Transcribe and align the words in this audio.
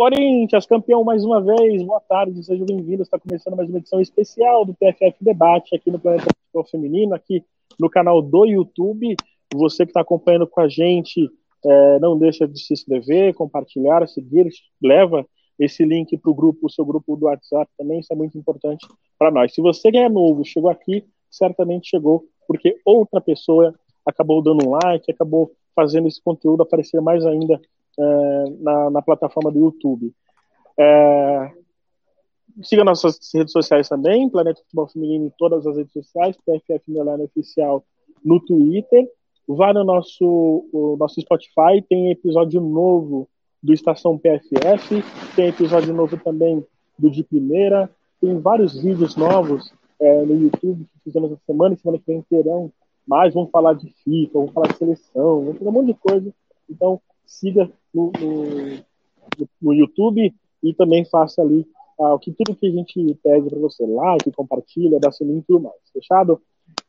Corinthians, 0.00 0.64
campeão 0.64 1.04
mais 1.04 1.22
uma 1.26 1.42
vez, 1.42 1.82
boa 1.82 2.00
tarde, 2.00 2.42
sejam 2.42 2.64
bem-vindos. 2.64 3.06
Está 3.06 3.18
começando 3.18 3.54
mais 3.54 3.68
uma 3.68 3.76
edição 3.76 4.00
especial 4.00 4.64
do 4.64 4.72
PFF 4.72 5.14
Debate 5.20 5.76
aqui 5.76 5.90
no 5.90 5.98
Planeta 5.98 6.24
Futebol 6.24 6.64
Feminino, 6.70 7.14
aqui 7.14 7.44
no 7.78 7.90
canal 7.90 8.22
do 8.22 8.46
YouTube. 8.46 9.14
Você 9.54 9.84
que 9.84 9.90
está 9.90 10.00
acompanhando 10.00 10.46
com 10.46 10.58
a 10.58 10.68
gente, 10.70 11.28
é, 11.62 11.98
não 11.98 12.16
deixa 12.16 12.48
de 12.48 12.58
se 12.58 12.72
inscrever, 12.72 13.34
compartilhar, 13.34 14.08
seguir, 14.08 14.48
leva 14.82 15.22
esse 15.58 15.84
link 15.84 16.16
para 16.16 16.30
o 16.30 16.34
grupo, 16.34 16.66
o 16.66 16.70
seu 16.70 16.86
grupo 16.86 17.14
do 17.14 17.26
WhatsApp 17.26 17.70
também, 17.76 18.00
isso 18.00 18.10
é 18.10 18.16
muito 18.16 18.38
importante 18.38 18.86
para 19.18 19.30
nós. 19.30 19.52
Se 19.52 19.60
você 19.60 19.90
é 19.94 20.08
novo, 20.08 20.42
chegou 20.46 20.70
aqui, 20.70 21.04
certamente 21.30 21.90
chegou 21.90 22.24
porque 22.48 22.74
outra 22.86 23.20
pessoa 23.20 23.74
acabou 24.06 24.40
dando 24.40 24.66
um 24.66 24.70
like, 24.82 25.12
acabou 25.12 25.52
fazendo 25.76 26.08
esse 26.08 26.22
conteúdo 26.22 26.62
aparecer 26.62 27.02
mais 27.02 27.26
ainda 27.26 27.60
é, 28.00 28.50
na, 28.60 28.90
na, 28.90 29.02
plataforma 29.02 29.50
do 29.50 29.58
YouTube. 29.58 30.12
É, 30.78 31.52
siga 32.62 32.84
nossas 32.84 33.18
redes 33.34 33.52
sociais 33.52 33.88
também, 33.88 34.28
Planeta 34.28 34.62
Futebol 34.62 34.88
Feminino 34.88 35.26
em 35.26 35.32
todas 35.38 35.66
as 35.66 35.76
redes 35.76 35.92
sociais, 35.92 36.36
PFF 36.38 36.82
Milano 36.88 37.24
Oficial 37.24 37.84
no 38.24 38.40
Twitter. 38.40 39.08
Vá 39.46 39.72
no 39.72 39.84
nosso, 39.84 40.24
o 40.72 40.96
nosso 40.98 41.20
Spotify, 41.20 41.82
tem 41.88 42.10
episódio 42.10 42.60
novo 42.60 43.28
do 43.62 43.74
Estação 43.74 44.16
PFF, 44.16 45.02
tem 45.34 45.48
episódio 45.48 45.92
novo 45.92 46.16
também 46.16 46.64
do 46.98 47.10
De 47.10 47.22
Primeira, 47.24 47.90
tem 48.20 48.38
vários 48.38 48.80
vídeos 48.80 49.16
novos 49.16 49.72
é, 50.00 50.24
no 50.24 50.34
YouTube 50.34 50.84
que 50.84 51.00
fizemos 51.04 51.32
essa 51.32 51.42
semana, 51.46 51.76
semana 51.76 51.98
que 51.98 52.06
vem 52.06 52.22
terão 52.22 52.72
mais, 53.06 53.34
vamos 53.34 53.50
falar 53.50 53.74
de 53.74 53.90
FIFA, 54.04 54.32
vamos 54.34 54.52
falar 54.52 54.68
de 54.68 54.76
seleção, 54.76 55.40
vamos 55.44 55.58
fazer 55.58 55.68
um 55.68 55.72
monte 55.72 55.86
de 55.86 55.94
coisa. 55.94 56.32
Então, 56.68 57.00
siga 57.30 57.70
no, 57.94 58.12
no, 58.18 59.48
no 59.62 59.72
YouTube 59.72 60.34
e 60.62 60.74
também 60.74 61.04
faça 61.04 61.40
ali 61.40 61.66
ah, 61.98 62.14
o 62.14 62.18
que 62.18 62.32
tudo 62.32 62.56
que 62.56 62.66
a 62.66 62.70
gente 62.70 63.14
pede 63.22 63.48
para 63.48 63.58
você, 63.58 63.86
like, 63.86 64.32
compartilha, 64.32 64.98
dá 64.98 65.12
sininho 65.12 65.38
e 65.38 65.42
tudo 65.42 65.60
mais. 65.60 65.76
Fechado? 65.92 66.40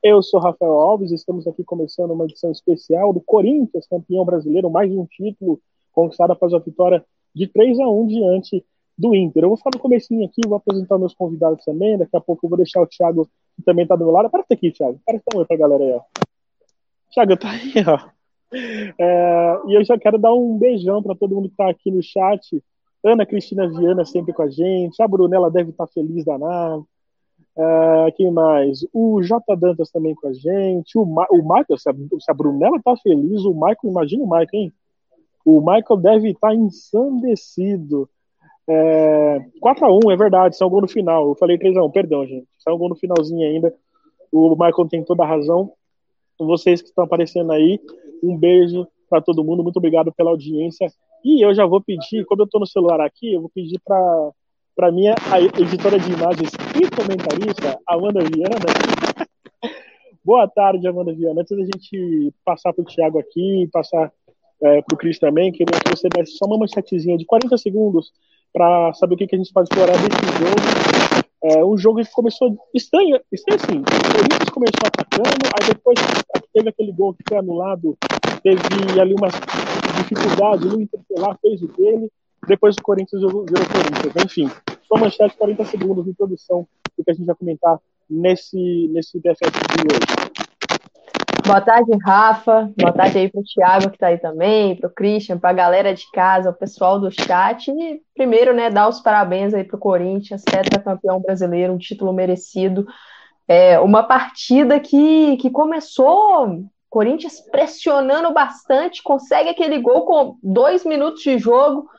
Eu 0.02 0.22
sou 0.24 0.40
Rafael 0.40 0.74
Alves, 0.74 1.12
estamos 1.12 1.46
aqui 1.48 1.64
começando 1.64 2.12
uma 2.12 2.26
edição 2.26 2.52
especial 2.52 3.14
do 3.14 3.20
Corinthians, 3.20 3.88
campeão 3.88 4.26
brasileiro, 4.26 4.70
mais 4.70 4.92
um 4.92 5.06
título 5.06 5.60
conquistado 5.92 6.32
após 6.32 6.54
a 6.54 6.60
vitória 6.60 7.06
de 7.36 7.48
3 7.48 7.80
a 7.80 7.90
1 7.90 8.08
diante 8.08 8.66
do 8.98 9.16
Inter. 9.16 9.44
Eu 9.44 9.50
vou 9.50 9.58
falar 9.58 9.76
no 9.76 9.82
comecinho 9.82 10.26
aqui, 10.26 10.42
vou 10.48 10.56
apresentar 10.56 10.98
meus 10.98 11.14
convidados 11.14 11.64
também, 11.66 11.98
daqui 11.98 12.16
a 12.16 12.22
pouco 12.22 12.46
eu 12.46 12.50
vou 12.50 12.58
deixar 12.58 12.82
o 12.82 12.88
Thiago, 12.88 13.28
que 13.56 13.64
também 13.64 13.84
está 13.84 13.96
do 13.96 14.06
meu 14.06 14.14
lado. 14.14 14.28
Aparece 14.28 14.54
aqui, 14.54 14.72
Thiago. 14.72 15.00
Aparece 15.02 15.24
um 15.34 15.40
oi 15.40 15.46
pra 15.46 15.58
galera 15.58 15.84
aí, 15.84 15.92
ó. 15.92 16.02
Thiago, 17.12 17.38
tá 17.38 17.50
aí, 17.52 17.74
ó. 17.86 18.11
É, 18.54 19.60
e 19.68 19.74
eu 19.74 19.84
já 19.84 19.98
quero 19.98 20.18
dar 20.18 20.34
um 20.34 20.58
beijão 20.58 21.02
para 21.02 21.16
todo 21.16 21.36
mundo 21.36 21.48
que 21.48 21.54
está 21.54 21.70
aqui 21.70 21.90
no 21.90 22.02
chat. 22.02 22.64
Ana 23.04 23.26
Cristina 23.26 23.68
Viana 23.68 24.06
sempre 24.06 24.34
com 24.34 24.44
a 24.44 24.50
gente. 24.50 25.02
A 25.02 25.08
Brunella 25.08 25.50
deve 25.50 25.72
estar 25.72 25.88
tá 25.88 25.92
feliz 25.94 26.26
da 26.26 26.38
nave. 26.38 26.84
É, 27.58 28.12
quem 28.12 28.32
mais? 28.32 28.86
O 28.94 29.22
J. 29.22 29.56
Dantas 29.56 29.92
também 29.92 30.16
com 30.16 30.28
a 30.28 30.34
gente. 30.34 30.98
O, 30.98 31.06
Ma 31.06 31.26
o 31.30 31.38
Michael, 31.38 31.78
se 31.78 31.90
a, 31.90 31.94
se 31.94 32.32
a 32.32 32.34
Brunella 32.34 32.80
tá 32.84 32.96
feliz, 32.98 33.44
o 33.44 33.54
Michael, 33.54 33.78
imagina 33.84 34.24
o 34.24 34.30
Michael, 34.30 34.48
hein? 34.54 34.74
O 35.44 35.60
Michael 35.60 35.98
deve 36.00 36.30
estar 36.30 36.50
tá 36.50 36.56
ensandecido. 36.56 38.10
É, 38.68 39.40
4x1, 39.62 40.14
é 40.14 40.16
verdade, 40.16 40.56
são 40.56 40.70
gol 40.70 40.82
no 40.82 40.88
final. 40.88 41.30
Eu 41.30 41.36
falei 41.36 41.58
3x1, 41.58 41.92
perdão, 41.92 42.26
gente. 42.26 42.48
São 42.60 42.78
gol 42.78 42.90
no 42.90 42.96
finalzinho 42.96 43.48
ainda. 43.48 43.74
O 44.32 44.52
Michael 44.52 44.88
tem 44.88 45.04
toda 45.04 45.24
a 45.24 45.28
razão. 45.28 45.74
Vocês 46.40 46.82
que 46.82 46.88
estão 46.88 47.04
aparecendo 47.04 47.52
aí, 47.52 47.80
um 48.22 48.38
beijo 48.38 48.88
para 49.10 49.22
todo 49.22 49.44
mundo, 49.44 49.64
muito 49.64 49.78
obrigado 49.78 50.12
pela 50.14 50.30
audiência. 50.30 50.88
E 51.24 51.46
eu 51.46 51.54
já 51.54 51.66
vou 51.66 51.82
pedir, 51.82 52.26
como 52.26 52.42
eu 52.42 52.46
estou 52.46 52.60
no 52.60 52.68
celular 52.68 53.02
aqui, 53.02 53.34
eu 53.34 53.42
vou 53.42 53.52
pedir 53.54 53.80
para 53.84 54.32
para 54.74 54.92
minha 54.92 55.14
editora 55.60 56.00
de 56.00 56.12
imagens 56.12 56.50
e 56.76 56.90
comentarista, 56.96 57.78
Amanda 57.86 58.22
Viana. 58.22 59.28
Boa 60.24 60.48
tarde, 60.48 60.88
Amanda 60.88 61.14
Viana. 61.14 61.42
Antes 61.42 61.58
da 61.58 61.64
gente 61.64 62.34
passar 62.46 62.72
para 62.74 62.82
o 62.82 62.86
Thiago 62.86 63.20
aqui, 63.20 63.70
passar 63.72 64.12
é, 64.62 64.82
para 64.82 64.96
o 64.96 64.98
Cris 64.98 65.20
também, 65.20 65.52
queria 65.52 65.80
que 65.80 65.90
você 65.90 66.08
desse 66.10 66.38
só 66.38 66.46
uma 66.46 66.58
manchetezinha 66.58 67.18
de 67.18 67.26
40 67.26 67.58
segundos 67.58 68.12
para 68.54 68.94
saber 68.94 69.16
o 69.16 69.18
que, 69.18 69.28
que 69.28 69.36
a 69.36 69.38
gente 69.38 69.52
pode 69.52 69.68
explorar 69.70 69.94
desse 69.94 70.26
jogo. 70.40 71.22
É, 71.44 71.66
um 71.66 71.78
jogo 71.78 72.04
que 72.04 72.12
começou 72.12 72.56
estranho, 72.74 73.20
estranho 73.32 73.60
assim, 73.62 73.80
o 73.80 74.14
Corinthians 74.14 74.50
começou 74.52 74.86
atacando, 74.86 75.46
aí 75.60 75.68
depois 75.74 76.00
teve 76.54 76.70
aquele 76.70 76.92
gol 76.92 77.14
que 77.14 77.24
foi 77.28 77.38
anulado, 77.38 77.98
teve 78.44 78.62
ali 79.00 79.14
uma 79.14 79.30
dificuldade 79.98 80.66
no 80.66 80.82
interpelar, 80.82 81.38
fez 81.42 81.62
o 81.62 81.68
dele, 81.68 82.12
depois 82.48 82.76
o 82.76 82.82
Corinthians 82.82 83.22
virou 83.22 83.46
Corinthians. 83.46 84.26
Enfim, 84.26 84.52
só 84.84 84.98
manchete 84.98 85.38
40 85.38 85.66
segundos 85.66 86.08
introdução 86.08 86.68
do 86.98 87.04
que 87.04 87.12
a 87.12 87.14
gente 87.14 87.26
vai 87.26 87.36
comentar 87.36 87.80
nesse, 88.10 88.90
nesse 88.92 89.20
DFF 89.20 89.52
de 89.78 89.96
hoje. 89.96 90.32
Boa 91.46 91.60
tarde, 91.60 91.92
Rafa. 92.04 92.72
Boa 92.78 92.94
tarde 92.94 93.18
aí 93.18 93.30
para 93.30 93.42
o 93.42 93.44
Thiago, 93.44 93.90
que 93.90 93.96
está 93.96 94.08
aí 94.08 94.18
também, 94.18 94.76
para 94.76 94.88
o 94.88 94.94
Christian, 94.94 95.38
para 95.38 95.50
a 95.50 95.54
galera 95.54 95.94
de 95.94 96.10
casa, 96.12 96.50
o 96.50 96.54
pessoal 96.54 97.00
do 97.00 97.12
chat. 97.12 97.70
E 97.70 98.02
primeiro, 98.16 98.54
né, 98.54 98.70
dar 98.70 98.88
os 98.88 99.02
parabéns 99.02 99.54
aí 99.54 99.64
para 99.64 99.76
o 99.76 99.80
Corinthians, 99.80 100.44
campeão 100.84 101.20
brasileiro, 101.20 101.74
um 101.74 101.78
título 101.78 102.14
merecido. 102.14 102.86
É 103.54 103.78
uma 103.82 104.02
partida 104.02 104.80
que, 104.80 105.36
que 105.36 105.50
começou 105.50 106.64
Corinthians 106.90 107.42
pressionando 107.52 108.32
bastante, 108.32 109.04
consegue 109.04 109.50
aquele 109.50 109.78
gol 109.78 110.06
com 110.06 110.38
dois 110.42 110.86
minutos 110.86 111.22
de 111.22 111.38
jogo, 111.38 111.90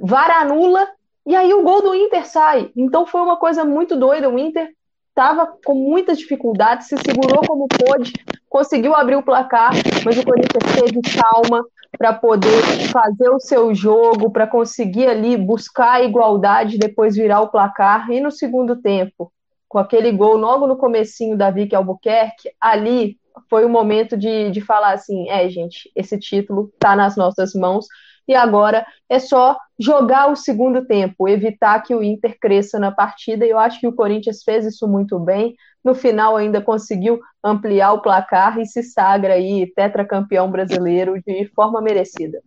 VAR 0.00 0.30
anula, 0.40 0.88
e 1.26 1.36
aí 1.36 1.52
o 1.52 1.62
gol 1.62 1.82
do 1.82 1.94
Inter 1.94 2.26
sai. 2.26 2.70
Então 2.74 3.04
foi 3.04 3.20
uma 3.20 3.36
coisa 3.36 3.62
muito 3.62 3.94
doida. 3.94 4.30
O 4.30 4.38
Inter 4.38 4.70
estava 5.10 5.54
com 5.66 5.74
muitas 5.74 6.18
dificuldades, 6.18 6.86
se 6.86 6.96
segurou 6.96 7.46
como 7.46 7.68
pôde, 7.68 8.14
conseguiu 8.48 8.94
abrir 8.94 9.16
o 9.16 9.22
placar, 9.22 9.72
mas 10.06 10.16
o 10.16 10.24
Corinthians 10.24 10.64
teve 10.80 10.98
calma 11.14 11.62
para 11.98 12.14
poder 12.14 12.88
fazer 12.90 13.28
o 13.28 13.38
seu 13.38 13.74
jogo, 13.74 14.30
para 14.30 14.46
conseguir 14.46 15.08
ali 15.08 15.36
buscar 15.36 15.96
a 15.96 16.02
igualdade, 16.02 16.78
depois 16.78 17.14
virar 17.14 17.42
o 17.42 17.48
placar. 17.48 18.10
E 18.10 18.18
no 18.18 18.30
segundo 18.30 18.76
tempo, 18.76 19.30
com 19.72 19.78
aquele 19.78 20.12
gol 20.12 20.36
logo 20.36 20.66
no 20.66 20.76
comecinho 20.76 21.34
da 21.34 21.50
Vicky 21.50 21.74
Albuquerque, 21.74 22.50
ali 22.60 23.16
foi 23.48 23.64
o 23.64 23.70
momento 23.70 24.18
de, 24.18 24.50
de 24.50 24.60
falar 24.60 24.92
assim, 24.92 25.30
é, 25.30 25.48
gente, 25.48 25.90
esse 25.96 26.18
título 26.18 26.70
está 26.74 26.94
nas 26.94 27.16
nossas 27.16 27.54
mãos 27.54 27.86
e 28.28 28.34
agora 28.34 28.84
é 29.08 29.18
só 29.18 29.56
jogar 29.78 30.30
o 30.30 30.36
segundo 30.36 30.84
tempo, 30.84 31.26
evitar 31.26 31.82
que 31.82 31.94
o 31.94 32.02
Inter 32.02 32.36
cresça 32.38 32.78
na 32.78 32.92
partida. 32.92 33.46
E 33.46 33.48
eu 33.48 33.58
acho 33.58 33.80
que 33.80 33.86
o 33.86 33.94
Corinthians 33.94 34.42
fez 34.44 34.66
isso 34.66 34.86
muito 34.86 35.18
bem. 35.18 35.54
No 35.82 35.94
final, 35.94 36.36
ainda 36.36 36.60
conseguiu 36.60 37.18
ampliar 37.42 37.94
o 37.94 38.02
placar 38.02 38.60
e 38.60 38.66
se 38.66 38.82
sagra 38.82 39.32
aí 39.32 39.72
tetracampeão 39.74 40.50
brasileiro 40.50 41.14
de 41.26 41.46
forma 41.54 41.80
merecida. 41.80 42.42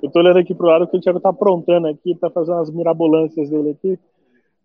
Eu 0.00 0.10
tô 0.12 0.20
olhando 0.20 0.38
aqui 0.38 0.54
pro 0.54 0.68
lado 0.68 0.86
que 0.86 0.96
o 0.96 1.00
Thiago 1.00 1.18
tá 1.18 1.30
aprontando 1.30 1.88
aqui, 1.88 2.14
tá 2.14 2.30
fazendo 2.30 2.60
as 2.60 2.70
mirabolâncias 2.70 3.50
dele 3.50 3.70
aqui. 3.70 3.98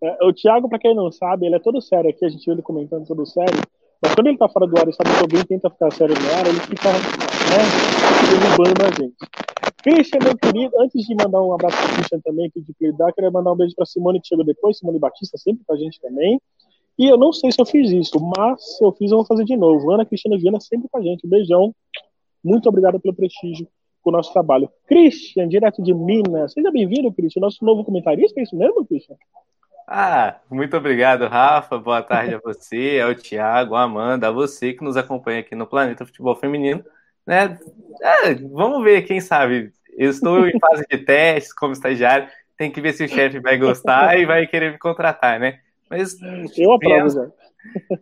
É, 0.04 0.26
o 0.26 0.34
Thiago, 0.34 0.70
para 0.70 0.80
quem 0.80 0.96
não 0.96 1.12
sabe, 1.12 1.46
ele 1.46 1.56
é 1.56 1.60
todo 1.60 1.82
sério 1.82 2.10
aqui, 2.10 2.26
a 2.26 2.30
gente 2.30 2.46
viu 2.46 2.54
ele 2.54 2.62
comentando 2.62 3.06
todo 3.06 3.26
sério. 3.26 3.62
Mas 4.02 4.14
quando 4.14 4.28
ele 4.28 4.38
tá 4.38 4.48
fora 4.48 4.68
do 4.68 4.78
ar 4.78 4.88
e 4.88 4.94
sabe 4.94 5.10
que 5.10 5.22
alguém 5.22 5.46
tenta 5.46 5.70
ficar 5.70 5.92
sério 5.92 6.16
no 6.16 6.34
ar, 6.34 6.46
ele 6.46 6.60
fica 6.60 6.90
né, 6.90 7.62
derrubando 8.30 8.86
a 8.86 9.02
gente. 9.02 9.16
Christian, 9.82 10.20
meu 10.24 10.38
querido, 10.38 10.74
antes 10.80 11.06
de 11.06 11.16
mandar 11.16 11.42
um 11.42 11.54
abraço 11.54 11.78
para 11.78 11.96
Christian 11.96 12.20
também, 12.20 12.50
pedir 12.50 12.74
para 12.74 12.88
ele 12.88 12.98
dar, 12.98 13.14
queria 13.14 13.32
mandar 13.32 13.54
um 13.54 13.56
beijo 13.56 13.76
para 13.76 13.86
Simone 13.86 14.20
que 14.20 14.28
chegou 14.28 14.44
depois, 14.44 14.78
Simone 14.78 15.00
Batista, 15.00 15.38
sempre 15.38 15.64
com 15.66 15.74
a 15.74 15.78
gente 15.78 16.00
também. 16.02 16.42
E 16.98 17.08
eu 17.08 17.18
não 17.18 17.34
sei 17.34 17.52
se 17.52 17.62
eu 17.62 17.66
fiz 17.66 17.92
isso, 17.92 18.18
mas 18.36 18.78
se 18.78 18.84
eu 18.84 18.92
fiz, 18.94 19.12
eu 19.12 19.18
vou 19.18 19.26
fazer 19.26 19.44
de 19.44 19.56
novo. 19.56 19.92
Ana 19.92 20.06
Cristina 20.06 20.38
Viana 20.38 20.60
sempre 20.60 20.88
com 20.90 20.98
a 20.98 21.02
gente. 21.02 21.26
Um 21.26 21.30
beijão. 21.30 21.76
Muito 22.44 22.70
obrigado 22.70 23.00
pelo 23.00 23.14
prestígio 23.14 23.68
com 24.02 24.12
o 24.12 24.14
nosso 24.14 24.32
trabalho. 24.32 24.70
Christian, 24.88 25.48
direto 25.48 25.84
de 25.84 25.94
Minas. 25.94 26.54
Seja 26.54 26.72
bem-vindo, 26.72 27.12
Christian. 27.12 27.42
Nosso 27.42 27.64
novo 27.66 27.84
comentarista, 27.84 28.40
é 28.40 28.44
isso 28.44 28.56
mesmo, 28.56 28.86
Christian? 28.86 29.18
Ah, 29.88 30.40
muito 30.50 30.76
obrigado, 30.76 31.28
Rafa. 31.28 31.78
Boa 31.78 32.02
tarde 32.02 32.36
a 32.36 32.40
você, 32.40 33.00
ao 33.04 33.14
Thiago, 33.14 33.76
a 33.76 33.84
Amanda, 33.84 34.28
a 34.28 34.32
você 34.32 34.74
que 34.74 34.84
nos 34.84 34.98
acompanha 34.98 35.42
aqui 35.42 35.56
no 35.56 35.68
Planeta 35.68 36.06
Futebol 36.06 36.36
Feminino 36.36 36.84
né? 37.26 37.58
É, 38.02 38.36
vamos 38.36 38.84
ver, 38.84 39.02
quem 39.04 39.20
sabe. 39.20 39.72
Eu 39.98 40.12
estou 40.12 40.48
em 40.48 40.60
fase 40.60 40.86
de 40.90 40.98
testes 41.00 41.54
como 41.54 41.74
estagiário, 41.74 42.28
tem 42.58 42.72
que 42.72 42.82
ver 42.82 42.94
se 42.94 43.04
o 43.04 43.10
chefe 43.10 43.40
vai 43.40 43.58
gostar 43.58 44.20
e 44.20 44.26
vai 44.26 44.46
querer 44.46 44.72
me 44.72 44.78
contratar, 44.78 45.40
né? 45.40 45.60
Mas 45.90 46.18
eu 46.58 46.72
aprovo, 46.74 47.34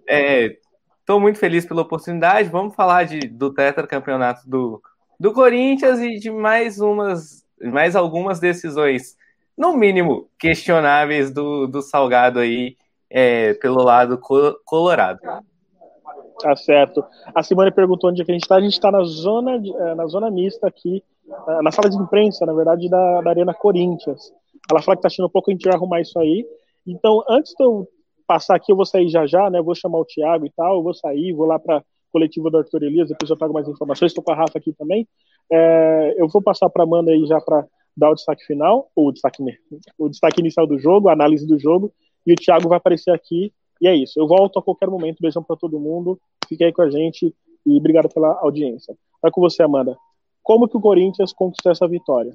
é, 0.07 0.57
Estou 1.03 1.19
muito 1.19 1.37
feliz 1.37 1.65
pela 1.65 1.81
oportunidade. 1.81 2.47
Vamos 2.47 2.75
falar 2.75 3.03
de, 3.03 3.19
do 3.27 3.53
tetracampeonato 3.53 4.49
do, 4.49 4.81
do 5.19 5.33
Corinthians 5.33 5.99
e 5.99 6.17
de 6.17 6.31
mais 6.31 6.79
umas, 6.79 7.45
mais 7.61 7.93
algumas 7.93 8.39
decisões, 8.39 9.17
no 9.57 9.75
mínimo 9.75 10.29
questionáveis 10.39 11.31
do, 11.31 11.67
do 11.67 11.81
Salgado 11.81 12.39
aí 12.39 12.75
é, 13.09 13.53
pelo 13.55 13.83
lado 13.83 14.19
colorado. 14.65 15.19
Tá 16.39 16.55
certo. 16.55 17.03
A 17.33 17.43
Simone 17.43 17.71
perguntou 17.71 18.09
onde 18.09 18.21
é 18.21 18.25
que 18.25 18.31
a 18.31 18.33
gente 18.33 18.43
está. 18.43 18.55
A 18.55 18.61
gente 18.61 18.73
está 18.73 18.91
na 18.91 19.03
zona, 19.03 19.55
eh, 19.55 19.95
na 19.95 20.05
zona 20.07 20.31
mista 20.31 20.67
aqui, 20.67 21.03
eh, 21.29 21.61
na 21.61 21.71
sala 21.71 21.89
de 21.89 21.95
imprensa, 21.95 22.45
na 22.45 22.53
verdade, 22.53 22.89
da, 22.89 23.21
da 23.21 23.29
Arena 23.29 23.53
Corinthians. 23.53 24.33
Ela 24.69 24.81
fala 24.81 24.95
que 24.95 25.03
tá 25.03 25.07
achando 25.07 25.27
um 25.27 25.29
pouco, 25.29 25.49
a 25.49 25.53
gente 25.53 25.63
vai 25.63 25.75
arrumar 25.75 26.01
isso 26.01 26.17
aí. 26.19 26.45
Então, 26.85 27.23
antes 27.29 27.53
de 27.57 27.63
eu 27.63 27.87
passar 28.27 28.55
aqui, 28.55 28.71
eu 28.71 28.75
vou 28.75 28.85
sair 28.85 29.07
já 29.09 29.25
já, 29.25 29.49
né? 29.49 29.61
Vou 29.61 29.75
chamar 29.75 29.99
o 29.99 30.05
Thiago 30.05 30.45
e 30.45 30.49
tal, 30.49 30.77
eu 30.77 30.83
vou 30.83 30.93
sair, 30.93 31.33
vou 31.33 31.45
lá 31.45 31.59
para 31.59 31.83
coletiva 32.11 32.49
do 32.49 32.57
Arthur 32.59 32.83
Elias, 32.83 33.09
depois 33.09 33.29
eu 33.29 33.35
trago 33.35 33.53
mais 33.53 33.67
informações, 33.67 34.11
estou 34.11 34.23
com 34.23 34.31
a 34.31 34.35
Rafa 34.35 34.57
aqui 34.57 34.71
também. 34.73 35.07
É, 35.51 36.15
eu 36.17 36.27
vou 36.27 36.41
passar 36.41 36.69
para 36.69 36.83
a 36.83 36.85
Amanda 36.85 37.11
aí 37.11 37.25
já 37.25 37.39
para 37.41 37.65
dar 37.95 38.09
o 38.09 38.15
destaque 38.15 38.45
final, 38.45 38.89
ou 38.95 39.07
o 39.07 39.11
destaque, 39.11 39.43
o 39.97 40.09
destaque 40.09 40.39
inicial 40.39 40.65
do 40.65 40.79
jogo, 40.79 41.09
a 41.09 41.13
análise 41.13 41.47
do 41.47 41.59
jogo, 41.59 41.93
e 42.25 42.33
o 42.33 42.35
Thiago 42.35 42.69
vai 42.69 42.77
aparecer 42.77 43.11
aqui, 43.11 43.53
e 43.81 43.87
é 43.87 43.95
isso. 43.95 44.19
Eu 44.19 44.27
volto 44.27 44.59
a 44.59 44.61
qualquer 44.61 44.89
momento, 44.89 45.21
beijão 45.21 45.43
para 45.43 45.55
todo 45.55 45.79
mundo, 45.79 46.19
fique 46.47 46.63
aí 46.63 46.71
com 46.71 46.81
a 46.81 46.89
gente, 46.89 47.33
e 47.65 47.77
obrigado 47.77 48.09
pela 48.09 48.39
audiência. 48.41 48.95
Vai 49.21 49.31
com 49.31 49.41
você, 49.41 49.63
Amanda. 49.63 49.97
Como 50.41 50.67
que 50.67 50.77
o 50.77 50.81
Corinthians 50.81 51.31
conquistou 51.31 51.71
essa 51.71 51.87
vitória? 51.87 52.33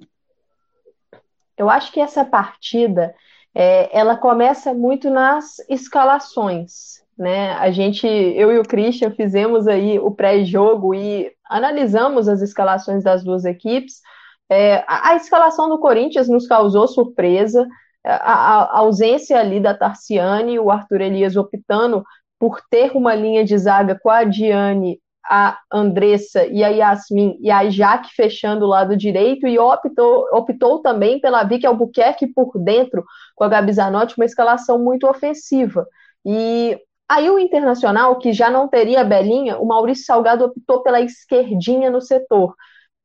Eu 1.56 1.68
acho 1.68 1.92
que 1.92 2.00
essa 2.00 2.24
partida, 2.24 3.14
é, 3.54 3.96
ela 3.96 4.16
começa 4.16 4.72
muito 4.72 5.10
nas 5.10 5.58
escalações, 5.68 7.02
né? 7.18 7.50
A 7.54 7.70
gente, 7.70 8.06
eu 8.06 8.52
e 8.52 8.58
o 8.58 8.62
Christian 8.62 9.10
fizemos 9.10 9.66
aí 9.66 9.98
o 9.98 10.10
pré-jogo 10.10 10.94
e 10.94 11.32
analisamos 11.44 12.28
as 12.28 12.40
escalações 12.40 13.02
das 13.02 13.24
duas 13.24 13.44
equipes. 13.44 14.00
É, 14.50 14.84
a, 14.86 15.14
escalação 15.16 15.68
do 15.68 15.78
Corinthians 15.78 16.28
nos 16.28 16.46
causou 16.46 16.88
surpresa. 16.88 17.66
A, 18.04 18.14
a, 18.14 18.62
a, 18.62 18.78
ausência 18.78 19.38
ali 19.38 19.60
da 19.60 19.74
Tarciane, 19.74 20.58
o 20.58 20.70
Arthur 20.70 21.02
Elias 21.02 21.36
optando 21.36 22.04
por 22.38 22.60
ter 22.70 22.92
uma 22.96 23.14
linha 23.14 23.44
de 23.44 23.58
zaga 23.58 23.98
com 24.00 24.08
a 24.08 24.24
Diane, 24.24 25.00
a 25.28 25.58
Andressa 25.70 26.46
e 26.46 26.64
a 26.64 26.68
Yasmin 26.68 27.36
e 27.40 27.50
a 27.50 27.68
Jaque 27.68 28.08
fechando 28.14 28.64
o 28.64 28.68
lado 28.68 28.96
direito 28.96 29.46
e 29.46 29.58
optou, 29.58 30.26
optou 30.32 30.80
também 30.80 31.20
pela 31.20 31.44
Vicky 31.44 31.66
Albuquerque 31.66 32.28
por 32.28 32.58
dentro 32.58 33.04
com 33.36 33.44
a 33.44 33.48
Gabi 33.48 33.72
Zanotti, 33.72 34.14
uma 34.16 34.24
escalação 34.24 34.78
muito 34.78 35.06
ofensiva. 35.06 35.86
E 36.24 36.78
Aí 37.08 37.30
o 37.30 37.38
Internacional, 37.38 38.18
que 38.18 38.34
já 38.34 38.50
não 38.50 38.68
teria 38.68 39.00
a 39.00 39.04
Belinha, 39.04 39.56
o 39.58 39.66
Maurício 39.66 40.04
Salgado 40.04 40.44
optou 40.44 40.82
pela 40.82 41.00
esquerdinha 41.00 41.90
no 41.90 42.02
setor. 42.02 42.54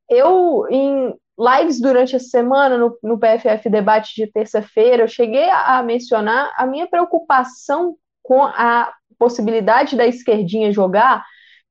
Eu, 0.09 0.65
em 0.69 1.13
lives 1.37 1.81
durante 1.81 2.15
a 2.15 2.19
semana, 2.19 2.77
no, 2.77 2.97
no 3.01 3.19
PFF 3.19 3.69
Debate 3.69 4.13
de 4.15 4.31
terça-feira, 4.31 5.03
eu 5.03 5.07
cheguei 5.07 5.49
a, 5.49 5.79
a 5.79 5.83
mencionar 5.83 6.53
a 6.55 6.65
minha 6.65 6.87
preocupação 6.87 7.95
com 8.21 8.43
a 8.43 8.93
possibilidade 9.17 9.95
da 9.95 10.05
esquerdinha 10.05 10.71
jogar, 10.71 11.23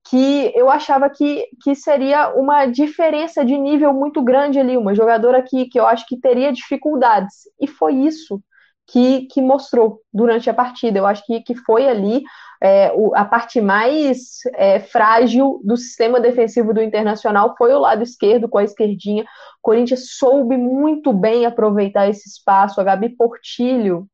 que 0.08 0.52
eu 0.55 0.69
achava 0.69 1.08
que, 1.08 1.46
que 1.62 1.75
seria 1.75 2.34
uma 2.34 2.67
diferença 2.67 3.44
de 3.44 3.56
nível 3.56 3.93
muito 3.93 4.23
grande 4.23 4.58
ali, 4.58 4.76
uma 4.76 4.94
jogadora 4.94 5.43
que, 5.43 5.67
que 5.67 5.78
eu 5.78 5.87
acho 5.87 6.06
que 6.06 6.19
teria 6.19 6.52
dificuldades. 6.52 7.43
E 7.61 7.69
foi 7.69 7.94
isso 7.94 8.43
que, 8.87 9.26
que 9.26 9.40
mostrou 9.40 10.00
durante 10.12 10.50
a 10.50 10.55
partida. 10.55 10.99
Eu 10.99 11.06
acho 11.06 11.25
que, 11.25 11.40
que 11.40 11.55
foi 11.55 11.88
ali 11.88 12.23
é, 12.62 12.93
o, 12.94 13.12
a 13.17 13.25
parte 13.25 13.61
mais 13.61 14.38
é, 14.55 14.79
frágil 14.79 15.61
do 15.64 15.76
sistema 15.76 16.20
defensivo 16.20 16.73
do 16.73 16.81
Internacional 16.81 17.56
foi 17.59 17.75
o 17.75 17.81
lado 17.81 18.05
esquerdo, 18.05 18.49
com 18.49 18.56
a 18.56 18.62
esquerdinha. 18.62 19.25
O 19.25 19.26
Corinthians 19.61 20.14
soube 20.17 20.56
muito 20.56 21.12
bem 21.12 21.44
aproveitar 21.44 22.09
esse 22.09 22.29
espaço. 22.29 22.81
A 22.81 22.85
Gabi 22.85 23.09
Portilho 23.17 24.06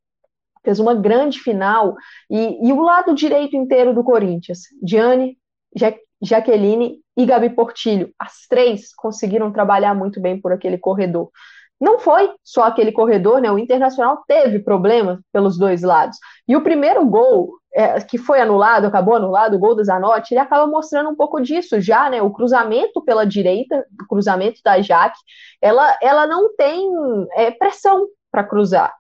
fez 0.64 0.78
uma 0.78 0.94
grande 0.94 1.38
final. 1.40 1.94
E, 2.30 2.66
e 2.66 2.72
o 2.72 2.80
lado 2.80 3.14
direito 3.14 3.54
inteiro 3.54 3.92
do 3.92 4.02
Corinthians, 4.02 4.60
Diane, 4.82 5.36
ja 5.76 5.94
Jaqueline 6.20 7.00
e 7.16 7.26
Gabi 7.26 7.50
Portilho, 7.50 8.12
as 8.18 8.46
três 8.48 8.92
conseguiram 8.94 9.52
trabalhar 9.52 9.94
muito 9.94 10.20
bem 10.20 10.40
por 10.40 10.52
aquele 10.52 10.78
corredor. 10.78 11.30
Não 11.78 12.00
foi 12.00 12.32
só 12.42 12.64
aquele 12.64 12.90
corredor, 12.90 13.40
né? 13.40 13.52
O 13.52 13.58
Internacional 13.58 14.24
teve 14.26 14.58
problemas 14.58 15.20
pelos 15.30 15.58
dois 15.58 15.82
lados. 15.82 16.18
E 16.48 16.56
o 16.56 16.62
primeiro 16.62 17.06
gol 17.06 17.57
é, 17.74 18.00
que 18.00 18.18
foi 18.18 18.40
anulado, 18.40 18.86
acabou 18.86 19.14
anulado, 19.14 19.54
o 19.54 19.58
gol 19.58 19.74
do 19.74 19.84
Zanotti, 19.84 20.34
ele 20.34 20.40
acaba 20.40 20.66
mostrando 20.66 21.10
um 21.10 21.14
pouco 21.14 21.40
disso 21.40 21.80
já, 21.80 22.08
né? 22.08 22.22
O 22.22 22.30
cruzamento 22.30 23.02
pela 23.02 23.24
direita, 23.24 23.84
o 24.02 24.06
cruzamento 24.06 24.60
da 24.64 24.80
Jaque, 24.80 25.18
ela, 25.60 25.96
ela 26.02 26.26
não 26.26 26.54
tem 26.56 26.88
é, 27.34 27.50
pressão 27.50 28.06
para 28.30 28.44
cruzar. 28.44 28.94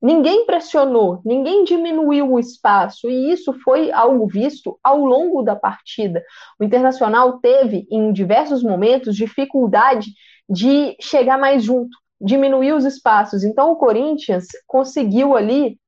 Ninguém 0.00 0.46
pressionou, 0.46 1.20
ninguém 1.24 1.64
diminuiu 1.64 2.32
o 2.32 2.38
espaço, 2.38 3.10
e 3.10 3.32
isso 3.32 3.52
foi 3.64 3.90
algo 3.90 4.28
visto 4.28 4.78
ao 4.82 4.98
longo 5.04 5.42
da 5.42 5.56
partida. 5.56 6.22
O 6.60 6.64
Internacional 6.64 7.38
teve, 7.40 7.86
em 7.90 8.12
diversos 8.12 8.62
momentos, 8.62 9.16
dificuldade 9.16 10.12
de 10.48 10.96
chegar 11.00 11.36
mais 11.36 11.64
junto 11.64 11.96
diminuir 12.20 12.72
os 12.72 12.84
espaços. 12.84 13.44
Então, 13.44 13.70
o 13.70 13.76
Corinthians 13.76 14.46
conseguiu 14.66 15.36
ali 15.36 15.78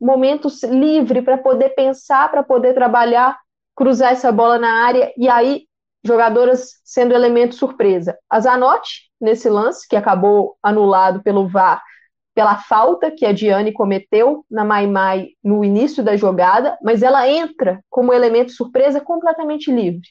momentos 0.00 0.62
livre 0.62 1.22
para 1.22 1.38
poder 1.38 1.70
pensar, 1.70 2.30
para 2.30 2.42
poder 2.42 2.74
trabalhar, 2.74 3.38
cruzar 3.74 4.12
essa 4.12 4.32
bola 4.32 4.58
na 4.58 4.84
área 4.84 5.12
e 5.16 5.28
aí 5.28 5.64
jogadoras 6.04 6.80
sendo 6.84 7.14
elemento 7.14 7.54
surpresa. 7.54 8.16
A 8.30 8.40
Zanotti, 8.40 9.10
nesse 9.20 9.48
lance, 9.48 9.86
que 9.88 9.96
acabou 9.96 10.56
anulado 10.62 11.22
pelo 11.22 11.46
VAR, 11.48 11.82
pela 12.34 12.56
falta 12.56 13.10
que 13.10 13.26
a 13.26 13.32
Diane 13.32 13.72
cometeu 13.72 14.44
na 14.48 14.64
Maimai 14.64 15.30
no 15.42 15.64
início 15.64 16.04
da 16.04 16.16
jogada, 16.16 16.78
mas 16.82 17.02
ela 17.02 17.28
entra 17.28 17.82
como 17.90 18.12
elemento 18.12 18.52
surpresa 18.52 19.00
completamente 19.00 19.72
livre. 19.72 20.06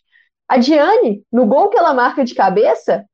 A 0.47 0.57
Diane, 0.57 1.23
no 1.31 1.45
gol 1.45 1.69
que 1.69 1.77
ela 1.77 1.93
marca 1.93 2.25
de 2.25 2.35
cabeça, 2.35 3.05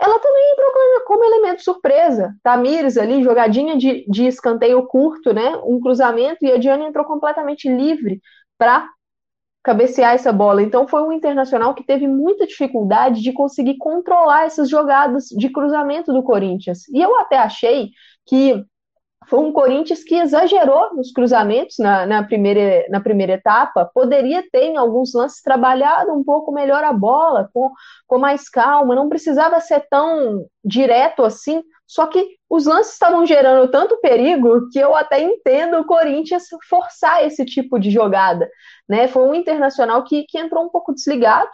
ela 0.00 0.18
também 0.18 0.52
entrou 0.52 0.70
como 1.06 1.24
elemento 1.24 1.62
surpresa. 1.62 2.34
Tamires 2.42 2.96
ali, 2.96 3.22
jogadinha 3.22 3.76
de, 3.76 4.04
de 4.08 4.26
escanteio 4.26 4.86
curto, 4.86 5.32
né? 5.32 5.56
Um 5.64 5.80
cruzamento, 5.80 6.44
e 6.44 6.52
a 6.52 6.58
Diana 6.58 6.88
entrou 6.88 7.04
completamente 7.04 7.68
livre 7.68 8.20
para 8.58 8.88
cabecear 9.62 10.14
essa 10.14 10.32
bola. 10.32 10.62
Então 10.62 10.86
foi 10.86 11.02
um 11.02 11.12
internacional 11.12 11.74
que 11.74 11.84
teve 11.84 12.06
muita 12.06 12.46
dificuldade 12.46 13.22
de 13.22 13.32
conseguir 13.32 13.78
controlar 13.78 14.44
essas 14.44 14.68
jogadas 14.68 15.24
de 15.28 15.48
cruzamento 15.48 16.12
do 16.12 16.22
Corinthians. 16.22 16.86
E 16.88 17.00
eu 17.00 17.18
até 17.18 17.38
achei 17.38 17.90
que 18.26 18.62
foi 19.26 19.38
um 19.38 19.52
Corinthians 19.52 20.02
que 20.02 20.14
exagerou 20.14 20.94
nos 20.94 21.10
cruzamentos 21.12 21.76
na, 21.78 22.06
na, 22.06 22.22
primeira, 22.22 22.86
na 22.88 23.00
primeira 23.00 23.32
etapa. 23.34 23.90
Poderia 23.94 24.44
ter, 24.50 24.64
em 24.64 24.76
alguns 24.76 25.14
lances, 25.14 25.40
trabalhado 25.40 26.12
um 26.12 26.22
pouco 26.22 26.52
melhor 26.52 26.82
a 26.84 26.92
bola, 26.92 27.48
com, 27.52 27.70
com 28.06 28.18
mais 28.18 28.48
calma, 28.48 28.94
não 28.94 29.08
precisava 29.08 29.60
ser 29.60 29.86
tão 29.88 30.46
direto 30.64 31.22
assim. 31.22 31.62
Só 31.86 32.06
que 32.06 32.36
os 32.48 32.66
lances 32.66 32.94
estavam 32.94 33.24
gerando 33.26 33.70
tanto 33.70 34.00
perigo 34.00 34.68
que 34.70 34.78
eu 34.78 34.94
até 34.96 35.22
entendo 35.22 35.78
o 35.78 35.86
Corinthians 35.86 36.44
forçar 36.68 37.24
esse 37.24 37.44
tipo 37.44 37.78
de 37.78 37.90
jogada. 37.90 38.50
Né? 38.88 39.06
Foi 39.08 39.22
um 39.22 39.34
internacional 39.34 40.02
que, 40.04 40.24
que 40.24 40.38
entrou 40.38 40.64
um 40.64 40.70
pouco 40.70 40.92
desligado, 40.92 41.50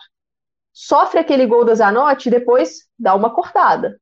sofre 0.73 1.21
aquele 1.21 1.47
gol 1.47 1.65
da 1.65 1.75
Zanotti 1.75 2.29
e 2.29 2.33
depois 2.33 2.89
dá 2.99 3.15
uma 3.15 3.31
cortada 3.31 4.00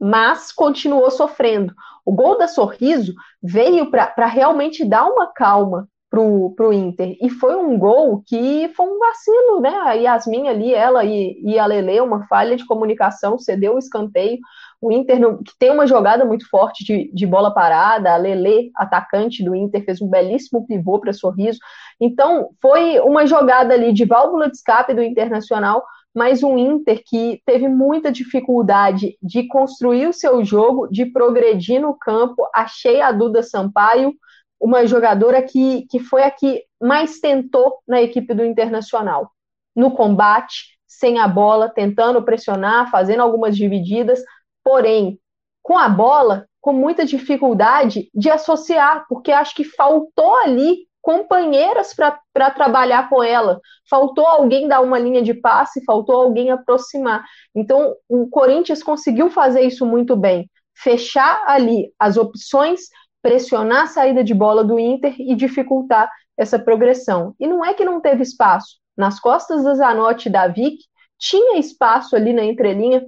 mas 0.00 0.52
continuou 0.52 1.10
sofrendo. 1.10 1.74
O 2.04 2.12
gol 2.12 2.36
da 2.36 2.48
Sorriso 2.48 3.14
veio 3.42 3.90
para 3.90 4.26
realmente 4.26 4.84
dar 4.84 5.06
uma 5.06 5.32
calma 5.32 5.88
pro, 6.14 6.54
pro 6.54 6.72
Inter. 6.72 7.16
E 7.20 7.28
foi 7.28 7.56
um 7.56 7.76
gol 7.76 8.22
que 8.24 8.68
foi 8.76 8.86
um 8.86 9.00
vacilo, 9.00 9.60
né? 9.60 9.74
A 9.84 9.92
Yasmin 9.94 10.48
ali, 10.48 10.72
ela 10.72 11.04
e, 11.04 11.40
e 11.42 11.58
a 11.58 11.66
Lele, 11.66 12.00
uma 12.00 12.24
falha 12.28 12.56
de 12.56 12.64
comunicação, 12.64 13.36
cedeu 13.36 13.74
o 13.74 13.78
escanteio. 13.78 14.38
O 14.80 14.92
Inter, 14.92 15.18
que 15.38 15.58
tem 15.58 15.70
uma 15.70 15.88
jogada 15.88 16.24
muito 16.24 16.48
forte 16.48 16.84
de, 16.84 17.10
de 17.12 17.26
bola 17.26 17.52
parada, 17.52 18.12
a 18.12 18.16
Lele, 18.16 18.70
atacante 18.76 19.42
do 19.42 19.56
Inter, 19.56 19.84
fez 19.84 20.00
um 20.00 20.08
belíssimo 20.08 20.64
pivô 20.66 21.00
para 21.00 21.12
Sorriso. 21.12 21.58
Então, 22.00 22.50
foi 22.62 23.00
uma 23.00 23.26
jogada 23.26 23.74
ali 23.74 23.92
de 23.92 24.04
válvula 24.04 24.48
de 24.48 24.56
escape 24.56 24.94
do 24.94 25.02
Internacional 25.02 25.82
mas 26.14 26.42
um 26.42 26.56
Inter 26.56 27.02
que 27.04 27.42
teve 27.44 27.66
muita 27.68 28.12
dificuldade 28.12 29.18
de 29.20 29.48
construir 29.48 30.06
o 30.06 30.12
seu 30.12 30.44
jogo, 30.44 30.86
de 30.86 31.06
progredir 31.06 31.80
no 31.80 31.94
campo. 31.94 32.48
Achei 32.54 33.00
a 33.00 33.10
Duda 33.10 33.42
Sampaio 33.42 34.14
uma 34.60 34.86
jogadora 34.86 35.42
que, 35.42 35.86
que 35.90 35.98
foi 35.98 36.22
a 36.22 36.30
que 36.30 36.64
mais 36.80 37.18
tentou 37.18 37.78
na 37.86 38.00
equipe 38.00 38.32
do 38.32 38.44
Internacional. 38.44 39.30
No 39.74 39.90
combate, 39.90 40.78
sem 40.86 41.18
a 41.18 41.26
bola, 41.26 41.68
tentando 41.68 42.22
pressionar, 42.22 42.90
fazendo 42.90 43.20
algumas 43.20 43.56
divididas, 43.56 44.22
porém, 44.62 45.18
com 45.62 45.76
a 45.76 45.88
bola, 45.88 46.46
com 46.60 46.72
muita 46.72 47.04
dificuldade 47.04 48.08
de 48.14 48.30
associar, 48.30 49.04
porque 49.08 49.32
acho 49.32 49.54
que 49.54 49.64
faltou 49.64 50.36
ali 50.36 50.86
companheiras 51.04 51.94
para 51.94 52.50
trabalhar 52.50 53.10
com 53.10 53.22
ela. 53.22 53.60
Faltou 53.90 54.26
alguém 54.26 54.66
dar 54.66 54.80
uma 54.80 54.98
linha 54.98 55.22
de 55.22 55.34
passe, 55.34 55.84
faltou 55.84 56.16
alguém 56.16 56.50
aproximar. 56.50 57.22
Então, 57.54 57.94
o 58.08 58.26
Corinthians 58.26 58.82
conseguiu 58.82 59.28
fazer 59.28 59.60
isso 59.60 59.84
muito 59.84 60.16
bem. 60.16 60.50
Fechar 60.74 61.44
ali 61.46 61.92
as 61.98 62.16
opções, 62.16 62.80
pressionar 63.20 63.82
a 63.82 63.86
saída 63.86 64.24
de 64.24 64.32
bola 64.32 64.64
do 64.64 64.78
Inter 64.78 65.14
e 65.20 65.34
dificultar 65.34 66.10
essa 66.38 66.58
progressão. 66.58 67.34
E 67.38 67.46
não 67.46 67.62
é 67.62 67.74
que 67.74 67.84
não 67.84 68.00
teve 68.00 68.22
espaço. 68.22 68.78
Nas 68.96 69.20
costas 69.20 69.62
da 69.62 69.74
Zanotti 69.74 70.30
e 70.30 70.32
da 70.32 70.48
Vic, 70.48 70.78
tinha 71.18 71.58
espaço 71.58 72.16
ali 72.16 72.32
na 72.32 72.44
entrelinha 72.44 73.04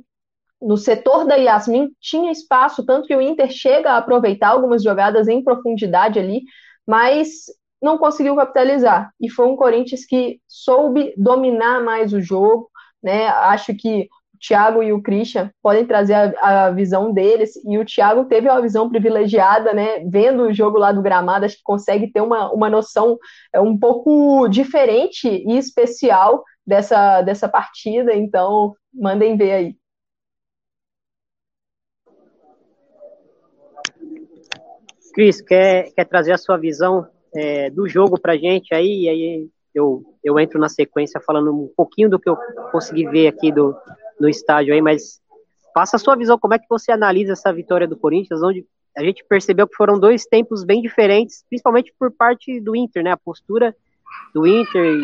no 0.60 0.76
setor 0.76 1.26
da 1.26 1.34
Yasmin 1.34 1.90
tinha 2.00 2.32
espaço, 2.32 2.84
tanto 2.84 3.06
que 3.06 3.14
o 3.14 3.20
Inter 3.20 3.50
chega 3.50 3.92
a 3.92 3.98
aproveitar 3.98 4.48
algumas 4.48 4.82
jogadas 4.82 5.28
em 5.28 5.44
profundidade 5.44 6.18
ali, 6.18 6.42
mas 6.86 7.44
não 7.80 7.98
conseguiu 7.98 8.36
capitalizar. 8.36 9.10
E 9.20 9.30
foi 9.30 9.46
um 9.46 9.56
Corinthians 9.56 10.04
que 10.04 10.40
soube 10.46 11.14
dominar 11.16 11.82
mais 11.82 12.12
o 12.12 12.20
jogo, 12.20 12.70
né? 13.02 13.28
Acho 13.28 13.74
que 13.74 14.08
o 14.34 14.38
Thiago 14.38 14.82
e 14.82 14.92
o 14.92 15.02
Christian 15.02 15.50
podem 15.62 15.86
trazer 15.86 16.14
a, 16.14 16.66
a, 16.66 16.70
visão 16.70 17.12
deles, 17.12 17.56
e 17.64 17.78
o 17.78 17.84
Thiago 17.84 18.26
teve 18.26 18.48
uma 18.48 18.60
visão 18.60 18.88
privilegiada, 18.88 19.72
né? 19.72 20.00
Vendo 20.06 20.44
o 20.44 20.52
jogo 20.52 20.78
lá 20.78 20.92
do 20.92 21.02
gramado, 21.02 21.44
acho 21.44 21.56
que 21.56 21.62
consegue 21.62 22.10
ter 22.12 22.20
uma, 22.20 22.52
uma 22.52 22.68
noção 22.68 23.18
é, 23.52 23.60
um 23.60 23.78
pouco 23.78 24.48
diferente 24.48 25.28
e 25.28 25.56
especial 25.56 26.44
dessa, 26.66 27.22
dessa 27.22 27.48
partida, 27.48 28.14
então 28.14 28.74
mandem 28.92 29.36
ver 29.36 29.52
aí. 29.52 29.76
Cris, 35.14 35.40
quer, 35.40 35.92
quer 35.94 36.04
trazer 36.04 36.32
a 36.32 36.38
sua 36.38 36.58
visão 36.58 37.08
é, 37.36 37.70
do 37.70 37.86
jogo 37.88 38.18
para 38.18 38.36
gente 38.36 38.74
aí, 38.74 39.04
e 39.04 39.08
aí 39.08 39.48
eu, 39.74 40.02
eu 40.24 40.38
entro 40.38 40.58
na 40.58 40.68
sequência 40.68 41.20
falando 41.20 41.52
um 41.52 41.70
pouquinho 41.76 42.08
do 42.08 42.18
que 42.18 42.28
eu 42.28 42.36
consegui 42.72 43.06
ver 43.06 43.28
aqui 43.28 43.52
do, 43.52 43.76
no 44.18 44.28
estádio 44.28 44.72
aí, 44.72 44.80
mas 44.80 45.20
passa 45.74 45.96
a 45.96 45.98
sua 45.98 46.16
visão, 46.16 46.38
como 46.38 46.54
é 46.54 46.58
que 46.58 46.66
você 46.68 46.90
analisa 46.90 47.34
essa 47.34 47.52
vitória 47.52 47.86
do 47.86 47.96
Corinthians, 47.96 48.42
onde 48.42 48.64
a 48.96 49.04
gente 49.04 49.22
percebeu 49.28 49.68
que 49.68 49.76
foram 49.76 50.00
dois 50.00 50.24
tempos 50.24 50.64
bem 50.64 50.80
diferentes, 50.80 51.44
principalmente 51.48 51.92
por 51.98 52.10
parte 52.10 52.58
do 52.58 52.74
Inter, 52.74 53.04
né, 53.04 53.12
a 53.12 53.16
postura 53.16 53.76
do 54.32 54.46
Inter, 54.46 54.96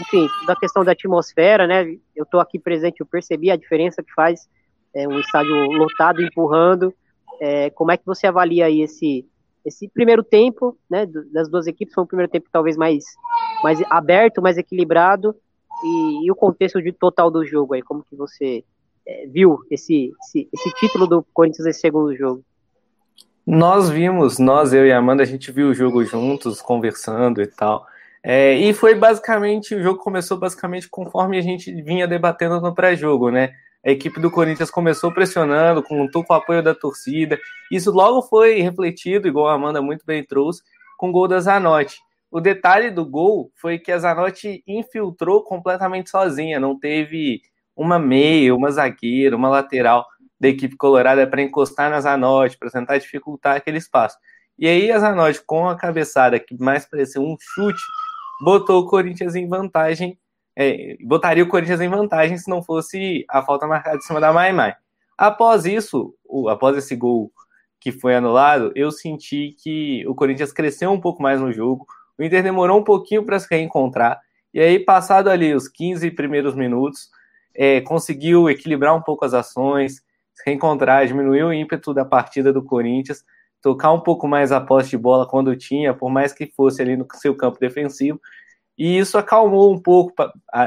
enfim, 0.00 0.26
da 0.46 0.56
questão 0.56 0.82
da 0.82 0.92
atmosfera, 0.92 1.66
né, 1.66 1.94
eu 2.16 2.24
tô 2.24 2.40
aqui 2.40 2.58
presente, 2.58 3.00
eu 3.00 3.06
percebi 3.06 3.50
a 3.50 3.56
diferença 3.56 4.02
que 4.02 4.12
faz 4.14 4.48
é, 4.94 5.06
um 5.06 5.20
estádio 5.20 5.54
lotado, 5.72 6.22
empurrando, 6.22 6.94
é, 7.38 7.68
como 7.68 7.90
é 7.90 7.98
que 7.98 8.06
você 8.06 8.26
avalia 8.26 8.64
aí 8.64 8.80
esse, 8.80 9.26
esse 9.64 9.88
primeiro 9.88 10.22
tempo, 10.22 10.76
né, 10.90 11.06
das 11.32 11.48
duas 11.48 11.66
equipes, 11.66 11.94
foi 11.94 12.04
um 12.04 12.06
primeiro 12.06 12.30
tempo 12.30 12.48
talvez 12.52 12.76
mais, 12.76 13.04
mais 13.62 13.82
aberto, 13.90 14.42
mais 14.42 14.58
equilibrado, 14.58 15.34
e, 15.82 16.26
e 16.26 16.30
o 16.30 16.34
contexto 16.34 16.80
de 16.82 16.92
total 16.92 17.30
do 17.30 17.44
jogo 17.44 17.74
aí, 17.74 17.82
como 17.82 18.04
que 18.04 18.14
você 18.14 18.64
é, 19.06 19.26
viu 19.26 19.58
esse, 19.70 20.12
esse, 20.22 20.48
esse, 20.52 20.74
título 20.74 21.06
do 21.06 21.26
Corinthians 21.32 21.66
nesse 21.66 21.80
segundo 21.80 22.14
jogo? 22.14 22.42
Nós 23.46 23.90
vimos, 23.90 24.38
nós, 24.38 24.72
eu 24.72 24.86
e 24.86 24.92
a 24.92 24.98
Amanda, 24.98 25.22
a 25.22 25.26
gente 25.26 25.50
viu 25.50 25.68
o 25.68 25.74
jogo 25.74 26.04
juntos, 26.04 26.62
conversando 26.62 27.42
e 27.42 27.46
tal, 27.46 27.86
é, 28.22 28.54
e 28.54 28.72
foi 28.72 28.94
basicamente, 28.94 29.74
o 29.74 29.82
jogo 29.82 29.98
começou 29.98 30.38
basicamente 30.38 30.88
conforme 30.88 31.36
a 31.36 31.42
gente 31.42 31.70
vinha 31.82 32.08
debatendo 32.08 32.60
no 32.60 32.74
pré-jogo, 32.74 33.30
né, 33.30 33.52
a 33.84 33.90
equipe 33.90 34.18
do 34.18 34.30
Corinthians 34.30 34.70
começou 34.70 35.12
pressionando, 35.12 35.82
contou 35.82 36.24
com 36.24 36.32
o 36.32 36.36
apoio 36.36 36.62
da 36.62 36.74
torcida. 36.74 37.38
Isso 37.70 37.90
logo 37.90 38.22
foi 38.22 38.60
refletido, 38.60 39.28
igual 39.28 39.48
a 39.48 39.54
Amanda 39.54 39.82
muito 39.82 40.06
bem 40.06 40.24
trouxe, 40.24 40.62
com 40.96 41.10
o 41.10 41.12
gol 41.12 41.28
da 41.28 41.38
Zanotti. 41.38 41.98
O 42.30 42.40
detalhe 42.40 42.90
do 42.90 43.04
gol 43.04 43.52
foi 43.54 43.78
que 43.78 43.92
a 43.92 43.98
Zanotti 43.98 44.62
infiltrou 44.66 45.44
completamente 45.44 46.08
sozinha, 46.08 46.58
não 46.58 46.78
teve 46.78 47.42
uma 47.76 47.98
meia, 47.98 48.54
uma 48.54 48.70
zagueira, 48.70 49.36
uma 49.36 49.48
lateral 49.50 50.06
da 50.40 50.48
equipe 50.48 50.76
colorada 50.76 51.26
para 51.26 51.42
encostar 51.42 51.90
na 51.90 52.00
Zanotti, 52.00 52.56
para 52.56 52.70
tentar 52.70 52.98
dificultar 52.98 53.56
aquele 53.56 53.78
espaço. 53.78 54.16
E 54.58 54.66
aí 54.66 54.90
a 54.90 54.98
Zanotti, 54.98 55.42
com 55.44 55.68
a 55.68 55.76
cabeçada 55.76 56.40
que 56.40 56.56
mais 56.58 56.86
parecia 56.86 57.20
um 57.20 57.36
chute, 57.38 57.82
botou 58.42 58.80
o 58.80 58.86
Corinthians 58.86 59.34
em 59.34 59.46
vantagem 59.46 60.18
é, 60.56 60.96
botaria 61.04 61.42
o 61.42 61.48
Corinthians 61.48 61.80
em 61.80 61.88
vantagem 61.88 62.38
se 62.38 62.48
não 62.48 62.62
fosse 62.62 63.24
a 63.28 63.42
falta 63.42 63.66
marcada 63.66 63.96
em 63.96 64.00
cima 64.00 64.20
da 64.20 64.32
Mai 64.32 64.52
Mai. 64.52 64.74
Após 65.16 65.64
isso, 65.64 66.14
o, 66.24 66.48
após 66.48 66.76
esse 66.76 66.94
gol 66.96 67.32
que 67.80 67.92
foi 67.92 68.14
anulado, 68.14 68.72
eu 68.74 68.90
senti 68.90 69.54
que 69.62 70.06
o 70.06 70.14
Corinthians 70.14 70.52
cresceu 70.52 70.90
um 70.90 71.00
pouco 71.00 71.22
mais 71.22 71.40
no 71.40 71.52
jogo. 71.52 71.86
O 72.18 72.22
Inter 72.22 72.42
demorou 72.42 72.78
um 72.78 72.84
pouquinho 72.84 73.24
para 73.24 73.38
se 73.38 73.46
reencontrar. 73.50 74.20
E 74.52 74.60
aí, 74.60 74.78
passado 74.78 75.28
ali 75.28 75.52
os 75.54 75.68
15 75.68 76.10
primeiros 76.12 76.54
minutos, 76.54 77.10
é, 77.54 77.80
conseguiu 77.80 78.48
equilibrar 78.48 78.94
um 78.96 79.02
pouco 79.02 79.24
as 79.24 79.34
ações, 79.34 80.02
se 80.32 80.42
reencontrar, 80.46 81.06
diminuiu 81.06 81.48
o 81.48 81.52
ímpeto 81.52 81.92
da 81.92 82.04
partida 82.04 82.52
do 82.52 82.62
Corinthians, 82.62 83.24
tocar 83.60 83.92
um 83.92 84.00
pouco 84.00 84.26
mais 84.26 84.52
a 84.52 84.60
posse 84.60 84.90
de 84.90 84.98
bola 84.98 85.28
quando 85.28 85.56
tinha, 85.56 85.94
por 85.94 86.10
mais 86.10 86.32
que 86.32 86.46
fosse 86.46 86.82
ali 86.82 86.96
no 86.96 87.06
seu 87.14 87.34
campo 87.36 87.58
defensivo, 87.58 88.20
e 88.76 88.98
isso 88.98 89.16
acalmou 89.16 89.72
um 89.72 89.80
pouco, 89.80 90.12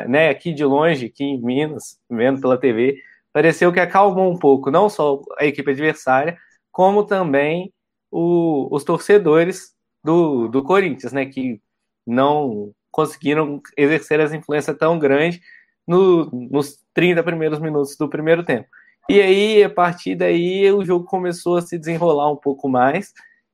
né, 0.07 0.29
aqui 0.29 0.53
de 0.53 0.63
longe, 0.63 1.07
aqui 1.07 1.23
em 1.23 1.41
Minas, 1.41 1.99
vendo 2.09 2.39
pela 2.39 2.57
TV, 2.57 3.01
pareceu 3.33 3.71
que 3.71 3.79
acalmou 3.79 4.31
um 4.31 4.37
pouco, 4.37 4.71
não 4.71 4.89
só 4.89 5.21
a 5.37 5.45
equipe 5.45 5.71
adversária, 5.71 6.37
como 6.71 7.03
também 7.03 7.73
o, 8.09 8.67
os 8.73 8.83
torcedores 8.83 9.73
do, 10.03 10.47
do 10.47 10.63
Corinthians, 10.63 11.11
né, 11.11 11.25
que 11.25 11.61
não 12.05 12.71
conseguiram 12.89 13.61
exercer 13.75 14.19
essa 14.19 14.35
influência 14.35 14.73
tão 14.73 14.97
grande 14.97 15.41
no, 15.85 16.29
nos 16.49 16.79
30 16.93 17.21
primeiros 17.23 17.59
minutos 17.59 17.95
do 17.97 18.09
primeiro 18.09 18.43
tempo. 18.43 18.67
E 19.09 19.21
aí, 19.21 19.63
a 19.63 19.69
partir 19.69 20.15
daí, 20.15 20.71
o 20.71 20.83
jogo 20.83 21.05
começou 21.05 21.57
a 21.57 21.61
se 21.61 21.77
desenrolar 21.77 22.31
um 22.31 22.35
pouco 22.35 22.67
mais, 22.67 23.13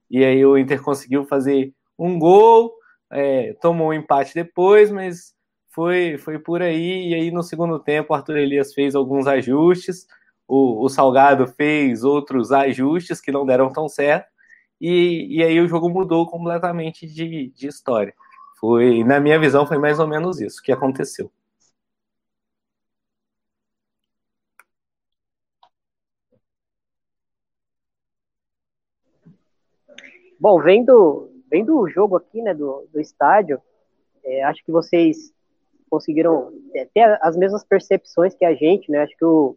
e 0.10 0.24
aí 0.24 0.46
o 0.46 0.58
Inter 0.58 0.82
conseguiu 0.82 1.26
fazer 1.26 1.74
um 1.98 2.18
gol, 2.18 2.74
é, 3.14 3.54
tomou 3.62 3.90
um 3.90 3.94
empate 3.94 4.34
depois, 4.34 4.92
mas 4.92 5.34
foi, 5.70 6.18
foi 6.18 6.40
por 6.40 6.62
aí. 6.62 7.10
E 7.10 7.14
aí 7.16 7.32
no 7.32 7.44
segundo 7.44 7.80
tempo, 7.80 8.14
Arthur 8.14 8.38
Elias 8.38 8.74
fez 8.74 8.96
alguns 8.96 9.28
ajustes, 9.28 10.08
o, 10.48 10.84
o 10.86 10.90
Salgado 10.90 11.48
fez 11.48 12.04
outros 12.04 12.52
ajustes 12.52 13.22
que 13.22 13.32
não 13.32 13.46
deram 13.46 13.72
tão 13.72 13.88
certo, 13.90 14.28
e, 14.82 15.38
e 15.38 15.44
aí 15.44 15.60
o 15.60 15.68
jogo 15.68 15.90
mudou 15.90 16.28
completamente 16.30 17.08
de, 17.08 17.50
de 17.56 17.68
história. 17.68 18.14
Foi, 18.60 19.04
na 19.04 19.20
minha 19.20 19.40
visão, 19.40 19.66
foi 19.68 19.78
mais 19.78 20.00
ou 20.00 20.08
menos 20.08 20.40
isso 20.42 20.62
que 20.62 20.72
aconteceu. 20.72 21.32
Bom, 30.40 30.62
vendo 30.62 31.33
vem 31.54 31.64
do 31.64 31.88
jogo 31.88 32.18
aqui, 32.18 32.42
né, 32.42 32.52
do, 32.52 32.88
do 32.92 33.00
estádio, 33.00 33.62
é, 34.26 34.44
acho 34.44 34.66
que 34.66 34.72
vocês 34.72 35.32
conseguiram 35.88 36.52
é, 36.76 36.88
ter 36.92 37.20
as 37.22 37.38
mesmas 37.38 37.64
percepções 37.64 38.34
que 38.34 38.44
a 38.44 38.56
gente, 38.56 38.90
né? 38.90 39.04
Acho 39.04 39.16
que 39.16 39.24
o, 39.24 39.56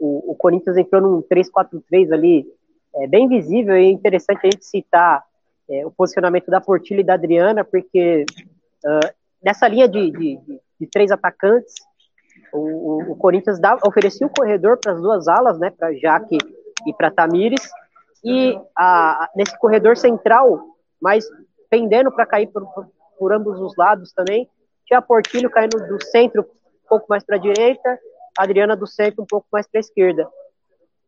o, 0.00 0.32
o 0.32 0.34
Corinthians 0.34 0.76
entrou 0.76 1.00
num 1.00 1.22
3-4-3 1.22 2.12
ali, 2.12 2.44
é, 2.96 3.06
bem 3.06 3.28
visível 3.28 3.76
e 3.76 3.86
é 3.86 3.90
interessante 3.90 4.40
a 4.42 4.50
gente 4.50 4.64
citar 4.64 5.24
é, 5.70 5.86
o 5.86 5.92
posicionamento 5.92 6.50
da 6.50 6.60
Portilha 6.60 7.02
e 7.02 7.04
da 7.04 7.14
Adriana, 7.14 7.62
porque 7.62 8.24
uh, 8.84 9.14
nessa 9.40 9.68
linha 9.68 9.86
de, 9.86 10.10
de, 10.10 10.40
de, 10.80 10.86
três 10.90 11.12
atacantes, 11.12 11.74
o, 12.52 13.12
o, 13.12 13.16
Corinthians 13.16 13.60
dá, 13.60 13.78
oferecia 13.86 14.26
o 14.26 14.30
corredor 14.30 14.78
para 14.82 14.92
as 14.94 15.00
duas 15.00 15.28
alas, 15.28 15.58
né, 15.60 15.70
para 15.70 15.92
Jaque 15.94 16.38
e 16.86 16.92
para 16.94 17.10
Tamires, 17.10 17.70
e 18.24 18.58
a, 18.76 19.30
nesse 19.36 19.56
corredor 19.58 19.96
central 19.96 20.77
mas 21.00 21.24
pendendo 21.70 22.10
para 22.10 22.26
cair 22.26 22.46
por, 22.48 22.66
por, 23.18 23.32
ambos 23.32 23.60
os 23.60 23.76
lados 23.76 24.12
também. 24.12 24.48
Tinha 24.86 25.02
Portilho 25.02 25.50
caindo 25.50 25.76
do 25.86 26.02
centro 26.04 26.42
um 26.42 26.88
pouco 26.88 27.06
mais 27.08 27.22
para 27.24 27.36
a 27.36 27.40
direita, 27.40 27.98
Adriana 28.36 28.76
do 28.76 28.86
centro 28.86 29.22
um 29.22 29.26
pouco 29.26 29.46
mais 29.52 29.66
para 29.68 29.78
a 29.78 29.80
esquerda. 29.80 30.28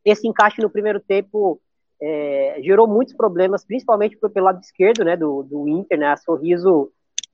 Esse 0.05 0.27
encaixe 0.29 0.61
no 0.61 0.71
primeiro 0.71 1.01
tempo 1.01 1.61
é, 2.01 2.57
gerou 2.63 2.87
muitos 2.87 3.15
problemas, 3.15 3.65
principalmente 3.65 4.17
pelo 4.17 4.47
lado 4.47 4.61
esquerdo, 4.61 5.05
né, 5.05 5.17
do, 5.17 5.43
do 5.43 5.69
Inter, 5.69 5.99
né, 5.99 6.09
a 6.09 6.17
Sorriso 6.17 6.91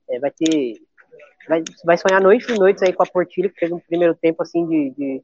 é, 0.09 0.19
vai 0.19 0.31
ter, 0.31 0.73
vai, 1.47 1.63
vai 1.85 1.97
sonhar 1.97 2.21
noites 2.21 2.49
e 2.49 2.59
noites 2.59 2.83
aí 2.83 2.91
com 2.91 3.03
a 3.03 3.05
Portilho, 3.05 3.49
que 3.49 3.59
fez 3.59 3.71
um 3.71 3.79
primeiro 3.79 4.13
tempo, 4.15 4.43
assim, 4.43 4.65
de, 4.67 4.89
de, 4.91 5.23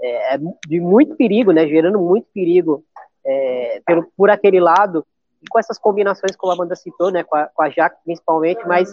é, 0.00 0.38
de 0.66 0.80
muito 0.80 1.16
perigo, 1.16 1.52
né, 1.52 1.66
gerando 1.66 1.98
muito 1.98 2.26
perigo 2.34 2.84
é, 3.24 3.80
pelo, 3.86 4.10
por 4.16 4.30
aquele 4.30 4.60
lado, 4.60 5.06
e 5.42 5.48
com 5.48 5.58
essas 5.58 5.78
combinações, 5.78 6.36
como 6.36 6.52
a 6.52 6.54
Amanda 6.54 6.76
citou, 6.76 7.10
né, 7.10 7.24
com 7.24 7.34
a, 7.36 7.46
com 7.46 7.62
a 7.62 7.68
Jaque 7.68 7.98
principalmente, 8.04 8.66
mas 8.66 8.92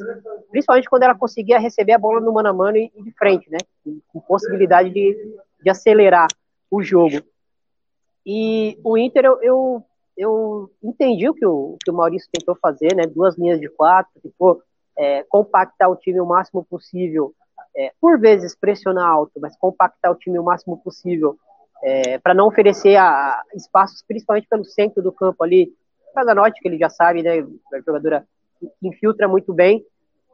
principalmente 0.50 0.89
quando 0.89 1.03
ela 1.03 1.15
conseguia 1.15 1.60
receber 1.60 1.94
a 1.94 2.00
bola 2.00 2.20
no 2.20 2.34
mano 2.34 2.50
a 2.50 2.53
mano 2.53 2.77
e, 2.77 2.91
e 2.96 3.03
de 3.03 3.12
frente, 3.12 3.50
né, 3.51 3.60
com, 3.84 4.00
com 4.08 4.20
possibilidade 4.22 4.89
de, 4.89 5.36
de 5.62 5.70
acelerar 5.70 6.27
o 6.72 6.82
jogo. 6.82 7.22
E 8.25 8.79
o 8.84 8.98
Inter, 8.98 9.25
eu, 9.25 9.41
eu, 9.41 9.86
eu 10.18 10.72
entendi 10.84 11.29
o 11.29 11.34
que, 11.34 11.46
o 11.46 11.77
que 11.84 11.91
o 11.91 11.94
Maurício 11.94 12.29
tentou 12.32 12.56
fazer, 12.56 12.96
né, 12.96 13.03
duas 13.06 13.38
linhas 13.38 13.60
de 13.60 13.70
quatro, 13.70 14.12
tentou 14.22 14.62
é, 14.98 15.24
compactar 15.29 15.89
o 15.89 15.96
time 15.96 16.20
o 16.20 16.25
máximo 16.25 16.65
possível, 16.65 17.34
é, 17.75 17.94
por 18.01 18.20
vezes 18.20 18.56
pressionar 18.56 19.08
alto, 19.08 19.39
mas 19.39 19.56
compactar 19.56 20.12
o 20.12 20.15
time 20.15 20.39
o 20.39 20.44
máximo 20.44 20.77
possível, 20.77 21.38
é, 21.82 22.18
para 22.18 22.34
não 22.34 22.48
oferecer 22.48 22.98
a, 22.98 23.41
espaços, 23.56 24.03
principalmente 24.06 24.48
pelo 24.50 24.65
centro 24.65 25.01
do 25.01 25.12
campo 25.12 25.44
ali, 25.44 25.74
Casanotti, 26.19 26.61
que 26.61 26.67
ele 26.67 26.77
já 26.77 26.89
sabe, 26.89 27.23
né, 27.23 27.39
a 27.73 27.79
jogadora 27.79 28.25
que 28.59 28.88
infiltra 28.88 29.27
muito 29.27 29.53
bem, 29.53 29.83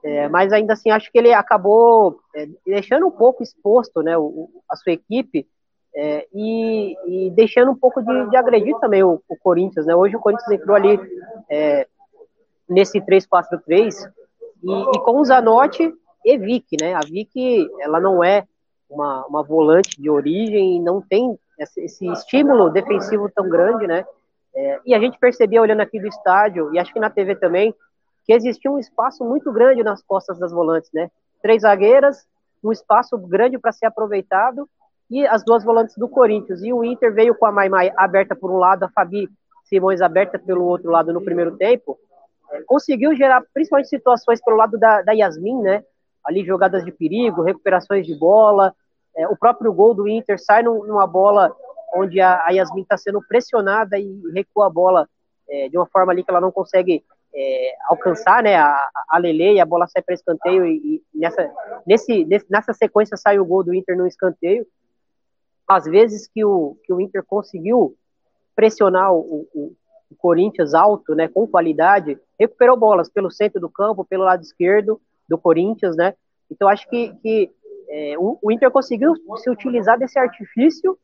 é, 0.04 0.27
mas 0.30 0.51
ainda 0.51 0.74
assim 0.74 0.89
acho 0.89 1.12
que 1.12 1.18
ele 1.18 1.34
acabou 1.34 2.20
é, 2.36 2.48
deixando 2.65 3.08
um 3.08 3.12
pouco 3.12 3.44
exposto, 3.44 4.01
né, 4.01 4.18
o, 4.18 4.50
a 4.70 4.75
sua 4.75 4.94
equipe 4.94 5.48
é, 5.96 6.27
e, 6.34 6.96
e, 7.08 7.32
deixando 7.32 7.72
um 7.72 7.75
pouco 7.75 8.01
de, 8.01 8.30
de 8.30 8.36
agredir 8.36 8.77
também 8.80 9.01
o, 9.01 9.22
o, 9.30 9.38
Corinthians, 9.38 9.86
né? 9.86 9.96
Hoje 9.96 10.18
o 10.18 10.20
Corinthians 10.20 10.51
entrou 10.51 10.75
ali 10.75 11.00
é, 11.50 11.88
nesse 12.68 13.00
3-4-3 13.00 14.12
e, 14.62 14.72
e, 14.72 15.00
com 15.00 15.22
o 15.22 15.24
Zanotti 15.24 15.94
e 16.25 16.38
Vic, 16.38 16.75
né? 16.82 16.94
A 16.94 17.00
Vic, 17.00 17.70
ela 17.80 18.01
não 18.01 18.22
é 18.22 18.46
uma, 18.89 19.25
uma 19.25 19.42
volante 19.42 20.01
de 20.01 20.10
origem, 20.10 20.82
não 20.82 21.01
tem 21.01 21.39
esse, 21.58 21.82
esse 21.86 22.06
estímulo 22.08 22.70
defensivo 22.70 23.32
tão 23.34 23.48
grande, 23.48 23.88
né? 23.88 24.06
E 24.86 24.94
a 24.94 25.00
gente 25.00 25.20
percebia 25.20 25.62
olhando 25.62 25.82
aqui 25.82 26.00
do 26.00 26.08
estádio, 26.08 26.74
e 26.74 26.80
acho 26.80 26.94
que 26.94 27.00
na 27.00 27.10
TV 27.10 27.36
também, 27.36 27.76
que 28.26 28.34
existia 28.34 28.72
um 28.72 28.80
espaço 28.80 29.24
muito 29.24 29.52
grande 29.52 29.84
nas 29.84 30.02
costas 30.02 30.40
das 30.40 30.52
volantes, 30.52 30.90
né? 30.94 31.12
Três 31.42 31.64
zagueiras, 31.64 32.26
um 32.64 32.72
espaço 32.72 33.18
grande 33.18 33.60
para 33.60 33.72
ser 33.72 33.86
aproveitado, 33.86 34.68
e 35.10 35.26
as 35.28 35.44
duas 35.44 35.64
volantes 35.64 35.96
do 35.98 36.08
Corinthians. 36.08 36.64
E 36.64 36.74
o 36.74 36.84
Inter 36.84 37.14
veio 37.14 37.36
com 37.36 37.46
a 37.46 37.52
Maimai 37.52 37.92
aberta 37.96 38.36
por 38.36 38.50
um 38.50 38.58
lado, 38.58 38.84
a 38.84 38.90
Fabi 38.90 39.30
Simões 39.66 40.02
aberta 40.02 40.40
pelo 40.40 40.64
outro 40.66 40.92
lado 40.92 41.12
no 41.12 41.24
primeiro 41.24 41.58
tempo. 41.58 41.98
Conseguiu 42.66 43.16
gerar 43.16 43.44
principalmente 43.54 43.90
situações 43.90 44.42
pelo 44.44 44.58
lado 44.58 44.78
da, 44.78 45.02
da 45.02 45.12
Yasmin, 45.12 45.62
né? 45.62 45.84
Ali 46.24 46.46
jogadas 46.46 46.84
de 46.84 46.92
perigo, 46.92 47.42
recuperações 47.42 48.06
de 48.06 48.16
bola. 48.16 48.74
É, 49.16 49.28
o 49.28 49.36
próprio 49.36 49.72
gol 49.74 49.94
do 49.94 50.08
Inter 50.08 50.40
sai 50.40 50.64
numa 50.64 51.06
bola 51.06 51.56
onde 51.96 52.20
a, 52.20 52.50
Yasmin 52.50 52.82
está 52.82 52.98
sendo 52.98 53.22
pressionada 53.25 53.98
e 53.98 54.22
recua 54.34 54.68
a 54.68 54.70
bola 54.70 55.10
é, 55.48 55.70
de 55.70 55.78
uma 55.78 55.86
forma 55.88 56.12
ali 56.12 56.24
que 56.24 56.30
ela 56.30 56.42
não 56.42 56.52
consegue 56.52 57.04
é, 57.34 57.75
alcançar 57.90 58.44
né, 58.44 58.56
a, 58.56 58.90
a 59.10 59.18
Lele 59.18 59.54
e 59.54 59.60
a 59.60 59.66
bola 59.66 59.88
sai 59.88 60.02
para 60.02 60.14
escanteio 60.16 60.66
e, 60.66 61.02
e 61.14 61.18
nessa, 61.18 61.52
nesse, 61.86 62.25
nessa 62.50 62.74
sequência 62.74 63.18
sai 63.18 63.40
o 63.40 63.46
gol 63.46 63.64
do 63.64 63.74
Inter 63.74 63.98
no 63.98 64.08
escanteio. 64.08 64.66
Às 65.68 65.86
vezes 65.86 66.28
que 66.28 66.46
o, 66.46 66.78
que 66.84 66.94
o 66.94 67.02
Inter 67.02 67.24
conseguiu 67.24 67.96
pressionar 68.56 69.14
o, 69.14 69.48
o, 69.54 69.75
o 70.12 70.16
Corinthians 70.18 70.74
alto, 70.74 71.16
né, 71.16 71.28
com 71.28 71.48
qualidade, 71.48 72.20
recuperou 72.40 72.78
bolas 72.78 73.10
pelo 73.10 73.32
centro 73.32 73.60
do 73.60 73.70
campo, 73.70 74.06
pelo 74.06 74.24
lado 74.24 74.42
esquerdo 74.42 75.02
do 75.28 75.38
Corinthians, 75.38 75.96
né? 75.96 76.14
Então 76.50 76.70
acho 76.70 76.88
que, 76.88 77.14
que 77.16 77.52
é, 77.90 78.16
o, 78.18 78.38
o 78.42 78.52
Inter 78.52 78.70
conseguiu 78.70 79.14
se 79.38 79.50
utilizar 79.50 79.98
desse 79.98 80.20
artifício 80.20 80.98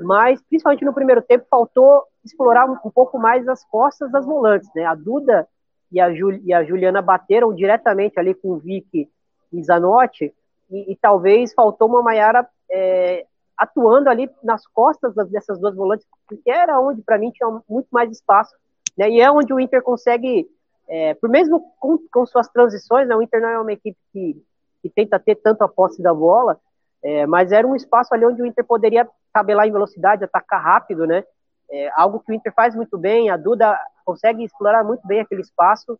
mas 0.00 0.40
principalmente 0.42 0.84
no 0.84 0.94
primeiro 0.94 1.22
tempo 1.22 1.46
faltou 1.50 2.04
explorar 2.24 2.68
um, 2.68 2.76
um 2.84 2.90
pouco 2.90 3.18
mais 3.18 3.48
as 3.48 3.64
costas 3.64 4.10
das 4.12 4.24
volantes, 4.24 4.68
né? 4.74 4.84
A 4.84 4.94
Duda 4.94 5.48
e 5.90 6.00
a, 6.00 6.08
e 6.10 6.52
a 6.52 6.64
Juliana 6.64 7.02
bateram 7.02 7.54
diretamente 7.54 8.18
ali 8.18 8.34
com 8.34 8.50
o 8.50 8.58
Vic 8.58 9.08
e 9.52 9.62
Zanotti, 9.64 10.32
e, 10.70 10.92
e 10.92 10.96
talvez 10.96 11.52
faltou 11.52 11.88
uma 11.88 12.02
Maiara 12.02 12.46
é, 12.70 13.26
atuando 13.56 14.08
ali 14.08 14.30
nas 14.42 14.66
costas 14.66 15.14
dessas 15.28 15.58
duas 15.58 15.74
volantes, 15.74 16.06
porque 16.26 16.50
era 16.50 16.80
onde 16.80 17.02
para 17.02 17.18
mim 17.18 17.30
tinha 17.30 17.60
muito 17.68 17.88
mais 17.90 18.10
espaço, 18.10 18.54
né? 18.96 19.10
E 19.10 19.20
é 19.20 19.30
onde 19.30 19.52
o 19.52 19.60
Inter 19.60 19.82
consegue, 19.82 20.48
é, 20.88 21.14
por 21.14 21.28
mesmo 21.28 21.74
com, 21.78 21.98
com, 22.10 22.24
suas 22.24 22.48
transições, 22.48 23.08
né? 23.08 23.16
O 23.16 23.22
Inter 23.22 23.40
não 23.40 23.48
é 23.48 23.60
uma 23.60 23.72
equipe 23.72 23.98
que, 24.12 24.42
que 24.82 24.88
tenta 24.88 25.18
ter 25.18 25.34
tanto 25.36 25.62
a 25.62 25.68
posse 25.68 26.00
da 26.00 26.14
bola, 26.14 26.58
é, 27.02 27.26
mas 27.26 27.52
era 27.52 27.66
um 27.66 27.74
espaço 27.74 28.14
ali 28.14 28.24
onde 28.24 28.42
o 28.42 28.46
Inter 28.46 28.64
poderia 28.64 29.08
tabelar 29.32 29.66
em 29.66 29.72
velocidade, 29.72 30.24
atacar 30.24 30.62
rápido, 30.62 31.06
né? 31.06 31.24
É, 31.70 31.90
algo 31.94 32.20
que 32.20 32.32
o 32.32 32.34
Inter 32.34 32.52
faz 32.52 32.74
muito 32.74 32.98
bem, 32.98 33.30
a 33.30 33.36
Duda 33.36 33.78
consegue 34.04 34.44
explorar 34.44 34.84
muito 34.84 35.06
bem 35.06 35.20
aquele 35.20 35.40
espaço. 35.40 35.98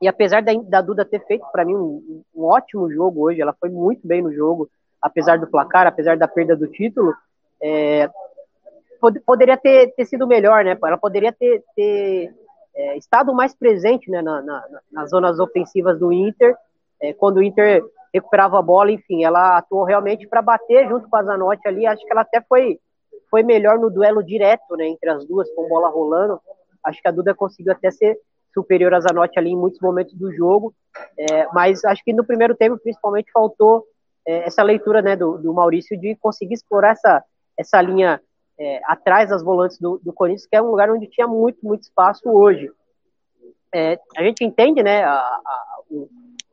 E 0.00 0.06
apesar 0.06 0.42
da, 0.42 0.52
da 0.54 0.80
Duda 0.80 1.04
ter 1.04 1.24
feito 1.26 1.44
para 1.50 1.64
mim 1.64 1.74
um, 1.74 2.22
um, 2.34 2.44
ótimo 2.44 2.90
jogo 2.90 3.22
hoje, 3.22 3.40
ela 3.40 3.54
foi 3.58 3.68
muito 3.68 4.06
bem 4.06 4.22
no 4.22 4.32
jogo, 4.32 4.70
apesar 5.02 5.38
do 5.38 5.48
placar, 5.48 5.86
apesar 5.86 6.16
da 6.16 6.28
perda 6.28 6.56
do 6.56 6.68
título, 6.68 7.12
é, 7.60 8.08
pod 9.00 9.18
poderia 9.20 9.56
ter, 9.56 9.92
ter 9.94 10.04
sido 10.06 10.26
melhor, 10.26 10.64
né? 10.64 10.78
Ela 10.82 10.96
poderia 10.96 11.32
ter, 11.32 11.64
ter 11.74 12.32
é, 12.74 12.96
estado 12.96 13.34
mais 13.34 13.54
presente 13.54 14.08
né, 14.08 14.22
na, 14.22 14.40
na, 14.40 14.64
nas 14.92 15.10
zonas 15.10 15.40
ofensivas 15.40 15.98
do 15.98 16.12
Inter, 16.12 16.56
é, 17.00 17.12
quando 17.12 17.38
o 17.38 17.42
Inter 17.42 17.82
recuperava 18.12 18.58
a 18.58 18.62
bola, 18.62 18.90
enfim, 18.90 19.24
ela 19.24 19.58
atuou 19.58 19.84
realmente 19.84 20.26
para 20.26 20.42
bater 20.42 20.88
junto 20.88 21.08
com 21.08 21.16
a 21.16 21.22
Zanotti 21.22 21.66
ali. 21.66 21.86
Acho 21.86 22.04
que 22.04 22.12
ela 22.12 22.22
até 22.22 22.40
foi, 22.40 22.78
foi 23.30 23.42
melhor 23.42 23.78
no 23.78 23.90
duelo 23.90 24.22
direto, 24.22 24.76
né, 24.76 24.86
entre 24.88 25.10
as 25.10 25.24
duas, 25.26 25.50
com 25.54 25.68
bola 25.68 25.88
rolando. 25.88 26.40
Acho 26.84 27.00
que 27.00 27.08
a 27.08 27.12
Duda 27.12 27.34
conseguiu 27.34 27.72
até 27.72 27.90
ser 27.90 28.18
superior 28.52 28.94
a 28.94 29.00
Zanotti 29.00 29.38
ali 29.38 29.50
em 29.50 29.56
muitos 29.56 29.80
momentos 29.80 30.14
do 30.14 30.32
jogo, 30.32 30.74
é, 31.18 31.46
mas 31.52 31.84
acho 31.84 32.02
que 32.02 32.12
no 32.12 32.24
primeiro 32.24 32.54
tempo, 32.54 32.78
principalmente, 32.78 33.30
faltou 33.30 33.84
é, 34.26 34.46
essa 34.46 34.62
leitura 34.62 35.00
né, 35.02 35.14
do, 35.16 35.38
do, 35.38 35.54
Maurício 35.54 35.98
de 35.98 36.16
conseguir 36.16 36.54
explorar 36.54 36.92
essa, 36.92 37.24
essa 37.56 37.80
linha 37.80 38.20
é, 38.58 38.80
atrás 38.84 39.30
das 39.30 39.42
volantes 39.42 39.78
do, 39.78 40.00
do 40.02 40.12
Corinthians, 40.12 40.46
que 40.46 40.56
é 40.56 40.62
um 40.62 40.70
lugar 40.70 40.90
onde 40.90 41.06
tinha 41.06 41.26
muito, 41.26 41.64
muito 41.64 41.82
espaço 41.82 42.28
hoje. 42.28 42.70
É, 43.72 43.98
a 44.16 44.22
gente 44.22 44.44
entende 44.44 44.82
né, 44.82 45.04
a, 45.04 45.14
a, 45.14 45.80
o, 45.90 46.08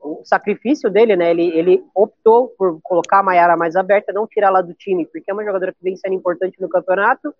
o 0.06 0.24
sacrifício 0.24 0.89
dele, 0.89 1.15
né? 1.15 1.32
Ele, 1.32 1.48
ele 1.58 1.84
optou 1.96 2.50
por 2.58 2.80
colocar 2.84 3.20
a 3.20 3.24
Maiara 3.24 3.58
mais 3.58 3.76
aberta, 3.76 4.13
não 4.13 4.28
tirar 4.28 4.48
ela 4.48 4.62
do 4.62 4.74
time, 4.74 5.06
porque 5.06 5.30
é 5.30 5.34
uma 5.34 5.44
jogadora 5.44 5.74
que 5.74 5.82
vem 5.82 5.98
sendo 5.98 6.13
importante 6.13 6.62
no 6.62 6.70
campeonato, 6.70 7.34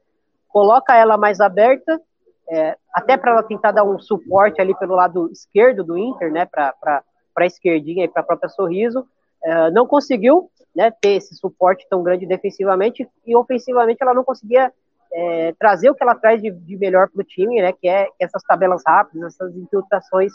coloca 0.50 0.96
ela 0.96 1.16
mais 1.18 1.40
aberta, 1.40 2.02
é, 2.50 2.76
até 2.94 3.18
para 3.18 3.32
ela 3.32 3.44
tentar 3.44 3.72
dar 3.72 3.84
um 3.84 4.00
suporte 4.00 4.60
ali 4.60 4.76
pelo 4.78 4.96
lado 4.96 5.30
esquerdo 5.32 5.84
do 5.84 5.98
Inter, 5.98 6.32
né? 6.32 6.46
Para 6.46 7.04
a 7.38 7.46
esquerdinha 7.46 8.06
e 8.06 8.08
para 8.08 8.22
a 8.22 8.26
própria 8.26 8.50
Sorriso. 8.50 9.06
É, 9.44 9.70
não 9.70 9.86
conseguiu 9.86 10.50
né, 10.76 10.92
ter 11.00 11.18
esse 11.18 11.36
suporte 11.36 11.86
tão 11.88 12.02
grande 12.02 12.26
defensivamente 12.26 13.08
e 13.26 13.36
ofensivamente 13.36 14.02
ela 14.02 14.14
não 14.14 14.24
conseguia 14.24 14.74
é, 15.14 15.54
trazer 15.60 15.90
o 15.90 15.96
que 15.96 16.04
ela 16.04 16.16
traz 16.16 16.42
de, 16.42 16.50
de 16.50 16.78
melhor 16.78 17.10
para 17.10 17.22
o 17.22 17.24
time, 17.24 17.62
né? 17.62 17.72
Que 17.72 17.88
é 17.88 18.08
essas 18.20 18.42
tabelas 18.44 18.82
rápidas, 18.86 19.36
essas 19.36 19.56
infiltrações 19.56 20.34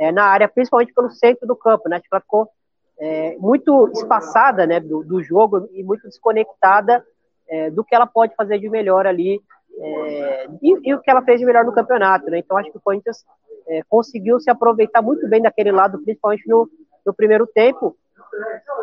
é, 0.00 0.10
na 0.10 0.24
área, 0.24 0.48
principalmente 0.48 0.94
pelo 0.94 1.10
centro 1.10 1.46
do 1.46 1.54
campo, 1.54 1.86
né? 1.88 2.00
Tipo, 2.00 2.16
ela 2.16 2.22
ficou 2.22 2.48
é, 2.98 3.36
muito 3.38 3.88
espaçada, 3.92 4.66
né, 4.66 4.80
do, 4.80 5.04
do, 5.04 5.22
jogo 5.22 5.68
e 5.72 5.82
muito 5.84 6.08
desconectada 6.08 7.04
é, 7.48 7.70
do 7.70 7.84
que 7.84 7.94
ela 7.94 8.06
pode 8.06 8.34
fazer 8.34 8.58
de 8.58 8.68
melhor 8.68 9.06
ali 9.06 9.40
é, 9.78 10.46
e, 10.62 10.88
e, 10.90 10.94
o 10.94 11.00
que 11.00 11.10
ela 11.10 11.22
fez 11.22 11.38
de 11.38 11.46
melhor 11.46 11.64
no 11.64 11.72
campeonato, 11.72 12.30
né? 12.30 12.38
Então 12.38 12.56
acho 12.56 12.70
que 12.70 12.78
o 12.78 12.80
Corinthians 12.80 13.24
é, 13.68 13.82
conseguiu 13.88 14.40
se 14.40 14.50
aproveitar 14.50 15.02
muito 15.02 15.28
bem 15.28 15.42
daquele 15.42 15.70
lado, 15.70 15.98
principalmente 15.98 16.48
no, 16.48 16.68
no 17.04 17.14
primeiro 17.14 17.46
tempo. 17.46 17.94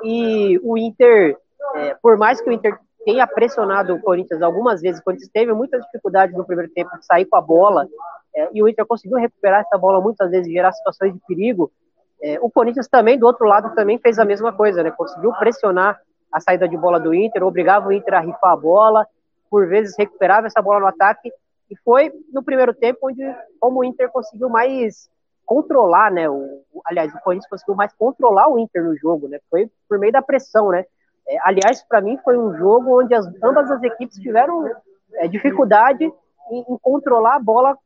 E 0.04 0.60
o 0.64 0.78
Inter, 0.78 1.36
é, 1.76 1.96
por 2.02 2.16
mais 2.18 2.40
que 2.40 2.50
o 2.50 2.54
Inter 2.54 2.78
tenha 3.04 3.26
pressionado 3.26 3.96
o 3.96 4.02
Corinthians 4.02 4.42
algumas 4.42 4.82
vezes, 4.82 5.00
o 5.00 5.04
Corinthians 5.04 5.32
teve 5.32 5.54
muita 5.54 5.80
dificuldade 5.80 6.34
no 6.34 6.46
primeiro 6.46 6.72
tempo 6.72 6.96
de 6.98 7.06
sair 7.06 7.26
com 7.26 7.38
a 7.38 7.42
bola, 7.42 7.88
é, 8.38 8.50
e 8.54 8.62
o 8.62 8.68
Inter 8.68 8.86
conseguiu 8.86 9.18
recuperar 9.18 9.62
essa 9.62 9.78
bola 9.80 10.00
muitas 10.00 10.30
vezes, 10.30 10.52
gerar 10.52 10.72
situações 10.72 11.12
de 11.12 11.20
perigo. 11.28 11.72
É, 12.22 12.38
o 12.40 12.52
Corinthians 12.52 12.88
também, 12.88 13.18
do 13.18 13.26
outro 13.26 13.48
lado, 13.48 13.74
também 13.74 13.98
fez 13.98 14.20
a 14.20 14.26
mesma 14.26 14.54
coisa, 14.54 14.84
né? 14.84 14.92
Conseguiu 14.92 15.34
pressionar 15.34 16.00
a 16.32 16.40
saída 16.40 16.68
de 16.70 16.78
bola 16.78 17.00
do 17.00 17.16
Inter, 17.16 17.44
obrigava 17.44 17.88
o 17.88 17.92
Inter 17.92 18.14
a 18.14 18.20
rifar 18.20 18.52
a 18.52 18.56
bola, 18.56 19.08
por 19.50 19.68
vezes 19.68 19.96
recuperava 19.98 20.46
essa 20.46 20.62
bola 20.62 20.80
no 20.80 20.88
ataque, 20.88 21.32
e 21.70 21.76
foi 21.84 22.14
no 22.32 22.44
primeiro 22.44 22.76
tempo 22.76 23.00
onde 23.08 23.24
como 23.60 23.80
o 23.80 23.84
Inter 23.84 24.10
conseguiu 24.12 24.50
mais 24.50 25.10
controlar, 25.44 26.12
né? 26.12 26.30
O, 26.30 26.64
aliás, 26.86 27.12
o 27.16 27.20
Corinthians 27.22 27.50
conseguiu 27.50 27.76
mais 27.76 27.92
controlar 27.94 28.50
o 28.50 28.60
Inter 28.60 28.84
no 28.84 28.96
jogo, 28.96 29.28
né? 29.28 29.40
Foi 29.50 29.68
por 29.90 29.98
meio 29.98 30.14
da 30.14 30.22
pressão, 30.22 30.70
né? 30.70 30.86
É, 31.28 31.38
aliás, 31.44 31.84
para 31.84 32.02
mim 32.02 32.20
foi 32.24 32.38
um 32.38 32.56
jogo 32.56 33.02
onde 33.02 33.16
as, 33.16 33.26
ambas 33.44 33.72
as 33.72 33.82
equipes 33.82 34.18
tiveram 34.18 34.70
é, 35.16 35.28
dificuldade 35.28 36.04
em, 36.04 36.66
em, 36.70 36.78
controlar 36.78 37.36
a 37.36 37.40
bola 37.40 37.78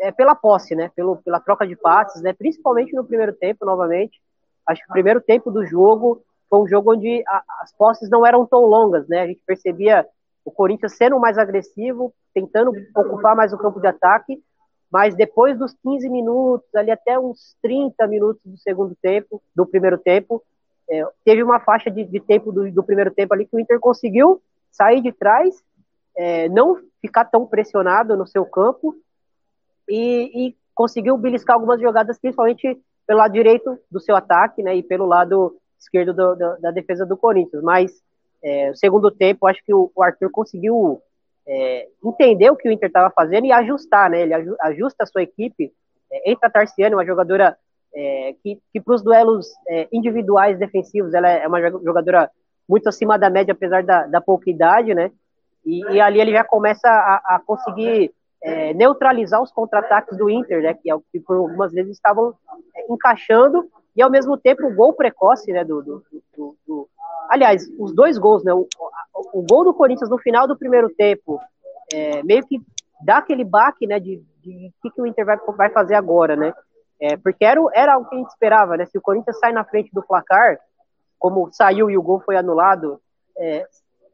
é, 0.00 0.12
pela 0.12 0.34
posse, 0.34 0.74
né? 0.74 0.90
Pelo, 0.94 1.16
pela 1.18 1.40
troca 1.40 1.66
de 1.66 1.76
passes, 1.76 2.22
né? 2.22 2.32
Principalmente 2.32 2.94
no 2.94 3.04
primeiro 3.04 3.32
tempo, 3.32 3.64
novamente. 3.64 4.20
Acho 4.66 4.82
que 4.82 4.90
o 4.90 4.92
primeiro 4.92 5.20
tempo 5.20 5.50
do 5.50 5.64
jogo 5.64 6.22
foi 6.48 6.60
um 6.60 6.68
jogo 6.68 6.92
onde 6.92 7.22
a, 7.26 7.42
as 7.60 7.72
posses 7.72 8.08
não 8.08 8.24
eram 8.24 8.46
tão 8.46 8.60
longas, 8.60 9.06
né? 9.08 9.20
A 9.22 9.26
gente 9.26 9.42
percebia 9.46 10.06
o 10.44 10.50
Corinthians 10.50 10.96
sendo 10.96 11.18
mais 11.18 11.36
agressivo, 11.36 12.12
tentando 12.32 12.72
ocupar 12.96 13.36
mais 13.36 13.52
o 13.52 13.58
campo 13.58 13.80
de 13.80 13.86
ataque, 13.86 14.42
mas 14.90 15.14
depois 15.14 15.58
dos 15.58 15.74
15 15.82 16.08
minutos, 16.08 16.74
ali 16.74 16.90
até 16.90 17.18
uns 17.18 17.54
30 17.62 18.06
minutos 18.06 18.40
do 18.44 18.56
segundo 18.56 18.96
tempo, 19.02 19.42
do 19.54 19.66
primeiro 19.66 19.98
tempo, 19.98 20.42
é, 20.90 21.06
teve 21.24 21.42
uma 21.42 21.60
faixa 21.60 21.90
de, 21.90 22.04
de 22.04 22.20
tempo 22.20 22.50
do, 22.50 22.70
do, 22.72 22.82
primeiro 22.82 23.10
tempo 23.10 23.34
ali 23.34 23.44
que 23.44 23.54
o 23.54 23.60
Inter 23.60 23.78
conseguiu 23.78 24.40
sair 24.72 25.02
de 25.02 25.12
trás, 25.12 25.62
é, 26.16 26.48
não 26.48 26.78
ficar 27.02 27.26
tão 27.26 27.46
pressionado 27.46 28.16
no 28.16 28.26
seu 28.26 28.46
campo 28.46 28.96
e, 29.88 30.48
e 30.48 30.56
conseguiu 30.74 31.16
beliscar 31.16 31.54
algumas 31.54 31.80
jogadas, 31.80 32.18
principalmente 32.18 32.78
pelo 33.06 33.18
lado 33.18 33.32
direito 33.32 33.78
do 33.90 34.00
seu 34.00 34.14
ataque, 34.14 34.62
né, 34.62 34.76
e 34.76 34.82
pelo 34.82 35.06
lado 35.06 35.56
esquerdo 35.78 36.12
do, 36.12 36.34
do, 36.34 36.60
da 36.60 36.70
defesa 36.70 37.06
do 37.06 37.16
Corinthians. 37.16 37.62
Mas 37.62 37.92
é, 38.42 38.72
segundo 38.74 39.10
tempo, 39.10 39.46
acho 39.46 39.64
que 39.64 39.72
o, 39.72 39.90
o 39.94 40.02
Arthur 40.02 40.30
conseguiu 40.30 41.00
é, 41.46 41.88
entender 42.04 42.50
o 42.50 42.56
que 42.56 42.68
o 42.68 42.72
Inter 42.72 42.88
estava 42.88 43.10
fazendo 43.10 43.46
e 43.46 43.52
ajustar, 43.52 44.10
né? 44.10 44.22
Ele 44.22 44.34
ajusta 44.60 45.04
a 45.04 45.06
sua 45.06 45.22
equipe. 45.22 45.72
É, 46.12 46.30
entra 46.30 46.48
a 46.48 46.50
Tarciane, 46.50 46.94
uma 46.94 47.06
jogadora 47.06 47.56
é, 47.94 48.34
que, 48.42 48.60
que 48.72 48.80
para 48.80 48.94
os 48.94 49.02
duelos 49.02 49.48
é, 49.66 49.88
individuais 49.90 50.58
defensivos, 50.58 51.14
ela 51.14 51.28
é 51.28 51.46
uma 51.46 51.60
jogadora 51.60 52.30
muito 52.68 52.88
acima 52.88 53.18
da 53.18 53.30
média, 53.30 53.52
apesar 53.52 53.82
da, 53.82 54.06
da 54.06 54.20
pouca 54.20 54.50
idade, 54.50 54.94
né? 54.94 55.10
e, 55.68 55.80
e 55.92 56.00
ali 56.00 56.20
ele 56.20 56.32
já 56.32 56.42
começa 56.42 56.88
a, 56.88 57.36
a 57.36 57.40
conseguir 57.44 58.12
é, 58.42 58.72
neutralizar 58.74 59.42
os 59.42 59.50
contra-ataques 59.50 60.16
do 60.16 60.30
Inter, 60.30 60.62
né, 60.62 60.74
que, 60.74 60.90
é 60.90 60.94
o 60.94 61.02
que 61.12 61.20
por 61.20 61.36
algumas 61.36 61.72
vezes 61.72 61.92
estavam 61.92 62.34
é, 62.76 62.92
encaixando, 62.92 63.68
e 63.96 64.02
ao 64.02 64.10
mesmo 64.10 64.36
tempo 64.36 64.66
o 64.66 64.74
gol 64.74 64.92
precoce 64.92 65.52
né, 65.52 65.64
do, 65.64 65.82
do, 65.82 66.04
do, 66.36 66.56
do 66.66 66.88
aliás, 67.28 67.68
os 67.78 67.92
dois 67.92 68.16
gols, 68.16 68.44
né, 68.44 68.52
o, 68.52 68.66
o, 69.32 69.42
gol 69.42 69.64
do 69.64 69.74
Corinthians 69.74 70.08
no 70.08 70.18
final 70.18 70.46
do 70.46 70.56
primeiro 70.56 70.88
tempo, 70.90 71.40
é, 71.92 72.22
meio 72.22 72.46
que 72.46 72.60
dá 73.00 73.18
aquele 73.18 73.44
baque, 73.44 73.86
né, 73.86 73.98
de 73.98 74.22
o 74.44 74.82
que, 74.82 74.90
que 74.94 75.02
o 75.02 75.06
Inter 75.06 75.26
vai, 75.26 75.36
vai 75.56 75.70
fazer 75.70 75.94
agora, 75.94 76.36
né, 76.36 76.54
é, 77.00 77.16
porque 77.16 77.44
era, 77.44 77.60
era 77.74 77.94
algo 77.94 78.08
que 78.08 78.14
a 78.14 78.18
gente 78.18 78.30
esperava, 78.30 78.76
né, 78.76 78.86
se 78.86 78.96
o 78.96 79.02
Corinthians 79.02 79.38
sai 79.38 79.52
na 79.52 79.64
frente 79.64 79.90
do 79.92 80.02
placar, 80.02 80.58
como 81.18 81.52
saiu 81.52 81.90
e 81.90 81.98
o 81.98 82.02
gol 82.02 82.20
foi 82.20 82.36
anulado, 82.36 83.00
é, 83.36 83.66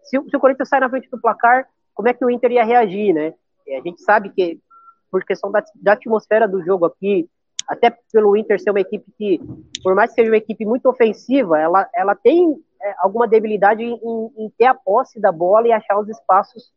se, 0.03 0.21
se, 0.29 0.37
o 0.37 0.41
Corinthians 0.41 0.69
sai 0.69 0.81
na 0.81 0.89
frente 0.89 1.09
do 1.11 1.21
placar, 1.21 1.69
como 1.95 2.09
é 2.09 2.15
que 2.15 2.25
o 2.25 2.31
Inter 2.31 2.53
ia 2.53 2.65
reagir, 2.65 3.15
né? 3.15 3.35
A 3.69 3.81
gente 3.81 4.03
sabe 4.03 4.31
que, 4.31 4.61
por 5.11 5.25
questão 5.25 5.51
da, 5.51 5.63
da, 5.77 5.93
atmosfera 5.93 6.47
do 6.47 6.63
jogo 6.63 6.85
aqui, 6.85 7.29
até 7.69 7.97
pelo 8.13 8.37
Inter 8.37 8.61
ser 8.61 8.71
uma 8.71 8.81
equipe 8.81 9.05
que, 9.17 9.41
por 9.83 9.95
mais 9.95 10.11
que 10.11 10.17
seja 10.17 10.31
uma 10.31 10.37
equipe 10.37 10.67
muito 10.67 10.89
ofensiva, 10.89 11.59
ela, 11.59 11.89
ela 11.95 12.15
tem 12.15 12.57
é, 12.83 12.95
alguma 12.99 13.27
debilidade 13.27 13.83
em, 13.83 13.99
em, 14.37 14.51
ter 14.59 14.67
a 14.67 14.75
posse 14.75 15.19
da 15.19 15.33
bola 15.33 15.69
e 15.69 15.73
achar 15.73 15.99
os 15.99 16.09
espaços 16.09 16.73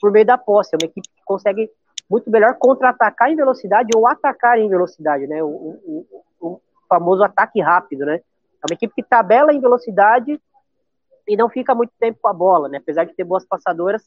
por 0.00 0.10
meio 0.10 0.26
da 0.26 0.36
posse. 0.36 0.74
É 0.74 0.78
uma 0.82 0.88
equipe 0.88 1.08
que 1.08 1.24
consegue 1.24 1.70
muito 2.10 2.30
melhor 2.30 2.56
contra-atacar 2.58 3.30
em 3.30 3.36
velocidade 3.36 3.90
ou 3.94 4.06
atacar 4.06 4.58
em 4.58 4.68
velocidade, 4.68 5.26
né? 5.26 5.42
O, 5.42 5.46
o, 5.48 6.06
o, 6.40 6.60
famoso 6.88 7.22
ataque 7.24 7.60
rápido, 7.60 8.04
né? 8.04 8.16
É 8.16 8.66
uma 8.68 8.74
equipe 8.74 8.92
que 8.94 9.02
tabela 9.02 9.52
em 9.52 9.60
velocidade 9.60 10.38
e 11.26 11.36
não 11.36 11.48
fica 11.48 11.74
muito 11.74 11.92
tempo 11.98 12.18
com 12.20 12.28
a 12.28 12.32
bola, 12.34 12.68
né? 12.68 12.78
Apesar 12.78 13.04
de 13.04 13.14
ter 13.14 13.24
boas 13.24 13.46
passadoras, 13.46 14.02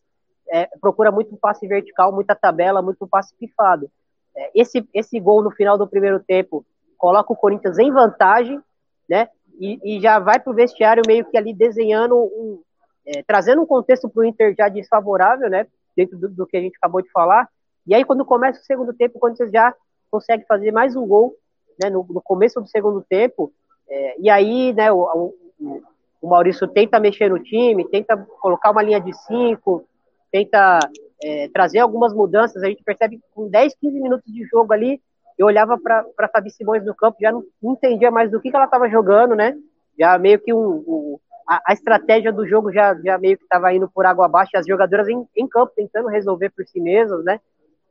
é, 0.49 0.69
procura 0.79 1.11
muito 1.11 1.35
passe 1.37 1.67
vertical, 1.67 2.11
muita 2.11 2.35
tabela, 2.35 2.81
muito 2.81 3.07
passe 3.07 3.33
pifado. 3.35 3.89
É, 4.35 4.51
esse, 4.53 4.87
esse 4.93 5.19
gol 5.19 5.41
no 5.41 5.51
final 5.51 5.77
do 5.77 5.87
primeiro 5.87 6.19
tempo 6.19 6.65
coloca 6.97 7.31
o 7.31 7.35
Corinthians 7.35 7.77
em 7.79 7.91
vantagem, 7.91 8.61
né? 9.09 9.29
E, 9.59 9.79
e 9.97 10.01
já 10.01 10.19
vai 10.19 10.39
para 10.39 10.51
o 10.51 10.55
vestiário 10.55 11.03
meio 11.07 11.25
que 11.25 11.37
ali 11.37 11.53
desenhando 11.53 12.15
um, 12.17 12.61
é, 13.05 13.23
trazendo 13.23 13.61
um 13.61 13.65
contexto 13.65 14.09
para 14.09 14.21
o 14.21 14.25
Inter 14.25 14.53
já 14.57 14.67
desfavorável, 14.67 15.49
né? 15.49 15.67
Dentro 15.95 16.17
do, 16.17 16.29
do, 16.29 16.47
que 16.47 16.57
a 16.57 16.61
gente 16.61 16.75
acabou 16.75 17.01
de 17.01 17.09
falar. 17.11 17.47
E 17.87 17.93
aí, 17.93 18.03
quando 18.03 18.25
começa 18.25 18.59
o 18.59 18.63
segundo 18.63 18.93
tempo, 18.93 19.17
o 19.17 19.19
Corinthians 19.19 19.51
já 19.51 19.73
consegue 20.11 20.45
fazer 20.45 20.71
mais 20.71 20.95
um 20.95 21.05
gol, 21.05 21.35
né? 21.81 21.89
No, 21.89 22.05
no 22.09 22.21
começo 22.21 22.59
do 22.59 22.67
segundo 22.67 23.01
tempo. 23.01 23.53
É, 23.87 24.19
e 24.19 24.29
aí, 24.29 24.73
né? 24.73 24.91
O, 24.91 25.33
o, 25.59 25.83
o 26.21 26.29
Maurício 26.29 26.67
tenta 26.67 26.99
mexer 26.99 27.29
no 27.29 27.39
time, 27.39 27.87
tenta 27.87 28.17
colocar 28.17 28.71
uma 28.71 28.81
linha 28.81 28.99
de 28.99 29.13
cinco, 29.13 29.87
tenta 30.35 30.79
é, 31.23 31.47
trazer 31.47 31.79
algumas 31.79 32.13
mudanças. 32.13 32.61
A 32.61 32.67
gente 32.67 32.83
percebe 32.83 33.17
que 33.17 33.23
com 33.33 33.47
10, 33.47 33.73
15 33.79 34.01
minutos 34.01 34.33
de 34.33 34.43
jogo 34.45 34.73
ali, 34.73 35.01
eu 35.37 35.47
olhava 35.47 35.77
para 35.77 36.05
a 36.19 36.27
Fabi 36.27 36.51
Simões 36.51 36.85
no 36.85 36.93
campo, 36.93 37.17
já 37.21 37.31
não, 37.31 37.41
não, 37.63 37.71
entendia 37.71 38.11
mais 38.11 38.29
do 38.29 38.41
que, 38.41 38.49
que 38.49 38.55
ela 38.55 38.65
estava 38.65 38.89
jogando, 38.89 39.33
né? 39.33 39.55
Já 39.97 40.17
meio 40.17 40.37
que 40.39 40.53
um, 40.53 40.83
um 40.85 41.19
a, 41.47 41.61
a, 41.67 41.73
estratégia 41.73 42.33
do 42.33 42.45
jogo 42.45 42.69
já, 42.69 42.93
já 42.95 43.17
meio 43.17 43.37
que 43.37 43.43
estava 43.43 43.73
indo 43.73 43.89
por 43.89 44.05
água 44.05 44.25
abaixo, 44.25 44.51
as 44.55 44.67
jogadoras 44.67 45.07
em, 45.07 45.25
em, 45.37 45.47
campo 45.47 45.71
tentando 45.73 46.09
resolver 46.09 46.49
por 46.49 46.65
si 46.65 46.81
mesmas, 46.81 47.23
né? 47.23 47.39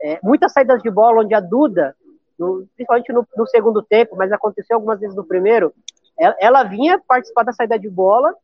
É, 0.03 0.19
muitas 0.23 0.53
saídas 0.53 0.83
de 0.83 0.91
bola 0.91 1.23
onde 1.23 1.35
a 1.35 1.41
Duda, 1.41 1.97
no, 2.39 2.67
principalmente 2.77 3.11
no, 3.11 3.27
no, 3.35 3.47
segundo 3.47 3.83
tempo, 3.83 4.17
mas 4.17 4.31
aconteceu 4.33 4.77
algumas 4.77 5.01
vezes 5.01 5.17
no 5.17 5.25
primeiro, 5.25 5.73
ela, 6.19 6.37
ela 6.39 6.63
vinha 6.65 7.01
participar 7.09 7.45
da 7.45 7.53
saída 7.53 7.79
de 7.79 7.89
bola, 7.89 8.35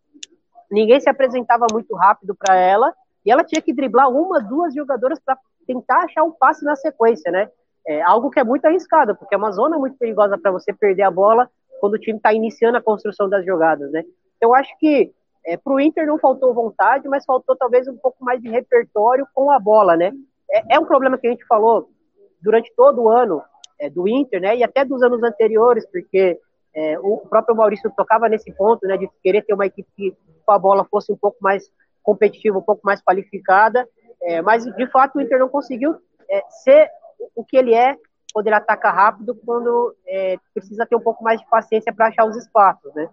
ninguém 0.70 1.00
se 1.00 1.10
apresentava 1.10 1.66
muito 1.70 1.94
rápido 1.94 2.34
para 2.34 2.54
ela, 2.54 2.94
e 3.24 3.30
ela 3.30 3.44
tinha 3.44 3.61
que 3.61 3.72
driblar 3.72 4.11
uma, 4.11 4.40
duas 4.40 4.74
jogadoras 4.74 5.18
para 5.20 5.38
tentar 5.66 6.04
achar 6.04 6.22
um 6.22 6.33
passe 6.33 6.64
na 6.64 6.76
sequência, 6.76 7.30
né? 7.30 7.48
É 7.87 8.02
algo 8.02 8.30
que 8.30 8.40
é 8.40 8.44
muito 8.44 8.64
arriscado, 8.66 9.16
porque 9.16 9.35
é 9.35 9.38
uma 9.38 9.52
zona 9.52 9.78
muito 9.78 9.96
perigosa 9.96 10.38
para 10.38 10.50
você 10.50 10.72
perder 10.72 11.02
a 11.02 11.11
bola 11.11 11.50
quando 11.80 11.94
o 11.94 11.98
time 11.98 12.18
está 12.18 12.33
iniciando 12.33 12.76
a 12.76 12.83
construção 12.83 13.28
das 13.28 13.44
jogadas, 13.44 13.90
né? 13.90 14.04
Eu 14.40 14.54
acho 14.54 14.76
que 14.78 15.12
é, 15.44 15.56
para 15.56 15.72
o 15.72 15.80
Inter 15.80 16.06
não 16.06 16.18
faltou 16.18 16.52
vontade, 16.52 17.09
mas 17.09 17.24
faltou 17.24 17.56
talvez 17.56 17.88
um 17.88 17.96
pouco 17.96 18.22
mais 18.24 18.40
de 18.40 18.48
repertório 18.48 19.26
com 19.35 19.50
a 19.50 19.59
bola, 19.59 19.96
né? 19.96 20.12
É, 20.50 20.76
é 20.76 20.78
um 20.78 20.85
problema 20.85 21.16
que 21.16 21.26
a 21.26 21.30
gente 21.30 21.46
falou 21.46 21.88
durante 22.40 22.72
todo 22.74 23.02
o 23.02 23.09
ano 23.09 23.42
é, 23.78 23.88
do 23.88 24.06
Inter, 24.06 24.40
né? 24.40 24.56
E 24.56 24.64
até 24.64 24.85
dos 24.85 25.02
anos 25.02 25.22
anteriores, 25.22 25.87
porque 25.90 26.38
é, 26.74 26.98
o 26.98 27.18
próprio 27.18 27.56
Maurício 27.56 27.90
tocava 27.96 28.28
nesse 28.28 28.52
ponto, 28.52 28.87
né? 28.87 28.96
De 28.96 29.09
querer 29.22 29.42
ter 29.42 29.54
uma 29.54 29.66
equipe 29.66 29.88
que 29.96 30.16
com 30.44 30.52
a 30.52 30.59
bola 30.59 30.87
fosse 30.90 31.11
um 31.12 31.16
pouco 31.16 31.38
mais 31.40 31.70
competitiva, 32.02 32.58
um 32.58 32.62
pouco 32.62 32.82
mais 32.84 33.02
qualificada, 33.02 33.86
é, 34.22 34.42
mas 34.42 34.64
de 34.64 34.86
fato 34.88 35.16
o 35.16 35.20
Inter 35.20 35.38
não 35.38 35.48
conseguiu 35.48 35.96
é, 36.28 36.42
ser 36.62 36.90
o 37.34 37.44
que 37.44 37.56
ele 37.56 37.74
é 37.74 37.96
quando 38.32 38.46
ele 38.46 38.56
ataca 38.56 38.90
rápido, 38.90 39.34
quando 39.44 39.94
é, 40.06 40.36
precisa 40.54 40.86
ter 40.86 40.96
um 40.96 41.00
pouco 41.00 41.22
mais 41.22 41.40
de 41.40 41.48
paciência 41.48 41.92
para 41.92 42.06
achar 42.06 42.24
os 42.24 42.36
espaços, 42.36 42.92
né? 42.94 43.08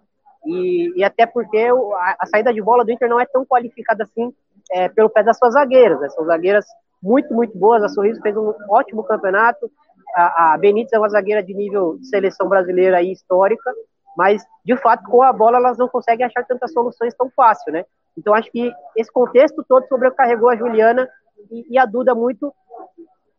E, 0.46 0.92
e 0.96 1.04
até 1.04 1.26
porque 1.26 1.58
a, 1.58 2.16
a, 2.20 2.26
saída 2.26 2.52
de 2.52 2.62
bola 2.62 2.84
do 2.84 2.92
Inter 2.92 3.08
não 3.08 3.20
é 3.20 3.26
tão 3.26 3.44
qualificada 3.44 4.04
assim 4.04 4.32
é, 4.70 4.88
pelo 4.88 5.10
pé 5.10 5.22
das 5.22 5.36
suas 5.36 5.54
zagueiras, 5.54 6.00
né? 6.00 6.08
São 6.10 6.24
zagueiras 6.24 6.64
muito, 7.02 7.34
muito 7.34 7.56
boas. 7.58 7.82
A 7.82 7.88
Sorriso 7.88 8.20
fez 8.22 8.36
um 8.36 8.54
ótimo 8.68 9.02
campeonato. 9.02 9.70
A, 10.14 10.54
a 10.54 10.58
Benítez 10.58 10.92
é 10.92 10.98
uma 10.98 11.08
zagueira 11.08 11.42
de 11.42 11.52
nível 11.52 11.98
de 11.98 12.06
seleção 12.06 12.48
brasileira 12.48 12.98
aí, 12.98 13.12
histórica, 13.12 13.72
mas 14.18 14.44
de 14.64 14.76
fato 14.76 15.08
com 15.08 15.22
a 15.22 15.32
bola 15.32 15.58
elas 15.58 15.78
não 15.78 15.86
conseguem 15.86 16.26
achar 16.26 16.44
tantas 16.44 16.72
soluções 16.72 17.14
tão 17.14 17.30
fácil, 17.30 17.72
né? 17.72 17.84
Então, 18.16 18.34
acho 18.34 18.50
que 18.50 18.72
esse 18.96 19.12
contexto 19.12 19.64
todo 19.66 19.86
sobrecarregou 19.86 20.50
a 20.50 20.56
Juliana 20.56 21.08
e, 21.52 21.64
e 21.70 21.78
a 21.78 21.86
Duda 21.86 22.16
muito 22.16 22.52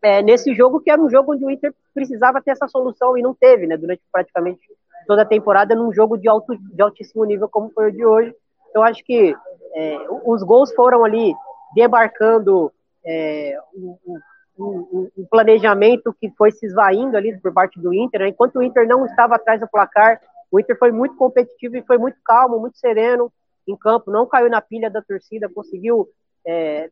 é, 0.02 0.22
nesse 0.22 0.56
jogo, 0.56 0.80
que 0.80 0.90
era 0.90 1.02
um 1.02 1.10
jogo 1.10 1.34
onde 1.34 1.44
o 1.44 1.52
Inter 1.52 1.76
precisava 1.94 2.42
ter 2.42 2.52
essa 2.52 2.66
solução 2.70 3.18
e 3.18 3.22
não 3.22 3.34
teve, 3.34 3.68
né? 3.68 3.76
Durante 3.76 4.02
praticamente 4.10 4.62
toda 5.06 5.24
a 5.24 5.26
temporada, 5.26 5.76
num 5.76 5.92
jogo 5.92 6.18
de, 6.18 6.30
alto, 6.30 6.56
de 6.58 6.82
altíssimo 6.82 7.26
nível, 7.26 7.50
como 7.50 7.70
foi 7.72 7.90
o 7.90 7.92
de 7.92 8.06
hoje. 8.06 8.34
Então, 8.70 8.82
acho 8.82 9.04
que 9.04 9.36
é, 9.76 9.98
os 10.24 10.42
gols 10.44 10.74
foram 10.74 11.04
ali 11.04 11.36
debarcando 11.76 12.72
é, 13.06 13.60
um, 13.76 13.98
um, 14.58 15.12
um, 15.18 15.26
planejamento 15.30 16.16
que 16.22 16.30
foi 16.38 16.52
se 16.52 16.66
esvaindo 16.66 17.18
ali 17.18 17.38
por 17.38 17.52
parte 17.52 17.78
do 17.82 17.94
Inter. 17.94 18.22
Né? 18.22 18.28
Enquanto 18.30 18.56
o 18.56 18.64
Inter 18.64 18.88
não 18.88 19.06
estava 19.06 19.36
atrás 19.36 19.60
do 19.60 19.68
placar, 19.68 20.22
o 20.52 20.60
Inter 20.60 20.78
foi 20.78 20.92
muito 20.92 21.16
competitivo 21.16 21.78
e 21.78 21.84
foi 21.84 21.98
muito 21.98 22.18
calmo, 22.24 22.60
muito 22.60 22.78
sereno, 22.78 23.32
em 23.68 23.76
campo, 23.76 24.12
não 24.12 24.26
caiu 24.26 24.50
na 24.50 24.62
pilha 24.62 24.90
da 24.90 25.02
torcida, 25.02 25.50
conseguiu. 25.50 26.10
É, 26.46 26.90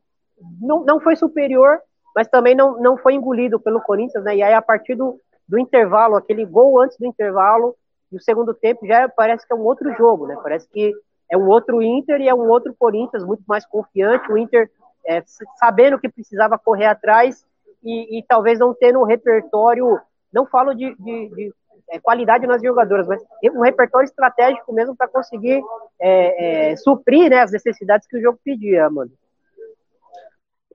não, 0.60 0.84
não 0.84 1.00
foi 1.00 1.16
superior, 1.16 1.80
mas 2.14 2.28
também 2.28 2.54
não, 2.54 2.80
não 2.80 2.96
foi 2.96 3.14
engolido 3.14 3.58
pelo 3.58 3.80
Corinthians, 3.80 4.22
né? 4.22 4.36
E 4.36 4.42
aí, 4.42 4.54
a 4.54 4.62
partir 4.62 4.94
do, 4.94 5.20
do 5.48 5.58
intervalo, 5.58 6.16
aquele 6.16 6.44
gol 6.44 6.80
antes 6.80 6.96
do 6.98 7.06
intervalo, 7.06 7.74
e 8.12 8.16
o 8.16 8.20
segundo 8.20 8.54
tempo 8.54 8.86
já 8.86 9.08
parece 9.08 9.46
que 9.46 9.52
é 9.52 9.56
um 9.56 9.64
outro 9.64 9.92
jogo, 9.94 10.26
né? 10.26 10.38
Parece 10.42 10.68
que 10.68 10.94
é 11.30 11.36
um 11.36 11.46
outro 11.48 11.82
Inter 11.82 12.20
e 12.20 12.28
é 12.28 12.34
um 12.34 12.48
outro 12.48 12.74
Corinthians 12.78 13.24
muito 13.24 13.42
mais 13.46 13.66
confiante. 13.66 14.32
O 14.32 14.38
Inter 14.38 14.70
é, 15.06 15.22
sabendo 15.58 15.98
que 15.98 16.08
precisava 16.08 16.58
correr 16.58 16.86
atrás 16.86 17.44
e, 17.82 18.18
e, 18.18 18.22
talvez 18.22 18.58
não 18.58 18.74
tendo 18.74 19.00
um 19.00 19.04
repertório. 19.04 20.00
Não 20.32 20.46
falo 20.46 20.74
de, 20.74 20.94
de, 20.96 21.28
de 21.28 21.54
é, 21.90 21.98
qualidade 21.98 22.46
nas 22.46 22.62
jogadoras, 22.62 23.06
mas 23.06 23.22
um 23.54 23.60
repertório 23.60 24.06
estratégico 24.06 24.72
mesmo 24.72 24.96
para 24.96 25.08
conseguir 25.08 25.62
é, 26.00 26.70
é, 26.70 26.76
suprir 26.76 27.30
né, 27.30 27.40
as 27.40 27.52
necessidades 27.52 28.06
que 28.06 28.16
o 28.16 28.20
jogo 28.20 28.38
pedia, 28.44 28.86
Amanda. 28.86 29.12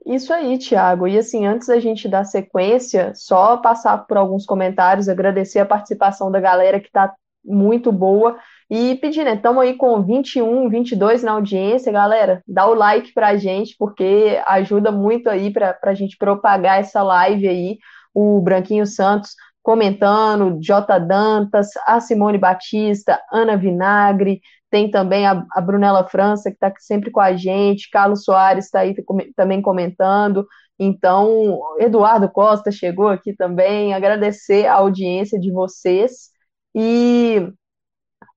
Isso 0.05 0.33
aí, 0.33 0.57
Thiago. 0.57 1.07
E 1.07 1.17
assim, 1.17 1.45
antes 1.45 1.67
da 1.67 1.79
gente 1.79 2.09
dar 2.09 2.25
sequência, 2.25 3.13
só 3.15 3.57
passar 3.57 3.99
por 3.99 4.17
alguns 4.17 4.45
comentários, 4.45 5.07
agradecer 5.07 5.59
a 5.59 5.65
participação 5.65 6.29
da 6.29 6.41
galera 6.41 6.79
que 6.79 6.87
está 6.87 7.13
muito 7.43 7.91
boa. 7.91 8.37
E 8.69 8.95
pedir, 8.95 9.23
né? 9.23 9.35
Estamos 9.35 9.61
aí 9.61 9.75
com 9.75 10.01
21, 10.01 10.67
22 10.69 11.23
na 11.23 11.33
audiência, 11.33 11.91
galera. 11.91 12.41
Dá 12.47 12.67
o 12.67 12.73
like 12.73 13.13
para 13.13 13.29
a 13.29 13.37
gente, 13.37 13.75
porque 13.77 14.41
ajuda 14.47 14.91
muito 14.91 15.29
aí 15.29 15.51
para 15.51 15.77
a 15.83 15.93
gente 15.93 16.17
propagar 16.17 16.79
essa 16.79 17.01
live 17.01 17.47
aí. 17.47 17.77
O 18.13 18.41
Branquinho 18.41 18.85
Santos 18.85 19.35
comentando, 19.63 20.59
J. 20.59 20.99
Dantas, 20.99 21.69
a 21.87 21.99
Simone 21.99 22.37
Batista, 22.37 23.19
Ana 23.31 23.57
Vinagre, 23.57 24.41
tem 24.69 24.91
também 24.91 25.25
a, 25.25 25.45
a 25.51 25.61
Brunella 25.61 26.07
França, 26.07 26.49
que 26.49 26.57
está 26.57 26.71
sempre 26.79 27.09
com 27.11 27.19
a 27.21 27.35
gente, 27.35 27.89
Carlos 27.89 28.23
Soares 28.23 28.65
está 28.65 28.81
aí 28.81 28.93
também 29.35 29.61
comentando, 29.61 30.45
então, 30.77 31.59
Eduardo 31.79 32.29
Costa 32.29 32.71
chegou 32.71 33.07
aqui 33.07 33.33
também, 33.33 33.93
agradecer 33.93 34.65
a 34.65 34.75
audiência 34.75 35.39
de 35.39 35.51
vocês, 35.51 36.29
e, 36.75 37.47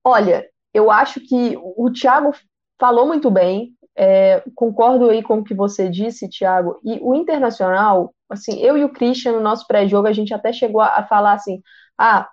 olha, 0.03 0.47
eu 0.73 0.91
acho 0.91 1.19
que 1.19 1.57
o 1.57 1.91
Thiago 1.91 2.31
falou 2.79 3.07
muito 3.07 3.29
bem, 3.31 3.73
é, 3.97 4.43
concordo 4.53 5.09
aí 5.09 5.23
com 5.23 5.39
o 5.39 5.43
que 5.43 5.55
você 5.55 5.89
disse, 5.89 6.29
Thiago, 6.29 6.79
e 6.83 6.99
o 7.01 7.15
Internacional, 7.15 8.13
assim, 8.29 8.59
eu 8.59 8.77
e 8.77 8.83
o 8.83 8.89
Christian, 8.93 9.33
no 9.33 9.39
nosso 9.41 9.65
pré-jogo, 9.65 10.07
a 10.07 10.13
gente 10.13 10.33
até 10.33 10.53
chegou 10.53 10.81
a, 10.81 11.03
falar 11.03 11.33
assim, 11.33 11.61
ah, 11.97 12.29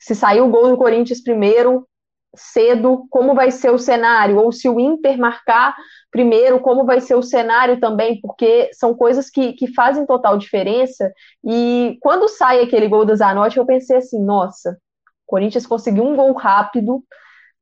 se 0.00 0.14
saiu 0.14 0.46
o 0.46 0.50
gol 0.50 0.68
do 0.68 0.76
Corinthians 0.76 1.22
primeiro, 1.22 1.86
cedo 2.34 3.06
como 3.10 3.34
vai 3.34 3.50
ser 3.50 3.70
o 3.70 3.78
cenário, 3.78 4.38
ou 4.38 4.50
se 4.52 4.68
o 4.68 4.80
Inter 4.80 5.16
marcar 5.18 5.76
primeiro, 6.10 6.60
como 6.60 6.84
vai 6.84 7.00
ser 7.00 7.14
o 7.14 7.22
cenário 7.22 7.78
também, 7.78 8.20
porque 8.20 8.70
são 8.72 8.94
coisas 8.94 9.30
que, 9.30 9.52
que 9.52 9.72
fazem 9.72 10.06
total 10.06 10.36
diferença. 10.36 11.12
E 11.44 11.98
quando 12.00 12.28
sai 12.28 12.62
aquele 12.62 12.88
gol 12.88 13.04
do 13.04 13.14
Zanotti, 13.14 13.58
eu 13.58 13.66
pensei 13.66 13.96
assim: 13.96 14.22
nossa, 14.22 14.72
o 14.72 15.26
Corinthians 15.26 15.66
conseguiu 15.66 16.04
um 16.04 16.16
gol 16.16 16.32
rápido. 16.32 17.04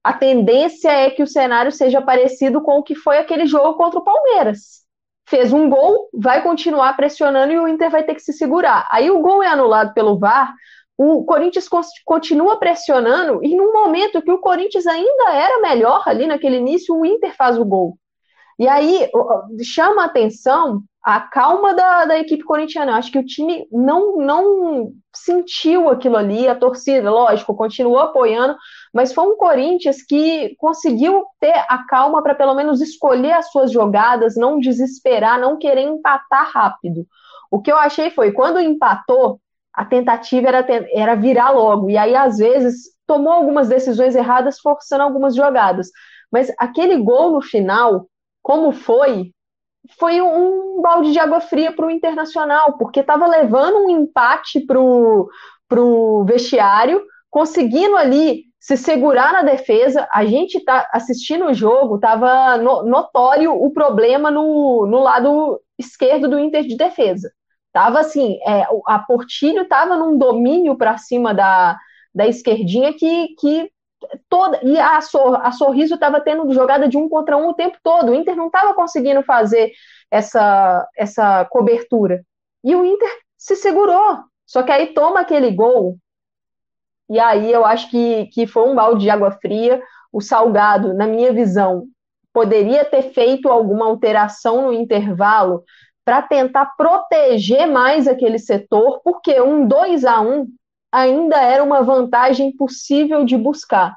A 0.02 0.12
tendência 0.12 0.90
é 0.90 1.10
que 1.10 1.22
o 1.22 1.26
cenário 1.26 1.72
seja 1.72 2.00
parecido 2.00 2.62
com 2.62 2.78
o 2.78 2.82
que 2.82 2.94
foi 2.94 3.18
aquele 3.18 3.46
jogo 3.46 3.76
contra 3.76 3.98
o 3.98 4.04
Palmeiras. 4.04 4.86
Fez 5.28 5.52
um 5.52 5.68
gol, 5.68 6.08
vai 6.14 6.42
continuar 6.42 6.96
pressionando 6.96 7.52
e 7.52 7.58
o 7.58 7.68
Inter 7.68 7.90
vai 7.90 8.04
ter 8.04 8.14
que 8.14 8.22
se 8.22 8.32
segurar. 8.32 8.88
Aí 8.90 9.10
o 9.10 9.20
gol 9.20 9.42
é 9.42 9.48
anulado 9.48 9.92
pelo 9.92 10.18
VAR, 10.18 10.54
o 10.96 11.24
Corinthians 11.24 11.68
continua 12.04 12.58
pressionando 12.58 13.44
e 13.44 13.56
num 13.56 13.72
momento 13.72 14.20
que 14.20 14.32
o 14.32 14.40
Corinthians 14.40 14.86
ainda 14.86 15.32
era 15.32 15.60
melhor 15.60 16.02
ali 16.06 16.26
naquele 16.26 16.56
início, 16.56 16.94
o 16.94 17.06
Inter 17.06 17.36
faz 17.36 17.58
o 17.58 17.64
gol. 17.64 17.96
E 18.58 18.66
aí 18.66 19.08
chama 19.62 20.02
a 20.02 20.06
atenção 20.06 20.82
a 21.08 21.20
calma 21.20 21.72
da, 21.74 22.04
da 22.04 22.18
equipe 22.18 22.44
corintiana. 22.44 22.92
Eu 22.92 22.96
acho 22.96 23.10
que 23.10 23.18
o 23.18 23.24
time 23.24 23.66
não, 23.72 24.18
não 24.18 24.92
sentiu 25.16 25.88
aquilo 25.88 26.18
ali, 26.18 26.46
a 26.46 26.54
torcida, 26.54 27.10
lógico, 27.10 27.56
continuou 27.56 27.98
apoiando, 27.98 28.54
mas 28.92 29.14
foi 29.14 29.24
um 29.24 29.34
Corinthians 29.34 30.02
que 30.02 30.54
conseguiu 30.58 31.24
ter 31.40 31.64
a 31.66 31.86
calma 31.88 32.22
para 32.22 32.34
pelo 32.34 32.54
menos 32.54 32.82
escolher 32.82 33.32
as 33.32 33.50
suas 33.50 33.72
jogadas, 33.72 34.36
não 34.36 34.60
desesperar, 34.60 35.40
não 35.40 35.56
querer 35.56 35.80
empatar 35.80 36.50
rápido. 36.52 37.06
O 37.50 37.62
que 37.62 37.72
eu 37.72 37.78
achei 37.78 38.10
foi, 38.10 38.32
quando 38.32 38.60
empatou, 38.60 39.40
a 39.72 39.86
tentativa 39.86 40.48
era, 40.48 40.66
era 40.92 41.14
virar 41.14 41.52
logo. 41.52 41.88
E 41.88 41.96
aí, 41.96 42.14
às 42.14 42.36
vezes, 42.36 42.90
tomou 43.06 43.32
algumas 43.32 43.66
decisões 43.66 44.14
erradas, 44.14 44.60
forçando 44.60 45.04
algumas 45.04 45.34
jogadas. 45.34 45.88
Mas 46.30 46.52
aquele 46.58 46.98
gol 46.98 47.32
no 47.32 47.40
final, 47.40 48.06
como 48.42 48.72
foi, 48.72 49.32
foi 49.98 50.20
um 50.20 50.80
balde 50.82 51.12
de 51.12 51.18
água 51.18 51.40
fria 51.40 51.72
para 51.72 51.86
o 51.86 51.90
Internacional, 51.90 52.76
porque 52.76 53.00
estava 53.00 53.26
levando 53.26 53.84
um 53.84 53.90
empate 53.90 54.60
para 54.60 54.78
o 54.80 56.24
vestiário, 56.24 57.02
conseguindo 57.30 57.96
ali 57.96 58.44
se 58.60 58.76
segurar 58.76 59.32
na 59.32 59.42
defesa. 59.42 60.08
A 60.12 60.24
gente 60.24 60.62
tá 60.64 60.88
assistindo 60.92 61.46
o 61.46 61.54
jogo, 61.54 61.96
estava 61.96 62.56
no, 62.58 62.82
notório 62.84 63.52
o 63.52 63.70
problema 63.72 64.30
no, 64.30 64.86
no 64.86 64.98
lado 64.98 65.60
esquerdo 65.78 66.28
do 66.28 66.38
Inter 66.38 66.64
de 66.64 66.76
defesa. 66.76 67.30
Tava 67.72 68.00
assim, 68.00 68.38
é, 68.46 68.66
a 68.86 68.98
Portilho 68.98 69.68
tava 69.68 69.96
num 69.96 70.18
domínio 70.18 70.76
para 70.76 70.98
cima 70.98 71.32
da, 71.32 71.78
da 72.14 72.26
esquerdinha 72.26 72.92
que, 72.92 73.28
que 73.38 73.70
toda. 74.28 74.60
E 74.62 74.78
a, 74.78 75.00
Sor, 75.00 75.40
a 75.42 75.50
Sorriso 75.52 75.94
estava 75.94 76.20
tendo 76.20 76.52
jogada 76.52 76.88
de 76.88 76.96
um 76.96 77.08
contra 77.08 77.36
um 77.36 77.48
o 77.48 77.54
tempo 77.54 77.78
todo. 77.82 78.10
O 78.10 78.14
Inter 78.14 78.36
não 78.36 78.46
estava 78.46 78.74
conseguindo 78.74 79.22
fazer 79.22 79.72
essa, 80.10 80.86
essa 80.96 81.44
cobertura. 81.46 82.22
E 82.64 82.74
o 82.74 82.84
Inter 82.84 83.10
se 83.36 83.56
segurou. 83.56 84.18
Só 84.46 84.62
que 84.62 84.72
aí 84.72 84.88
toma 84.88 85.20
aquele 85.20 85.50
gol. 85.50 85.96
E 87.08 87.18
aí 87.18 87.52
eu 87.52 87.64
acho 87.64 87.90
que, 87.90 88.26
que 88.26 88.46
foi 88.46 88.68
um 88.68 88.74
balde 88.74 89.02
de 89.02 89.10
água 89.10 89.30
fria. 89.30 89.82
O 90.12 90.20
Salgado, 90.20 90.94
na 90.94 91.06
minha 91.06 91.32
visão, 91.32 91.86
poderia 92.32 92.84
ter 92.84 93.12
feito 93.12 93.48
alguma 93.48 93.86
alteração 93.86 94.62
no 94.62 94.72
intervalo 94.72 95.64
para 96.04 96.22
tentar 96.22 96.74
proteger 96.76 97.66
mais 97.66 98.08
aquele 98.08 98.38
setor, 98.38 99.00
porque 99.04 99.38
um 99.42 99.66
2 99.68 100.06
a 100.06 100.20
1 100.22 100.46
ainda 100.92 101.40
era 101.40 101.62
uma 101.62 101.82
vantagem 101.82 102.54
possível 102.56 103.24
de 103.24 103.36
buscar. 103.36 103.96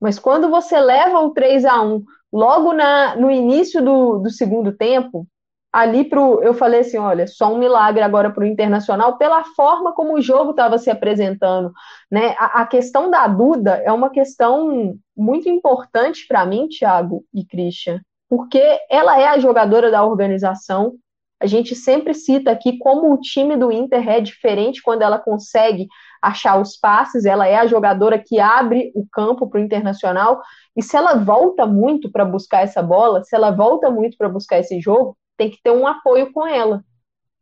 Mas 0.00 0.18
quando 0.18 0.50
você 0.50 0.80
leva 0.80 1.20
o 1.20 1.30
3 1.30 1.64
a 1.64 1.80
1 1.80 2.02
logo 2.32 2.72
na, 2.72 3.14
no 3.16 3.30
início 3.30 3.82
do, 3.82 4.18
do 4.18 4.30
segundo 4.30 4.72
tempo, 4.72 5.26
ali 5.72 6.04
pro, 6.04 6.42
eu 6.42 6.52
falei 6.52 6.80
assim, 6.80 6.98
olha, 6.98 7.26
só 7.26 7.52
um 7.52 7.58
milagre 7.58 8.02
agora 8.02 8.30
para 8.30 8.42
o 8.42 8.46
Internacional, 8.46 9.16
pela 9.16 9.42
forma 9.56 9.92
como 9.92 10.14
o 10.14 10.20
jogo 10.20 10.50
estava 10.50 10.76
se 10.76 10.90
apresentando. 10.90 11.72
Né? 12.10 12.34
A, 12.38 12.62
a, 12.62 12.66
questão 12.66 13.10
da 13.10 13.26
Duda 13.26 13.82
é 13.84 13.90
uma 13.90 14.10
questão 14.10 14.94
muito 15.16 15.48
importante 15.48 16.26
para 16.28 16.44
mim, 16.44 16.68
Thiago 16.68 17.24
e 17.32 17.44
Christian, 17.44 18.00
porque 18.28 18.62
ela 18.90 19.18
é 19.18 19.26
a 19.28 19.38
jogadora 19.38 19.90
da 19.90 20.04
organização, 20.04 20.94
a 21.40 21.46
gente 21.46 21.74
sempre 21.74 22.14
cita 22.14 22.52
aqui 22.52 22.78
como 22.78 23.12
o 23.12 23.20
time 23.20 23.56
do 23.56 23.72
Inter 23.72 24.08
é 24.08 24.20
diferente 24.20 24.80
quando 24.80 25.02
ela 25.02 25.18
consegue 25.18 25.88
achar 26.22 26.60
os 26.60 26.76
passes, 26.76 27.24
ela 27.24 27.48
é 27.48 27.56
a 27.56 27.66
jogadora 27.66 28.16
que 28.16 28.38
abre 28.38 28.92
o 28.94 29.04
campo 29.10 29.48
para 29.50 29.60
o 29.60 29.64
internacional, 29.64 30.40
e 30.76 30.82
se 30.82 30.96
ela 30.96 31.14
volta 31.14 31.66
muito 31.66 32.10
para 32.10 32.24
buscar 32.24 32.62
essa 32.62 32.80
bola, 32.80 33.24
se 33.24 33.34
ela 33.34 33.50
volta 33.50 33.90
muito 33.90 34.16
para 34.16 34.28
buscar 34.28 34.60
esse 34.60 34.80
jogo, 34.80 35.16
tem 35.36 35.50
que 35.50 35.60
ter 35.60 35.72
um 35.72 35.86
apoio 35.86 36.32
com 36.32 36.46
ela. 36.46 36.84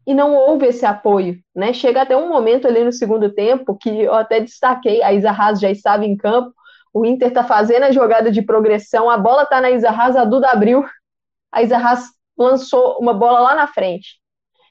E 0.06 0.14
não 0.14 0.34
houve 0.34 0.66
esse 0.66 0.86
apoio, 0.86 1.38
né? 1.54 1.74
Chega 1.74 2.02
até 2.02 2.16
um 2.16 2.28
momento 2.28 2.66
ali 2.66 2.82
no 2.82 2.90
segundo 2.90 3.30
tempo 3.32 3.76
que 3.76 3.90
eu 3.90 4.14
até 4.14 4.40
destaquei, 4.40 5.02
a 5.02 5.12
Isa 5.12 5.30
Haas 5.30 5.60
já 5.60 5.70
estava 5.70 6.06
em 6.06 6.16
campo, 6.16 6.52
o 6.92 7.04
Inter 7.04 7.28
está 7.28 7.44
fazendo 7.44 7.84
a 7.84 7.92
jogada 7.92 8.30
de 8.32 8.42
progressão, 8.42 9.10
a 9.10 9.18
bola 9.18 9.42
está 9.42 9.60
na 9.60 9.70
Isa 9.70 9.90
Haas, 9.90 10.16
a 10.16 10.24
Duda 10.24 10.48
abriu, 10.48 10.84
a 11.52 11.62
Isa 11.62 11.76
Haas 11.76 12.08
lançou 12.36 12.96
uma 12.98 13.12
bola 13.12 13.40
lá 13.40 13.54
na 13.54 13.66
frente. 13.66 14.18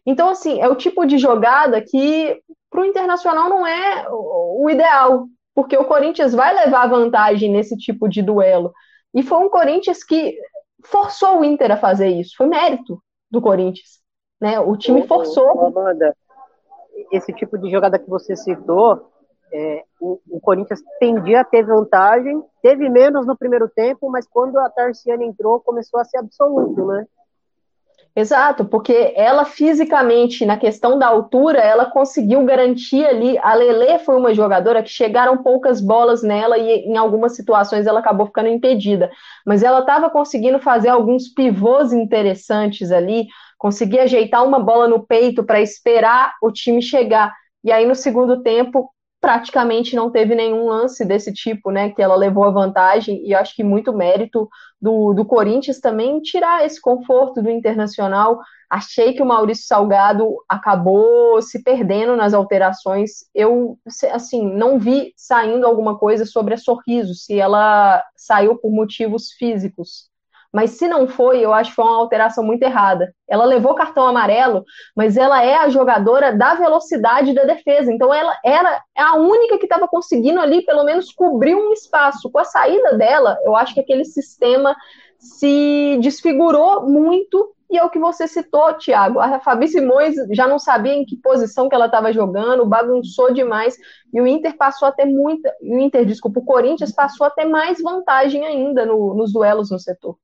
Então, 0.06 0.30
assim, 0.30 0.60
é 0.60 0.67
o 0.67 0.76
tipo 0.76 1.06
de 1.06 1.19
jogada 1.19 1.82
que 1.82 2.41
para 2.69 2.82
o 2.82 2.86
Internacional 2.86 3.49
não 3.49 3.65
é 3.65 4.08
o 4.10 4.69
ideal, 4.69 5.25
porque 5.55 5.77
o 5.77 5.86
Corinthians 5.86 6.34
vai 6.34 6.53
levar 6.53 6.88
vantagem 6.88 7.51
nesse 7.51 7.75
tipo 7.75 8.08
de 8.08 8.21
duelo. 8.21 8.73
E 9.13 9.23
foi 9.23 9.39
um 9.39 9.49
Corinthians 9.49 10.03
que 10.03 10.38
forçou 10.86 11.39
o 11.39 11.43
Inter 11.43 11.71
a 11.71 11.77
fazer 11.77 12.08
isso, 12.10 12.36
foi 12.38 12.47
mérito 12.47 13.01
do 13.29 13.41
Corinthians. 13.41 13.99
Né? 14.39 14.60
O 14.60 14.77
time 14.77 15.05
forçou. 15.05 15.49
Amanda, 15.65 16.15
esse 17.12 17.34
tipo 17.34 17.58
de 17.58 17.69
jogada 17.69 17.99
que 17.99 18.10
você 18.10 18.36
citou, 18.36 19.10
é, 19.51 19.84
o, 19.99 20.19
o, 20.29 20.39
Corinthians 20.39 20.79
tendia 20.99 21.41
a 21.41 21.43
ter 21.43 21.65
vantagem, 21.65 22.41
teve 22.62 22.88
menos 22.88 23.25
no 23.25 23.38
primeiro 23.38 23.67
tempo, 23.67 24.10
mas 24.10 24.27
quando 24.27 24.58
a 24.60 24.69
Tarciana 24.69 25.23
entrou, 25.23 25.60
começou 25.60 25.99
a 25.99 26.05
ser 26.05 26.19
absoluto, 26.19 26.86
né? 26.86 27.05
Exato, 28.15 28.65
porque 28.65 29.13
ela 29.15 29.45
fisicamente, 29.45 30.45
na 30.45 30.58
questão 30.58 30.98
da 30.98 31.08
altura, 31.08 31.60
ela 31.60 31.86
conseguiu 31.86 32.43
garantir 32.43 33.06
ali. 33.06 33.38
A 33.38 33.54
Lele 33.54 34.00
foi 34.00 34.17
uma 34.17 34.34
jogadora 34.34 34.84
que 34.84 34.89
chegaram 34.89 35.41
poucas 35.41 35.80
bolas 35.80 36.22
nela 36.22 36.58
e 36.58 36.86
em 36.86 36.98
algumas 36.98 37.36
situações 37.36 37.88
ela 37.88 38.00
acabou 38.00 38.26
ficando 38.26 38.50
impedida. 38.50 39.10
Mas 39.45 39.63
ela 39.63 39.80
estava 39.80 40.10
conseguindo 40.10 40.60
fazer 40.60 40.89
alguns 40.89 41.30
pivôs 41.30 41.93
interessantes 41.93 42.91
ali, 42.91 43.28
conseguir 43.58 44.00
ajeitar 44.00 44.45
uma 44.45 44.60
bola 44.60 44.88
no 44.88 45.06
peito 45.06 45.43
para 45.43 45.62
esperar 45.62 46.34
o 46.41 46.52
time 46.52 46.82
chegar. 46.82 47.34
E 47.63 47.72
aí 47.72 47.86
no 47.86 47.95
segundo 47.95 48.41
tempo 48.41 48.89
praticamente 49.21 49.95
não 49.95 50.10
teve 50.10 50.34
nenhum 50.34 50.67
lance 50.67 51.03
desse 51.05 51.34
tipo, 51.34 51.71
né, 51.71 51.89
que 51.91 52.01
ela 52.01 52.15
levou 52.15 52.45
a 52.45 52.51
vantagem, 52.51 53.21
e 53.25 53.34
acho 53.34 53.55
que 53.55 53.63
muito 53.63 53.93
mérito 53.93 54.47
do, 54.82 55.13
do 55.13 55.25
Corinthians 55.25 55.79
também 55.79 56.21
tirar 56.21 56.65
esse 56.65 56.79
conforto 56.79 57.41
do 57.41 57.49
Internacional. 57.49 58.39
Achei 58.69 59.13
que 59.13 59.21
o 59.21 59.25
Maurício 59.25 59.65
Salgado 59.65 60.36
acabou 60.47 61.41
se 61.41 61.62
perdendo 61.63 62.15
nas 62.15 62.34
alterações. 62.34 63.25
Eu, 63.34 63.77
assim, 64.12 64.47
não 64.53 64.79
vi 64.79 65.13
saindo 65.17 65.65
alguma 65.65 65.97
coisa 65.97 66.25
sobre 66.25 66.53
a 66.53 66.58
Sorriso, 66.58 67.13
se 67.13 67.38
ela 67.38 68.03
saiu 68.15 68.58
por 68.58 68.71
motivos 68.71 69.32
físicos. 69.32 70.08
Mas 70.51 70.71
se 70.71 70.88
não 70.88 71.07
foi, 71.07 71.39
eu 71.39 71.53
acho 71.53 71.69
que 71.69 71.75
foi 71.75 71.85
uma 71.85 71.97
alteração 71.97 72.43
muito 72.43 72.63
errada. 72.63 73.13
Ela 73.27 73.45
levou 73.45 73.75
cartão 73.75 74.07
amarelo, 74.07 74.65
mas 74.95 75.15
ela 75.15 75.43
é 75.43 75.55
a 75.55 75.69
jogadora 75.69 76.35
da 76.35 76.55
velocidade 76.55 77.33
da 77.33 77.43
defesa. 77.43 77.91
Então 77.91 78.12
ela 78.12 78.35
era 78.43 78.81
a 78.97 79.15
única 79.17 79.59
que 79.59 79.65
estava 79.65 79.88
conseguindo 79.88 80.39
ali, 80.39 80.65
pelo 80.65 80.83
menos, 80.83 81.12
cobrir 81.12 81.55
um 81.55 81.71
espaço. 81.71 82.31
Com 82.31 82.39
a 82.39 82.45
saída 82.45 82.97
dela, 82.97 83.38
eu 83.43 83.55
acho 83.55 83.75
que 83.75 83.79
aquele 83.79 84.05
sistema 84.05 84.75
se 85.19 85.99
desfigurou 86.01 86.89
muito. 86.89 87.53
E 87.69 87.77
é 87.77 87.83
o 87.83 87.89
que 87.91 87.99
você 87.99 88.27
citou, 88.27 88.73
Thiago. 88.73 89.19
A 89.19 89.39
Fabi 89.39 89.67
Simões 89.67 90.15
já 90.31 90.47
não 90.47 90.57
sabia 90.57 90.93
em 90.93 91.05
que 91.05 91.15
posição 91.15 91.69
que 91.69 91.75
ela 91.75 91.85
estava 91.85 92.12
jogando, 92.12 92.65
bagunçou 92.65 93.31
demais. 93.31 93.77
E 94.12 94.19
o 94.19 94.25
Inter 94.25 94.57
passou 94.57 94.88
a 94.88 94.91
ter 94.91 95.05
muita. 95.05 95.53
O 95.62 95.77
Inter, 95.77 96.03
desculpa, 96.03 96.39
o 96.39 96.45
Corinthians 96.45 96.91
passou 96.91 97.27
a 97.27 97.29
ter 97.29 97.45
mais 97.45 97.79
vantagem 97.79 98.43
ainda 98.43 98.88
no, 98.88 99.13
nos 99.13 99.31
duelos 99.31 99.69
no 99.69 99.77
setor. 99.77 100.17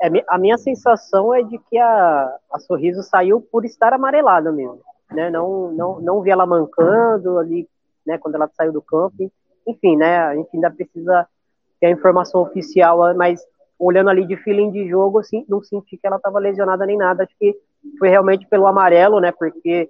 É, 0.00 0.08
a 0.28 0.38
minha 0.38 0.56
sensação 0.56 1.34
é 1.34 1.42
de 1.42 1.58
que 1.58 1.78
a, 1.78 2.36
a 2.52 2.58
Sorriso 2.60 3.02
saiu 3.02 3.40
por 3.40 3.64
estar 3.64 3.92
amarelada 3.92 4.52
mesmo. 4.52 4.80
Né? 5.10 5.30
Não, 5.30 5.72
não, 5.72 6.00
não 6.00 6.22
vi 6.22 6.30
ela 6.30 6.46
mancando 6.46 7.38
ali, 7.38 7.68
né, 8.06 8.18
quando 8.18 8.36
ela 8.36 8.48
saiu 8.56 8.72
do 8.72 8.82
campo. 8.82 9.30
Enfim, 9.66 9.96
né, 9.96 10.18
a 10.18 10.34
gente 10.36 10.48
ainda 10.54 10.70
precisa 10.70 11.26
ter 11.80 11.86
a 11.86 11.90
informação 11.90 12.42
oficial, 12.42 13.14
mas 13.14 13.40
olhando 13.78 14.10
ali 14.10 14.26
de 14.26 14.36
feeling 14.36 14.70
de 14.70 14.88
jogo, 14.88 15.18
assim, 15.18 15.44
não 15.48 15.62
senti 15.62 15.96
que 15.96 16.06
ela 16.06 16.16
estava 16.16 16.38
lesionada 16.38 16.84
nem 16.86 16.96
nada. 16.96 17.24
Acho 17.24 17.34
que 17.38 17.56
foi 17.98 18.08
realmente 18.08 18.46
pelo 18.46 18.66
amarelo, 18.66 19.20
né, 19.20 19.32
porque 19.32 19.88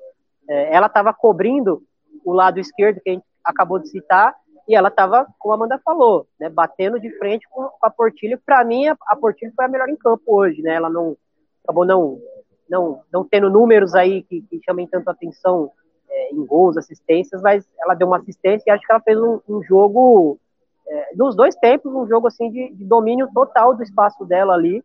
é, 0.49 0.75
ela 0.75 0.87
estava 0.87 1.13
cobrindo 1.13 1.83
o 2.25 2.33
lado 2.33 2.59
esquerdo, 2.59 3.01
que 3.01 3.11
a 3.11 3.13
gente 3.15 3.25
acabou 3.45 3.79
de 3.79 3.89
citar, 3.89 4.35
e 4.69 4.75
ela 4.75 4.89
estava, 4.89 5.27
como 5.39 5.53
a 5.53 5.57
Amanda 5.57 5.81
falou, 5.83 6.27
né, 6.39 6.51
batendo 6.51 7.01
de 7.01 7.11
frente 7.19 7.49
com, 7.49 7.69
com 7.69 7.87
a 7.87 7.91
Portilho. 7.91 8.39
Para 8.45 8.63
mim, 8.65 8.87
a, 8.87 8.97
a 9.07 9.17
Portilho 9.17 9.53
foi 9.57 9.65
a 9.65 9.69
melhor 9.69 9.89
em 9.89 9.97
campo 9.97 10.23
hoje, 10.27 10.61
né? 10.61 10.75
Ela 10.75 10.91
não 10.91 11.17
acabou 11.65 11.85
não 11.85 12.21
não, 12.69 13.03
não 13.11 13.25
tendo 13.25 13.49
números 13.49 13.95
aí 13.95 14.23
que, 14.23 14.43
que 14.43 14.61
chamem 14.63 14.87
tanto 14.87 15.09
atenção 15.09 15.73
é, 16.09 16.35
em 16.35 16.45
gols, 16.45 16.77
assistências, 16.77 17.41
mas 17.41 17.67
ela 17.81 17.95
deu 17.95 18.07
uma 18.07 18.19
assistência 18.19 18.65
e 18.67 18.71
acho 18.71 18.85
que 18.85 18.93
ela 18.93 19.01
fez 19.01 19.19
um, 19.19 19.41
um 19.49 19.63
jogo 19.63 20.39
é, 20.87 21.15
nos 21.15 21.35
dois 21.35 21.55
tempos, 21.57 21.93
um 21.95 22.07
jogo 22.07 22.27
assim 22.27 22.51
de, 22.51 22.71
de, 22.75 22.85
domínio 22.85 23.29
total 23.33 23.75
do 23.75 23.83
espaço 23.83 24.25
dela 24.25 24.55
ali, 24.55 24.85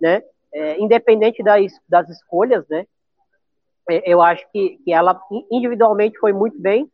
né? 0.00 0.22
É, 0.54 0.78
independente 0.78 1.42
das, 1.42 1.72
das 1.88 2.10
escolhas, 2.10 2.66
né? 2.68 2.86
É, 3.88 4.12
eu 4.12 4.20
acho 4.20 4.46
que, 4.52 4.78
que 4.84 4.92
ela 4.92 5.18
individualmente 5.50 6.18
foi 6.18 6.32
muito 6.32 6.60
bem, 6.60 6.90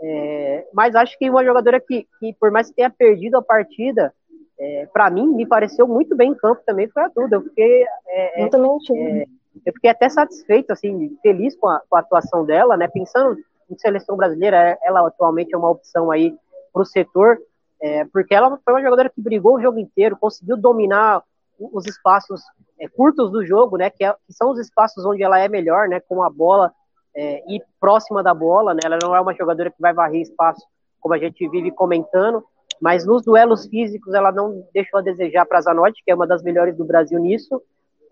é, 0.00 0.66
mas 0.72 0.94
acho 0.94 1.18
que 1.18 1.28
uma 1.28 1.44
jogadora 1.44 1.80
que, 1.80 2.06
que, 2.20 2.32
por 2.34 2.50
mais 2.50 2.68
que 2.68 2.76
tenha 2.76 2.90
perdido 2.90 3.36
a 3.36 3.42
partida, 3.42 4.12
é, 4.58 4.88
para 4.92 5.10
mim, 5.10 5.26
me 5.26 5.46
pareceu 5.46 5.86
muito 5.86 6.16
bem 6.16 6.32
em 6.32 6.34
campo 6.34 6.62
também 6.66 6.88
foi 6.88 7.04
a 7.04 7.08
Duda. 7.08 7.36
Eu 7.36 7.42
fiquei. 7.42 7.84
É, 8.06 8.44
eu 8.44 8.50
também. 8.50 8.70
É, 8.96 9.24
eu 9.66 9.72
fiquei 9.72 9.90
até 9.90 10.08
satisfeito, 10.08 10.72
assim, 10.72 11.16
feliz 11.22 11.56
com 11.56 11.68
a, 11.68 11.80
com 11.88 11.96
a, 11.96 12.00
atuação 12.00 12.44
dela, 12.44 12.76
né? 12.76 12.88
Pensando 12.88 13.36
em 13.70 13.76
seleção 13.76 14.16
brasileira, 14.16 14.78
ela 14.82 15.06
atualmente 15.06 15.54
é 15.54 15.58
uma 15.58 15.70
opção 15.70 16.10
aí 16.10 16.34
para 16.72 16.82
o 16.82 16.86
setor, 16.86 17.38
é, 17.80 18.04
porque 18.06 18.34
ela 18.34 18.58
foi 18.64 18.74
uma 18.74 18.82
jogadora 18.82 19.10
que 19.10 19.20
brigou 19.20 19.56
o 19.56 19.60
jogo 19.60 19.78
inteiro, 19.78 20.16
conseguiu 20.16 20.56
dominar 20.56 21.22
os 21.58 21.86
espaços 21.86 22.40
é, 22.80 22.88
curtos 22.88 23.30
do 23.30 23.44
jogo, 23.44 23.76
né? 23.76 23.90
Que, 23.90 24.04
é, 24.04 24.12
que, 24.12 24.32
são 24.32 24.50
os 24.50 24.58
espaços 24.58 25.04
onde 25.04 25.22
ela 25.22 25.38
é 25.38 25.48
melhor, 25.48 25.88
né? 25.88 26.00
Com 26.00 26.22
a 26.22 26.30
bola 26.30 26.72
é, 27.14 27.42
e 27.48 27.60
próxima 27.80 28.22
da 28.22 28.34
bola, 28.34 28.74
né? 28.74 28.80
Ela 28.84 28.98
não 29.02 29.14
é 29.14 29.20
uma 29.20 29.34
jogadora 29.34 29.70
que 29.70 29.80
vai 29.80 29.92
varrer 29.92 30.22
espaço, 30.22 30.64
como 31.00 31.14
a 31.14 31.18
gente 31.18 31.48
vive 31.48 31.70
comentando, 31.70 32.44
mas 32.80 33.04
nos 33.06 33.24
duelos 33.24 33.66
físicos 33.66 34.14
ela 34.14 34.30
não 34.30 34.64
deixou 34.72 34.98
a 34.98 35.02
desejar 35.02 35.46
para 35.46 35.58
a 35.58 35.62
Zanotti, 35.62 36.02
que 36.04 36.10
é 36.10 36.14
uma 36.14 36.26
das 36.26 36.42
melhores 36.42 36.76
do 36.76 36.84
Brasil 36.84 37.18
nisso. 37.18 37.60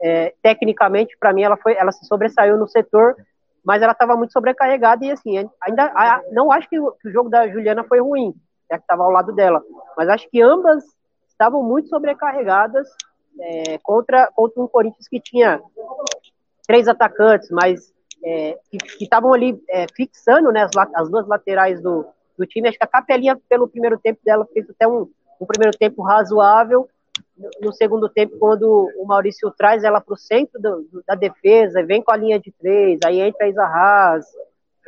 É, 0.00 0.34
tecnicamente, 0.42 1.16
para 1.18 1.32
mim, 1.32 1.42
ela 1.42 1.56
foi, 1.56 1.74
ela 1.74 1.92
se 1.92 2.04
sobressaiu 2.04 2.56
no 2.56 2.66
setor, 2.66 3.16
mas 3.64 3.82
ela 3.82 3.92
estava 3.92 4.16
muito 4.16 4.32
sobrecarregada 4.32 5.04
e 5.04 5.10
assim, 5.10 5.48
ainda 5.60 5.84
a, 5.86 6.22
não 6.32 6.52
acho 6.52 6.68
que 6.68 6.78
o, 6.78 6.92
que 6.92 7.08
o, 7.08 7.12
jogo 7.12 7.28
da 7.30 7.48
Juliana 7.48 7.82
foi 7.84 8.00
ruim, 8.00 8.34
já 8.70 8.78
que 8.78 8.84
estava 8.84 9.02
ao 9.02 9.10
lado 9.10 9.32
dela, 9.32 9.62
mas 9.96 10.08
acho 10.08 10.28
que 10.30 10.40
ambas 10.40 10.84
estavam 11.28 11.62
muito 11.62 11.88
sobrecarregadas 11.88 12.88
é, 13.40 13.78
contra, 13.78 14.30
contra 14.34 14.62
um 14.62 14.68
Corinthians 14.68 15.08
que 15.08 15.20
tinha 15.20 15.60
três 16.66 16.86
atacantes, 16.88 17.50
mas 17.50 17.92
é, 18.26 18.58
que 18.68 19.04
estavam 19.04 19.32
ali 19.32 19.62
é, 19.70 19.86
fixando 19.94 20.50
né, 20.50 20.64
as, 20.64 20.70
as, 20.94 21.08
duas 21.08 21.28
laterais 21.28 21.80
do, 21.80 22.04
do 22.36 22.44
time. 22.44 22.68
Acho 22.68 22.76
que 22.76 22.84
a 22.84 22.88
Capelinha, 22.88 23.40
pelo 23.48 23.68
primeiro 23.68 23.98
tempo 23.98 24.18
dela, 24.24 24.44
fez 24.52 24.68
até 24.68 24.88
um, 24.88 25.08
um 25.40 25.46
primeiro 25.46 25.76
tempo 25.78 26.02
razoável, 26.02 26.88
no 27.60 27.72
segundo 27.72 28.08
tempo, 28.08 28.36
quando 28.38 28.90
o 28.96 29.06
Maurício 29.06 29.50
traz 29.50 29.84
ela 29.84 30.00
para 30.00 30.14
o 30.14 30.18
centro 30.18 30.60
do, 30.60 30.82
do, 30.90 31.04
da 31.06 31.14
defesa, 31.14 31.84
vem 31.84 32.02
com 32.02 32.10
a 32.10 32.16
linha 32.16 32.40
de 32.40 32.50
três, 32.50 32.98
aí 33.04 33.20
entra 33.20 33.46
a 33.46 33.48
Isa 33.48 33.62
Haas, 33.62 34.26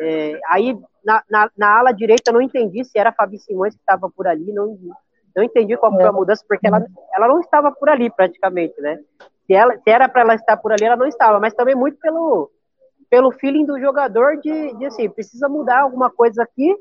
é, 0.01 0.41
aí 0.49 0.79
na, 1.05 1.23
na, 1.31 1.51
na, 1.57 1.79
ala 1.79 1.93
direita 1.93 2.31
eu 2.31 2.35
não 2.35 2.43
entendi 2.43 2.85
se 2.85 2.99
era 2.99 3.11
a 3.11 3.13
Fabi 3.13 3.39
Simões 3.39 3.75
que 3.75 3.81
estava 3.81 4.11
por 4.11 4.27
ali, 4.27 4.53
não, 4.53 4.79
não 5.37 5.43
entendi 5.43 5.77
qual 5.77 5.93
foi 5.93 6.05
a 6.05 6.13
mudança, 6.13 6.45
porque 6.49 6.67
ela, 6.67 6.85
ela 7.15 7.29
não 7.29 7.41
estava 7.41 7.71
por 7.71 7.89
ali 7.89 8.11
praticamente, 8.11 8.81
né? 8.81 8.99
Se, 9.47 9.55
ela, 9.55 9.77
se 9.77 9.91
era 9.91 10.09
para 10.09 10.23
ela 10.23 10.35
estar 10.35 10.57
por 10.57 10.73
ali, 10.73 10.85
ela 10.85 10.97
não 10.97 11.07
estava, 11.07 11.39
mas 11.39 11.55
também 11.55 11.75
muito 11.75 11.99
pelo, 11.99 12.51
pelo 13.11 13.33
feeling 13.33 13.65
do 13.65 13.79
jogador 13.79 14.37
de, 14.39 14.75
de 14.77 14.87
assim, 14.87 15.09
precisa 15.09 15.49
mudar 15.49 15.83
alguma 15.83 16.11
coisa 16.11 16.43
aqui 16.43 16.75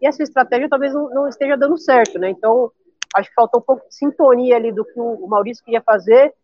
e 0.00 0.06
essa 0.06 0.22
estratégia 0.22 0.68
talvez 0.68 0.94
não, 0.94 1.10
não 1.10 1.28
esteja 1.28 1.56
dando 1.56 1.76
certo, 1.76 2.18
né? 2.18 2.30
Então, 2.30 2.72
acho 3.14 3.28
que 3.28 3.34
faltou 3.34 3.60
um 3.60 3.64
pouco 3.64 3.86
de 3.86 3.94
sintonia 3.94 4.56
ali 4.56 4.72
do 4.72 4.84
que 4.84 4.98
o 4.98 5.26
Maurício 5.26 5.64
queria 5.64 5.82
fazer 5.82 6.34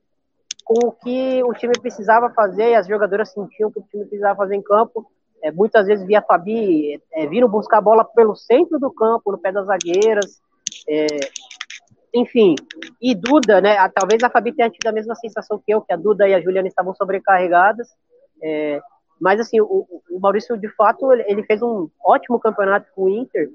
com 0.64 0.88
o 0.88 0.92
que 0.92 1.42
o 1.44 1.52
time 1.52 1.72
precisava 1.80 2.28
fazer 2.30 2.70
e 2.70 2.74
as 2.74 2.88
jogadoras 2.88 3.32
sentiam 3.32 3.70
que 3.70 3.78
o 3.78 3.82
time 3.84 4.04
precisava 4.04 4.36
fazer 4.36 4.56
em 4.56 4.62
campo. 4.62 5.06
É, 5.42 5.52
muitas 5.52 5.86
vezes 5.86 6.04
via 6.04 6.18
a 6.18 6.22
Fabi 6.22 7.00
é, 7.12 7.26
vindo 7.26 7.48
buscar 7.48 7.78
a 7.78 7.80
bola 7.80 8.04
pelo 8.04 8.34
centro 8.34 8.78
do 8.78 8.90
campo, 8.90 9.30
no 9.30 9.38
pé 9.38 9.52
das 9.52 9.66
zagueiras. 9.66 10.40
É, 10.88 11.06
enfim, 12.12 12.56
e 13.00 13.14
Duda, 13.14 13.60
né? 13.60 13.78
A, 13.78 13.88
talvez 13.88 14.22
a 14.24 14.30
Fabi 14.30 14.52
tenha 14.52 14.68
tido 14.68 14.88
a 14.88 14.92
mesma 14.92 15.14
sensação 15.14 15.60
que 15.64 15.72
eu, 15.72 15.80
que 15.80 15.92
a 15.92 15.96
Duda 15.96 16.28
e 16.28 16.34
a 16.34 16.40
Juliana 16.40 16.66
estavam 16.66 16.94
sobrecarregadas. 16.94 17.88
É, 18.42 18.80
mas 19.20 19.40
assim, 19.40 19.60
o, 19.60 19.86
o, 20.10 20.20
Maurício, 20.20 20.56
de 20.56 20.68
fato, 20.68 21.12
ele 21.12 21.42
fez 21.44 21.62
um 21.62 21.88
ótimo 22.04 22.38
campeonato 22.38 22.90
com 22.94 23.04
o 23.04 23.08
Inter. 23.08 23.50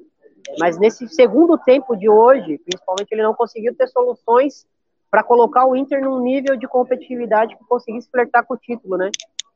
Mas 0.60 0.78
nesse 0.78 1.08
segundo 1.08 1.58
tempo 1.58 1.95
de 1.95 2.10
hoje, 2.10 2.58
principalmente, 2.60 3.12
ele 3.12 3.21
não 3.21 3.34
conseguiu 3.34 3.76
ter 3.76 3.88
soluções 3.88 4.65
para 5.10 5.24
colocar 5.24 5.65
o 5.65 5.76
Inter 5.76 6.04
num 6.04 6.19
nível 6.19 6.56
de 6.56 6.67
competitividade 6.67 7.56
que 7.56 7.63
conseguisse 7.65 8.10
flertar 8.10 8.45
com 8.45 8.56
o 8.56 8.58
título, 8.58 8.97
né? 8.97 9.12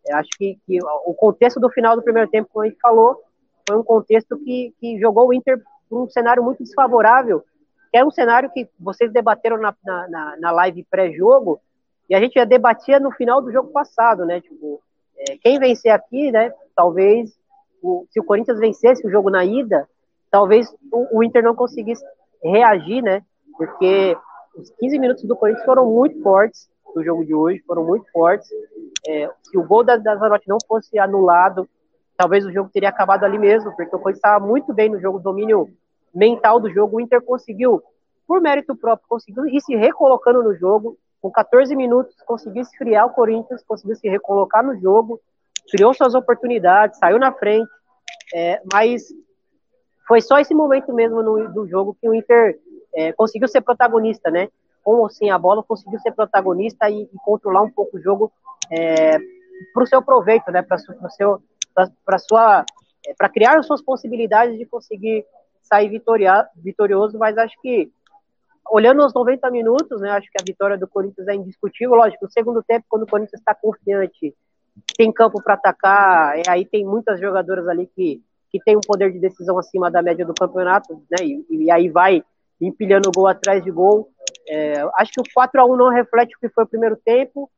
Eu 0.05 0.17
acho 0.17 0.29
que, 0.37 0.59
que, 0.67 0.79
o 1.05 1.13
contexto 1.13 1.59
do 1.59 1.69
final 1.69 1.95
do 1.95 2.03
primeiro 2.03 2.29
tempo, 2.29 2.49
como 2.51 2.65
a 2.65 2.69
gente 2.69 2.79
falou, 2.79 3.19
foi 3.67 3.77
um 3.77 3.83
contexto 3.83 4.37
que, 4.37 4.73
que 4.79 4.99
jogou 4.99 5.29
o 5.29 5.33
Inter 5.33 5.59
para 5.89 5.97
um 5.97 6.07
cenário 6.07 6.43
muito 6.43 6.61
desfavorável, 6.61 7.43
que 7.91 7.97
é 7.97 8.05
um 8.05 8.11
cenário 8.11 8.51
que 8.51 8.69
vocês 8.79 9.11
debateram 9.11 9.57
na, 9.57 9.73
na, 9.83 10.37
na 10.37 10.51
live 10.51 10.83
pré-jogo, 10.83 11.59
e 12.07 12.13
a 12.13 12.19
gente 12.19 12.33
já 12.33 12.45
debatia 12.45 12.99
no 12.99 13.11
final 13.11 13.41
do 13.41 13.51
jogo 13.51 13.71
passado, 13.71 14.25
né? 14.25 14.39
Tipo, 14.41 14.79
quem 15.41 15.59
vencer 15.59 15.91
aqui, 15.91 16.31
né? 16.31 16.51
Talvez, 16.75 17.31
o, 17.81 18.05
se 18.09 18.19
o 18.19 18.23
Corinthians 18.23 18.59
vencesse 18.59 19.05
o 19.05 19.11
jogo 19.11 19.29
na 19.29 19.45
ida, 19.45 19.87
talvez 20.29 20.69
o, 20.91 21.19
o, 21.19 21.23
Inter 21.23 21.43
não 21.43 21.55
conseguisse 21.55 22.03
reagir, 22.43 23.01
né? 23.01 23.21
Porque 23.57 24.17
os 24.55 24.69
15 24.79 24.99
minutos 24.99 25.23
do 25.23 25.35
Corinthians 25.35 25.65
foram 25.65 25.89
muito 25.89 26.21
fortes 26.21 26.69
do 26.93 27.03
jogo 27.03 27.25
de 27.25 27.33
hoje, 27.33 27.63
foram 27.65 27.85
muito 27.85 28.09
fortes. 28.11 28.49
É, 29.07 29.29
se 29.43 29.57
o 29.57 29.63
gol 29.63 29.83
da, 29.83 29.97
da 29.97 30.15
Zanotti 30.15 30.47
não 30.47 30.57
fosse 30.67 30.97
anulado, 30.97 31.67
talvez 32.17 32.45
o 32.45 32.51
jogo 32.51 32.69
teria 32.73 32.89
acabado 32.89 33.23
ali 33.23 33.37
mesmo, 33.37 33.73
porque 33.75 33.95
o 33.95 33.99
Corinthians 33.99 34.17
estava 34.17 34.45
muito 34.45 34.73
bem 34.73 34.89
no 34.89 34.99
jogo, 34.99 35.19
domínio 35.19 35.69
mental 36.13 36.59
do 36.59 36.69
jogo. 36.69 36.97
O 36.97 37.01
Inter 37.01 37.21
conseguiu, 37.21 37.81
por 38.27 38.41
mérito 38.41 38.75
próprio, 38.75 39.07
conseguiu 39.07 39.45
ir 39.47 39.61
se 39.61 39.75
recolocando 39.75 40.41
no 40.41 40.55
jogo. 40.55 40.97
Com 41.25 41.31
14 41.31 41.75
minutos, 41.75 42.15
conseguiu 42.23 42.61
esfriar 42.61 43.07
o 43.07 43.09
Corinthians, 43.09 43.63
conseguiu 43.63 43.95
se 43.95 44.07
recolocar 44.07 44.63
no 44.63 44.79
jogo, 44.79 45.19
criou 45.71 45.91
suas 45.91 46.13
oportunidades, 46.13 46.99
saiu 46.99 47.17
na 47.17 47.31
frente. 47.31 47.67
É, 48.31 48.61
mas 48.71 49.07
foi 50.07 50.21
só 50.21 50.37
esse 50.37 50.53
momento 50.53 50.93
mesmo 50.93 51.23
no, 51.23 51.51
do 51.51 51.67
jogo 51.67 51.97
que 51.99 52.07
o 52.07 52.13
Inter 52.13 52.59
é, 52.93 53.11
conseguiu 53.11 53.47
ser 53.47 53.61
protagonista, 53.61 54.29
né? 54.29 54.49
Com 54.83 54.97
ou 54.97 55.09
sem 55.09 55.31
a 55.31 55.39
bola, 55.39 55.63
conseguiu 55.63 55.99
ser 55.99 56.11
protagonista 56.11 56.87
e, 56.91 57.01
e 57.01 57.17
controlar 57.23 57.63
um 57.63 57.71
pouco 57.71 57.97
o 57.97 57.99
jogo 57.99 58.31
é, 58.71 59.17
para 59.73 59.83
o 59.83 59.87
seu 59.87 60.03
proveito, 60.03 60.51
né? 60.51 60.61
Para 60.61 60.77
seu, 60.77 61.41
para 62.05 62.19
sua, 62.19 62.63
é, 63.03 63.15
para 63.17 63.29
criar 63.29 63.57
as 63.57 63.65
suas 63.65 63.81
possibilidades 63.81 64.59
de 64.59 64.65
conseguir 64.67 65.25
sair 65.63 65.89
vitoria, 65.89 66.47
vitorioso. 66.55 67.17
Mas 67.17 67.35
acho 67.35 67.59
que 67.63 67.91
olhando 68.69 69.05
os 69.05 69.13
90 69.13 69.49
minutos, 69.51 70.01
né? 70.01 70.11
Acho 70.11 70.29
que 70.29 70.41
a 70.41 70.45
vitória 70.45 70.77
do 70.77 70.87
Corinthians 70.87 71.27
é 71.27 71.35
indiscutível. 71.35 71.95
Lógico, 71.95 72.25
no 72.25 72.31
segundo 72.31 72.63
tempo, 72.63 72.85
quando 72.89 73.03
o 73.03 73.07
Corinthians 73.07 73.39
está 73.39 73.53
confiante, 73.53 74.33
tem 74.97 75.11
campo 75.11 75.41
para 75.41 75.53
atacar, 75.53 76.35
aí 76.47 76.65
tem 76.65 76.85
muitas 76.85 77.19
jogadoras 77.19 77.67
ali 77.67 77.87
que 77.87 78.21
que 78.55 78.63
tem 78.63 78.77
um 78.77 78.81
poder 78.81 79.11
de 79.11 79.19
decisão 79.19 79.59
acima 79.59 79.91
da 79.91 80.01
média 80.01 80.25
do 80.25 80.33
campeonato, 80.33 80.93
né? 81.11 81.25
E, 81.25 81.45
e 81.49 81.71
aí 81.71 81.89
vai 81.89 82.23
empilhando 82.61 83.11
gol 83.13 83.27
atrás 83.27 83.61
de 83.61 83.69
gol. 83.69 84.09
É, 84.47 84.81
acho 84.95 85.11
que 85.11 85.19
o 85.19 85.33
4 85.33 85.59
a 85.59 85.65
1 85.65 85.75
não 85.75 85.89
reflete 85.89 86.37
o 86.37 86.39
que 86.39 86.47
foi 86.47 86.63
o 86.63 86.67
primeiro 86.67 86.95
tempo, 86.95 87.51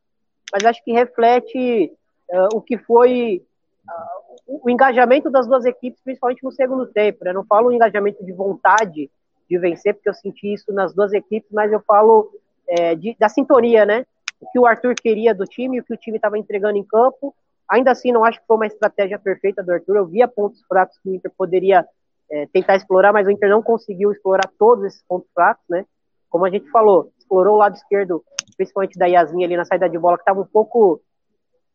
mas 0.52 0.66
acho 0.66 0.84
que 0.84 0.92
reflete 0.92 1.92
uh, 2.32 2.58
o 2.58 2.62
que 2.62 2.80
foi 2.80 3.44
uh, 3.88 4.62
o 4.64 4.70
engajamento 4.72 5.30
das 5.30 5.46
duas 5.46 5.66
equipes, 5.66 6.02
principalmente 6.02 6.44
no 6.44 6.52
segundo 6.52 6.88
tempo. 6.88 7.24
Né? 7.24 7.32
Não 7.32 7.46
falo 7.46 7.68
o 7.68 7.74
engajamento 7.74 8.26
de 8.26 8.32
vontade 8.32 9.12
de 9.50 9.58
vencer, 9.58 9.94
porque 9.94 10.10
eu 10.10 10.14
senti 10.14 10.54
isso 10.54 10.72
nas 10.74 10.94
duas 10.94 11.14
equipes, 11.14 11.50
mas 11.52 11.72
eu 11.72 11.80
falo 11.82 12.32
é, 12.68 12.96
de, 12.96 13.16
da 13.20 13.30
sintonia, 13.30 13.86
né? 13.86 14.06
O 14.40 14.50
que 14.52 14.60
o 14.60 14.66
Arthur 14.66 14.94
queria 14.96 15.34
do 15.34 15.46
time, 15.46 15.80
o 15.80 15.84
que 15.84 15.94
o 15.94 15.98
time 15.98 16.18
estava 16.18 16.38
entregando 16.38 16.78
em 16.78 16.84
campo, 16.84 17.34
Ainda 17.70 17.92
assim, 17.92 18.12
não 18.12 18.24
acho 18.24 18.40
que 18.40 18.48
foi 18.48 18.56
uma 18.56 18.66
estratégia 18.66 19.20
perfeita 19.20 19.62
do 19.62 19.72
Arthur. 19.72 19.98
Eu 19.98 20.06
via 20.06 20.28
pontos 20.28 20.62
fracos 20.68 20.98
que 21.00 21.10
o 21.10 21.14
Inter 21.14 21.32
poderia 21.38 21.86
é, 22.32 22.48
tentar 22.48 22.78
explorar, 22.78 23.12
mas 23.12 23.28
o 23.28 23.32
Inter 23.32 23.50
não 23.50 23.62
conseguiu 23.62 24.12
explorar 24.12 24.50
todos 24.58 24.86
esses 24.86 25.04
pontos 25.04 25.30
fracos, 25.34 25.64
né? 25.70 25.86
Como 26.30 26.46
a 26.46 26.50
gente 26.50 26.70
falou, 26.70 27.12
explorou 27.20 27.56
o 27.56 27.58
lado 27.58 27.76
esquerdo, 27.76 28.24
principalmente 28.56 28.98
da 28.98 29.06
Yasmin 29.06 29.44
ali 29.44 29.58
na 29.58 29.66
saída 29.66 29.90
de 29.90 30.00
bola, 30.00 30.18
que 30.18 30.22
estava 30.22 30.40
um 30.40 30.46
pouco 30.46 31.02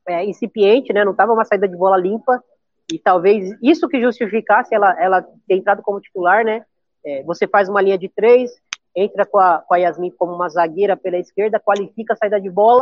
é, 0.09 0.25
incipiente, 0.25 0.93
né? 0.95 1.05
Não 1.05 1.13
estava 1.13 1.33
uma 1.33 1.45
saída 1.45 1.69
de 1.69 1.77
bola 1.77 1.99
limpa. 1.99 2.43
E 2.91 2.99
talvez 2.99 3.55
isso 3.63 3.87
que 3.87 4.01
justificasse 4.01 4.75
ela, 4.75 4.99
ela 5.01 5.23
ter 5.47 5.57
entrado 5.57 5.83
como 5.83 6.01
titular, 6.01 6.43
né? 6.43 6.65
É, 7.05 7.23
você 7.23 7.47
faz 7.47 7.69
uma 7.69 7.81
linha 7.81 7.99
de 7.99 8.09
três, 8.09 8.53
entra 8.95 9.25
com 9.27 9.39
a, 9.39 9.59
com 9.59 9.75
a 9.75 9.79
Yasmin 9.79 10.11
como 10.11 10.35
uma 10.35 10.49
zagueira 10.49 10.97
pela 10.97 11.19
esquerda, 11.19 11.61
qualifica 11.61 12.15
a 12.15 12.17
saída 12.17 12.41
de 12.41 12.51
bola 12.51 12.81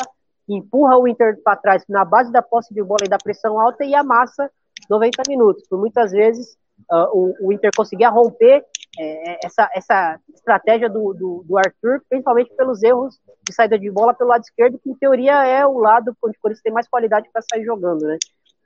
empurra 0.55 0.99
o 0.99 1.07
Inter 1.07 1.41
para 1.43 1.57
trás 1.57 1.85
na 1.89 2.05
base 2.05 2.33
da 2.33 2.43
posse 2.43 2.75
de 2.75 2.83
bola 2.83 3.05
e 3.05 3.09
da 3.09 3.19
pressão 3.19 3.61
alta 3.61 3.85
e 3.85 3.95
amassa 3.95 4.51
90 4.89 5.23
minutos. 5.29 5.67
Por 5.69 5.79
muitas 5.79 6.11
vezes 6.11 6.57
uh, 6.91 7.09
o, 7.13 7.49
o, 7.49 7.53
Inter 7.53 7.71
conseguia 7.77 8.09
romper 8.09 8.65
é, 8.99 9.47
essa, 9.47 9.71
essa 9.75 10.21
estratégia 10.35 10.89
do, 10.89 11.13
do, 11.15 11.45
do, 11.47 11.57
Arthur, 11.57 12.03
principalmente 12.09 12.55
pelos 12.57 12.83
erros 12.83 13.19
de 13.43 13.55
saída 13.55 13.79
de 13.79 13.91
bola 13.91 14.15
pelo 14.15 14.31
lado 14.31 14.43
esquerdo, 14.43 14.79
que 14.79 14.91
em 14.91 14.95
teoria 14.95 15.45
é 15.45 15.65
o 15.65 15.79
lado 15.79 16.17
onde 16.23 16.37
o 16.37 16.41
Corinthians 16.41 16.63
tem 16.63 16.73
mais 16.73 16.89
qualidade 16.89 17.29
para 17.33 17.43
sair 17.43 17.65
jogando, 17.65 18.03
né? 18.07 18.19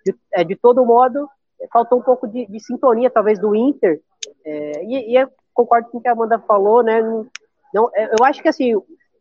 De, 0.05 0.15
é, 0.33 0.45
de 0.45 0.57
todo 0.57 0.85
modo, 0.85 1.29
faltou 1.73 1.99
um 1.99 2.03
pouco 2.03 2.27
de, 2.27 2.47
de 2.47 2.61
sintonia, 2.61 3.11
talvez, 3.11 3.39
do 3.39 3.55
Inter, 3.55 4.01
é, 4.45 4.85
e, 4.85 5.13
e, 5.13 5.17
eu 5.17 5.29
concordo 5.55 5.89
com 5.89 5.99
o 5.99 6.01
que 6.01 6.09
a 6.09 6.13
Amanda 6.13 6.39
falou, 6.39 6.83
né? 6.83 7.01
Não, 7.73 7.91
é, 7.95 8.07
eu 8.07 8.25
acho 8.25 8.43
que 8.43 8.49
assim, 8.49 8.75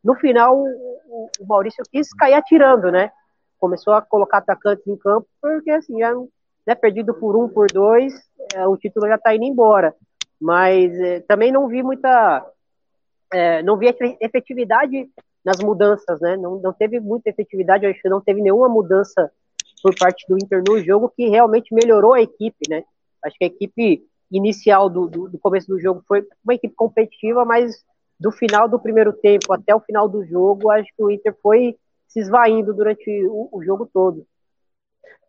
no 0.03 0.15
final 0.15 0.57
o, 0.57 1.29
o 1.39 1.45
Maurício 1.47 1.83
quis 1.91 2.11
cair 2.13 2.33
atirando, 2.33 2.91
né? 2.91 3.11
Começou 3.59 3.93
a 3.93 4.01
colocar 4.01 4.39
atacantes 4.39 4.85
em 4.87 4.97
campo, 4.97 5.27
porque 5.41 5.71
assim, 5.71 5.99
né, 6.67 6.75
perdido 6.75 7.13
por 7.13 7.35
um, 7.35 7.47
por 7.47 7.67
dois, 7.71 8.13
é, 8.53 8.67
o 8.67 8.75
título 8.75 9.07
já 9.07 9.15
está 9.15 9.33
indo 9.35 9.45
embora. 9.45 9.95
Mas 10.41 10.93
é, 10.99 11.21
também 11.21 11.51
não 11.51 11.67
vi 11.67 11.81
muita. 11.81 12.45
É, 13.31 13.63
não 13.63 13.77
vi 13.77 13.87
efetividade 14.19 15.09
nas 15.43 15.57
mudanças, 15.59 16.19
né? 16.19 16.37
Não, 16.37 16.57
não 16.57 16.73
teve 16.73 16.99
muita 16.99 17.29
efetividade, 17.29 17.85
acho 17.85 18.01
que 18.01 18.09
não 18.09 18.21
teve 18.21 18.41
nenhuma 18.41 18.69
mudança 18.69 19.31
por 19.81 19.93
parte 19.97 20.25
do 20.27 20.37
Inter 20.37 20.63
no 20.67 20.79
jogo 20.81 21.11
que 21.15 21.27
realmente 21.27 21.73
melhorou 21.73 22.13
a 22.13 22.21
equipe, 22.21 22.69
né? 22.69 22.83
Acho 23.23 23.37
que 23.37 23.43
a 23.43 23.47
equipe 23.47 24.05
inicial 24.31 24.89
do, 24.89 25.07
do, 25.07 25.29
do 25.29 25.39
começo 25.39 25.67
do 25.67 25.79
jogo 25.79 26.03
foi 26.07 26.25
uma 26.43 26.53
equipe 26.53 26.73
competitiva, 26.75 27.45
mas 27.45 27.83
do 28.19 28.31
final 28.31 28.69
do 28.69 28.79
primeiro 28.79 29.13
tempo 29.13 29.51
até 29.53 29.75
o 29.75 29.79
final 29.79 30.07
do 30.07 30.25
jogo, 30.25 30.71
acho 30.71 30.89
que 30.95 31.03
o 31.03 31.11
Inter 31.11 31.35
foi 31.41 31.75
se 32.07 32.19
esvaindo 32.19 32.73
durante 32.73 33.09
o, 33.27 33.49
o 33.51 33.63
jogo 33.63 33.89
todo. 33.91 34.25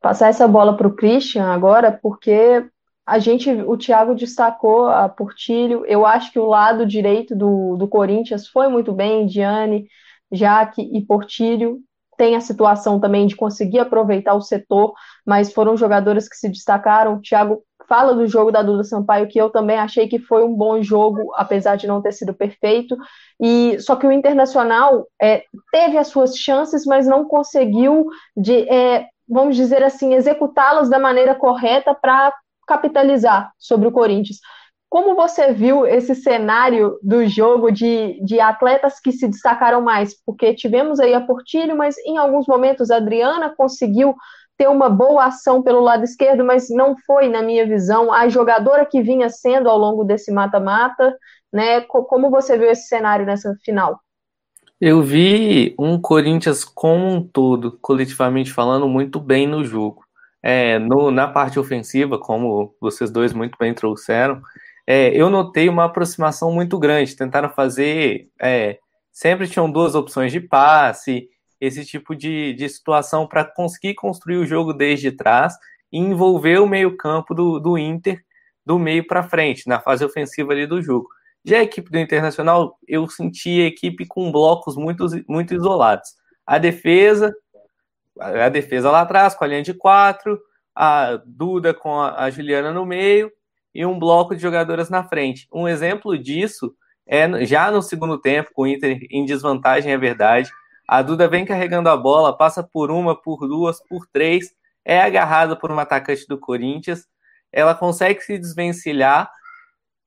Passar 0.01 0.29
essa 0.29 0.47
bola 0.47 0.77
para 0.77 0.87
o 0.87 0.95
Christian 0.95 1.47
agora, 1.47 1.91
porque 1.91 2.65
a 3.07 3.19
gente, 3.19 3.51
o 3.51 3.77
Thiago 3.77 4.15
destacou 4.15 4.87
a 4.87 5.09
Portilho. 5.09 5.85
Eu 5.87 6.07
acho 6.07 6.33
que 6.33 6.39
o 6.39 6.47
lado 6.47 6.87
direito 6.87 7.35
do, 7.35 7.77
do 7.77 7.89
Corinthians 7.89 8.49
foi 8.49 8.69
muito 8.69 8.93
bem, 8.93 9.27
Diane, 9.27 9.87
Jaque 10.31 10.83
e 10.83 11.05
Portilho. 11.05 11.81
Tem 12.17 12.37
a 12.37 12.41
situação 12.41 13.01
também 13.01 13.27
de 13.27 13.35
conseguir 13.35 13.79
aproveitar 13.81 14.35
o 14.35 14.41
setor, 14.41 14.95
mas 15.27 15.53
foram 15.53 15.77
jogadores 15.77 16.29
que 16.29 16.37
se 16.37 16.49
destacaram. 16.49 17.15
O 17.15 17.21
Thiago 17.21 17.63
fala 17.89 18.15
do 18.15 18.27
jogo 18.27 18.51
da 18.51 18.63
Duda 18.63 18.85
Sampaio, 18.85 19.29
que 19.29 19.39
eu 19.39 19.51
também 19.51 19.79
achei 19.79 20.09
que 20.09 20.19
foi 20.19 20.45
um 20.45 20.55
bom 20.55 20.83
jogo, 20.83 21.33
apesar 21.35 21.77
de 21.77 21.87
não 21.87 22.03
ter 22.03 22.13
sido 22.13 22.35
perfeito. 22.35 22.97
E 23.41 23.79
só 23.81 23.97
que 23.97 24.07
o 24.07 24.13
Internacional 24.13 25.07
é, 25.21 25.45
teve 25.73 25.99
as 25.99 26.09
suas 26.09 26.37
chances, 26.37 26.85
mas 26.87 27.07
não 27.07 27.25
conseguiu, 27.25 28.07
de, 28.37 28.69
é, 28.69 29.07
vamos 29.29 29.57
dizer 29.57 29.83
assim, 29.83 30.15
executá-las 30.15 30.89
da 30.89 30.99
maneira 30.99 31.35
correta 31.35 31.95
para 31.95 32.33
capitalizar 32.67 33.53
sobre 33.59 33.89
o 33.89 33.93
Corinthians. 33.93 34.39
Como 34.89 35.17
você 35.17 35.53
viu 35.53 35.85
esse 35.85 36.15
cenário 36.15 36.99
do 37.03 37.27
jogo 37.27 37.73
de, 37.73 38.21
de 38.25 38.39
atletas 38.39 39.01
que 39.01 39.11
se 39.11 39.27
destacaram 39.27 39.83
mais? 39.83 40.15
Porque 40.25 40.55
tivemos 40.55 41.01
aí 41.01 41.13
a 41.13 41.21
Portilho, 41.21 41.77
mas 41.77 41.99
em 42.07 42.17
alguns 42.17 42.47
momentos 42.47 42.93
a 42.93 42.99
Adriana 42.99 43.53
conseguiu 43.57 44.15
ter 44.57 44.69
uma 44.69 44.89
boa 44.89 45.27
ação 45.27 45.63
pelo 45.63 45.81
lado 45.81 46.05
esquerdo, 46.05 46.45
mas 46.45 46.69
não 46.71 46.97
foi, 47.07 47.29
na 47.29 47.43
minha 47.43 47.67
visão, 47.67 48.13
a 48.13 48.29
jogadora 48.29 48.87
que 48.87 49.03
vinha 49.03 49.29
sendo 49.29 49.69
ao 49.69 49.79
longo 49.79 50.05
desse 50.05 50.33
mata-mata, 50.33 51.17
né? 51.53 51.81
Como 51.83 52.31
você 52.31 52.57
viu 52.57 52.71
esse 52.71 52.89
cenário 52.89 53.27
nessa 53.27 53.55
final? 53.65 53.99
Eu 54.81 55.03
vi 55.03 55.75
um 55.79 56.01
Corinthians 56.01 56.65
como 56.65 57.07
um 57.07 57.23
todo, 57.23 57.79
coletivamente 57.81 58.53
falando, 58.53 58.89
muito 58.89 59.21
bem 59.21 59.47
no 59.47 59.65
jogo. 59.65 60.05
É, 60.43 60.79
no, 60.79 61.11
na 61.11 61.27
parte 61.27 61.59
ofensiva, 61.59 62.19
como 62.19 62.75
vocês 62.81 63.11
dois 63.11 63.33
muito 63.33 63.57
bem 63.59 63.73
trouxeram, 63.73 64.43
é, 64.87 65.09
eu 65.17 65.31
notei 65.31 65.69
uma 65.69 65.85
aproximação 65.85 66.53
muito 66.53 66.79
grande. 66.79 67.17
Tentaram 67.17 67.49
fazer. 67.49 68.29
É, 68.41 68.79
sempre 69.11 69.49
tinham 69.49 69.71
duas 69.71 69.95
opções 69.95 70.33
de 70.33 70.41
passe, 70.41 71.29
esse 71.65 71.85
tipo 71.85 72.15
de, 72.15 72.53
de 72.55 72.69
situação 72.69 73.27
para 73.27 73.45
conseguir 73.45 73.95
construir 73.95 74.37
o 74.37 74.47
jogo 74.47 74.73
desde 74.73 75.13
trás 75.13 75.55
e 75.93 75.99
envolver 75.99 76.59
o 76.59 76.67
meio-campo 76.67 77.35
do, 77.35 77.59
do 77.59 77.79
Inter 77.79 78.23
do 78.65 78.79
meio 78.79 79.07
para 79.07 79.23
frente, 79.23 79.69
na 79.69 79.79
fase 79.79 80.05
ofensiva 80.05 80.53
ali 80.53 80.67
do 80.67 80.81
jogo. 80.81 81.09
Já 81.45 81.59
a 81.59 81.63
equipe 81.63 81.91
do 81.91 81.99
Internacional, 81.99 82.79
eu 82.89 83.07
senti 83.07 83.61
a 83.61 83.67
equipe 83.67 84.07
com 84.07 84.33
blocos 84.33 84.77
muito, 84.77 85.07
muito 85.29 85.55
isolados. 85.55 86.15
A 86.47 86.57
defesa, 86.57 87.35
a 88.19 88.49
defesa 88.49 88.91
lá 88.91 89.03
atrás, 89.03 89.35
com 89.35 89.45
a 89.45 89.47
linha 89.47 89.63
de 89.63 89.75
quatro, 89.75 90.41
a 90.75 91.21
Duda 91.27 91.75
com 91.75 92.01
a, 92.01 92.25
a 92.25 92.31
Juliana 92.31 92.73
no 92.73 92.87
meio 92.87 93.31
e 93.75 93.85
um 93.85 93.99
bloco 93.99 94.35
de 94.35 94.41
jogadoras 94.41 94.89
na 94.89 95.05
frente. 95.05 95.47
Um 95.53 95.69
exemplo 95.69 96.17
disso 96.17 96.75
é 97.07 97.45
já 97.45 97.71
no 97.71 97.83
segundo 97.83 98.19
tempo, 98.19 98.51
com 98.55 98.63
o 98.63 98.67
Inter 98.67 99.07
em 99.11 99.27
desvantagem, 99.27 99.93
é 99.93 99.99
verdade. 99.99 100.51
A 100.87 101.03
Duda 101.03 101.29
vem 101.29 101.45
carregando 101.45 101.89
a 101.89 101.97
bola, 101.97 102.37
passa 102.37 102.63
por 102.63 102.91
uma, 102.91 103.21
por 103.21 103.49
duas, 103.49 103.81
por 103.89 104.07
três, 104.07 104.55
é 104.85 105.01
agarrada 105.01 105.57
por 105.57 105.73
um 105.73 105.79
atacante 105.79 106.27
do 106.29 106.39
Corinthians. 106.39 107.07
Ela 107.51 107.75
consegue 107.75 108.21
se 108.21 108.39
desvencilhar 108.39 109.31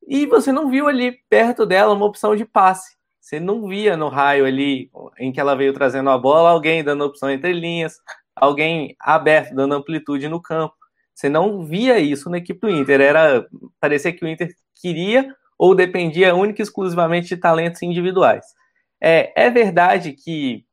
e 0.07 0.25
você 0.25 0.51
não 0.51 0.69
viu 0.69 0.87
ali 0.87 1.17
perto 1.29 1.65
dela 1.65 1.93
uma 1.93 2.05
opção 2.05 2.35
de 2.35 2.45
passe. 2.45 2.95
Você 3.19 3.39
não 3.39 3.67
via 3.67 3.97
no 3.97 4.07
raio 4.07 4.45
ali 4.45 4.89
em 5.19 5.31
que 5.31 5.39
ela 5.39 5.55
veio 5.55 5.73
trazendo 5.73 6.09
a 6.09 6.17
bola 6.17 6.51
alguém 6.51 6.83
dando 6.83 7.03
opção 7.03 7.29
entre 7.29 7.51
linhas, 7.51 7.97
alguém 8.35 8.95
aberto 8.99 9.53
dando 9.53 9.75
amplitude 9.75 10.29
no 10.29 10.41
campo. 10.41 10.75
Você 11.13 11.27
não 11.27 11.65
via 11.65 11.99
isso 11.99 12.29
na 12.29 12.37
equipe 12.37 12.61
do 12.61 12.69
Inter. 12.69 13.01
Era 13.01 13.45
parecia 13.81 14.13
que 14.13 14.23
o 14.23 14.27
Inter 14.27 14.53
queria 14.75 15.35
ou 15.57 15.73
dependia 15.75 16.35
única 16.35 16.61
e 16.61 16.63
exclusivamente 16.63 17.29
de 17.29 17.37
talentos 17.37 17.81
individuais. 17.81 18.45
É, 19.01 19.33
é 19.35 19.49
verdade 19.49 20.13
que 20.13 20.66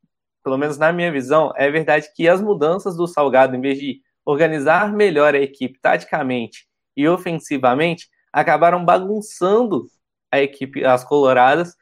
pelo 0.45 0.59
menos 0.59 0.77
na 0.77 0.93
minha 0.93 1.11
visão, 1.11 1.53
é 1.57 1.71
verdade 1.71 2.09
que 2.15 2.29
as 2.29 2.41
mudanças 2.43 2.97
do 2.97 3.07
Salgado, 3.07 3.57
em 3.57 3.61
vez 3.61 3.79
de 3.79 4.01
organizar 4.25 4.93
melhor 4.93 5.35
a 5.35 5.39
equipe 5.39 5.79
taticamente 5.81 6.67
e 6.95 7.09
ofensivamente, 7.09 8.09
acabaram 8.33 8.85
bagunçando 8.85 9.87
a 10.31 10.41
equipe, 10.41 10.85
as 10.85 11.03
coloradas, 11.03 11.75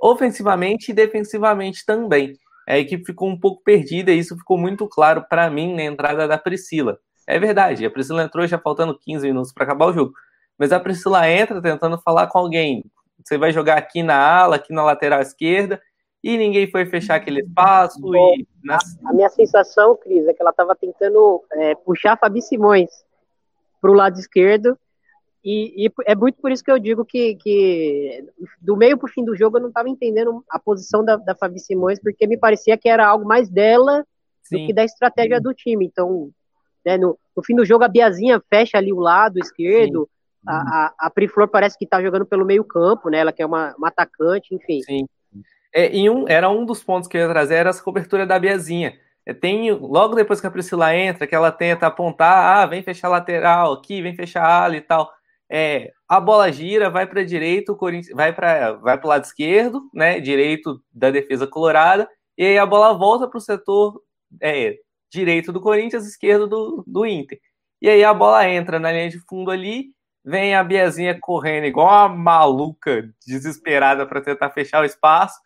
ofensivamente 0.00 0.90
e 0.90 0.94
defensivamente 0.94 1.86
também. 1.86 2.36
A 2.68 2.76
equipe 2.76 3.04
ficou 3.04 3.28
um 3.28 3.38
pouco 3.38 3.62
perdida 3.62 4.10
e 4.10 4.18
isso 4.18 4.36
ficou 4.36 4.58
muito 4.58 4.88
claro 4.88 5.24
para 5.28 5.48
mim 5.48 5.74
na 5.74 5.84
entrada 5.84 6.26
da 6.26 6.36
Priscila. 6.36 6.98
É 7.26 7.38
verdade, 7.38 7.86
a 7.86 7.90
Priscila 7.90 8.22
entrou 8.22 8.46
já 8.46 8.58
faltando 8.58 8.98
15 8.98 9.26
minutos 9.26 9.52
para 9.52 9.64
acabar 9.64 9.86
o 9.86 9.92
jogo. 9.92 10.12
Mas 10.58 10.72
a 10.72 10.80
Priscila 10.80 11.28
entra 11.28 11.62
tentando 11.62 11.98
falar 11.98 12.26
com 12.26 12.38
alguém. 12.38 12.84
Você 13.24 13.38
vai 13.38 13.52
jogar 13.52 13.78
aqui 13.78 14.02
na 14.02 14.16
ala, 14.16 14.56
aqui 14.56 14.72
na 14.72 14.82
lateral 14.82 15.20
esquerda, 15.20 15.80
e 16.22 16.38
ninguém 16.38 16.70
foi 16.70 16.86
fechar 16.86 17.16
aquele 17.16 17.40
espaço. 17.40 18.00
Bom, 18.00 18.34
e... 18.36 18.46
a, 19.04 19.12
minha 19.12 19.28
sensação, 19.28 19.96
Cris, 19.96 20.26
é 20.26 20.32
que 20.32 20.40
ela 20.40 20.50
estava 20.50 20.76
tentando 20.76 21.42
é, 21.52 21.74
puxar 21.74 22.12
a 22.12 22.16
Fabi 22.16 22.40
Simões 22.40 22.90
para 23.80 23.90
o 23.90 23.94
lado 23.94 24.18
esquerdo. 24.18 24.78
E, 25.44 25.86
e, 25.86 25.92
é 26.06 26.14
muito 26.14 26.40
por 26.40 26.52
isso 26.52 26.62
que 26.62 26.70
eu 26.70 26.78
digo 26.78 27.04
que, 27.04 27.34
que 27.34 28.24
do 28.60 28.76
meio 28.76 28.96
para 28.96 29.08
o 29.08 29.12
fim 29.12 29.24
do 29.24 29.34
jogo 29.34 29.56
eu 29.56 29.62
não 29.62 29.70
estava 29.70 29.88
entendendo 29.88 30.44
a 30.48 30.56
posição 30.60 31.04
da, 31.04 31.16
da 31.16 31.34
Fabi 31.34 31.58
Simões, 31.58 31.98
porque 31.98 32.28
me 32.28 32.38
parecia 32.38 32.78
que 32.78 32.88
era 32.88 33.04
algo 33.04 33.26
mais 33.26 33.48
dela 33.48 34.06
Sim. 34.44 34.60
do 34.60 34.66
que 34.68 34.72
da 34.72 34.84
estratégia 34.84 35.40
do 35.40 35.52
time. 35.52 35.84
Então, 35.84 36.30
né, 36.86 36.96
no, 36.96 37.18
no, 37.36 37.44
fim 37.44 37.56
do 37.56 37.64
jogo, 37.64 37.82
a 37.82 37.88
Biazinha 37.88 38.40
fecha 38.48 38.78
ali 38.78 38.92
o 38.92 39.00
lado 39.00 39.40
esquerdo. 39.40 40.08
A, 40.46 40.54
a, 40.56 40.94
a 41.06 41.10
Priflor 41.10 41.48
parece 41.48 41.76
que 41.76 41.84
está 41.84 42.00
jogando 42.00 42.26
pelo 42.26 42.44
meio 42.44 42.64
campo, 42.64 43.08
né? 43.08 43.18
Ela 43.18 43.32
que 43.32 43.42
é 43.42 43.46
uma, 43.46 43.74
uma 43.76 43.88
atacante, 43.88 44.54
enfim. 44.54 44.80
Sim. 44.82 45.06
É, 45.74 45.94
e 45.94 46.08
um, 46.10 46.28
era 46.28 46.48
um 46.50 46.64
dos 46.64 46.82
pontos 46.82 47.08
que 47.08 47.16
eu 47.16 47.22
ia 47.22 47.28
trazer, 47.28 47.54
era 47.56 47.70
essa 47.70 47.82
cobertura 47.82 48.26
da 48.26 48.38
Biazinha. 48.38 48.98
É, 49.24 49.32
tem, 49.32 49.70
logo 49.72 50.14
depois 50.14 50.40
que 50.40 50.46
a 50.46 50.50
Priscila 50.50 50.94
entra, 50.96 51.26
que 51.26 51.34
ela 51.34 51.52
tenta 51.52 51.86
apontar, 51.86 52.58
ah, 52.58 52.66
vem 52.66 52.82
fechar 52.82 53.08
lateral 53.08 53.72
aqui, 53.72 54.02
vem 54.02 54.14
fechar 54.14 54.44
ala 54.44 54.76
e 54.76 54.80
tal. 54.80 55.10
É, 55.50 55.92
a 56.08 56.18
bola 56.20 56.50
gira, 56.50 56.90
vai 56.90 57.06
para 57.06 57.20
a 57.20 57.24
direita, 57.24 57.72
o 57.72 57.76
Corinthians 57.76 58.16
vai 58.16 58.32
para 58.32 58.72
vai 58.74 58.98
o 59.02 59.06
lado 59.06 59.24
esquerdo, 59.24 59.82
né, 59.92 60.18
direito 60.20 60.82
da 60.92 61.10
defesa 61.10 61.46
colorada, 61.46 62.08
e 62.38 62.44
aí 62.44 62.58
a 62.58 62.66
bola 62.66 62.94
volta 62.94 63.28
para 63.28 63.38
o 63.38 63.40
setor 63.40 64.00
é, 64.40 64.78
direito 65.10 65.52
do 65.52 65.60
Corinthians, 65.60 66.06
esquerdo 66.06 66.46
do, 66.48 66.84
do 66.86 67.06
Inter. 67.06 67.38
E 67.82 67.88
aí 67.88 68.02
a 68.02 68.14
bola 68.14 68.48
entra 68.48 68.78
na 68.78 68.90
linha 68.92 69.10
de 69.10 69.18
fundo 69.28 69.50
ali, 69.50 69.90
vem 70.24 70.54
a 70.54 70.64
Biazinha 70.64 71.18
correndo 71.20 71.66
igual 71.66 71.86
uma 71.86 72.08
maluca, 72.08 73.12
desesperada 73.26 74.06
para 74.06 74.22
tentar 74.22 74.50
fechar 74.50 74.82
o 74.82 74.86
espaço, 74.86 75.38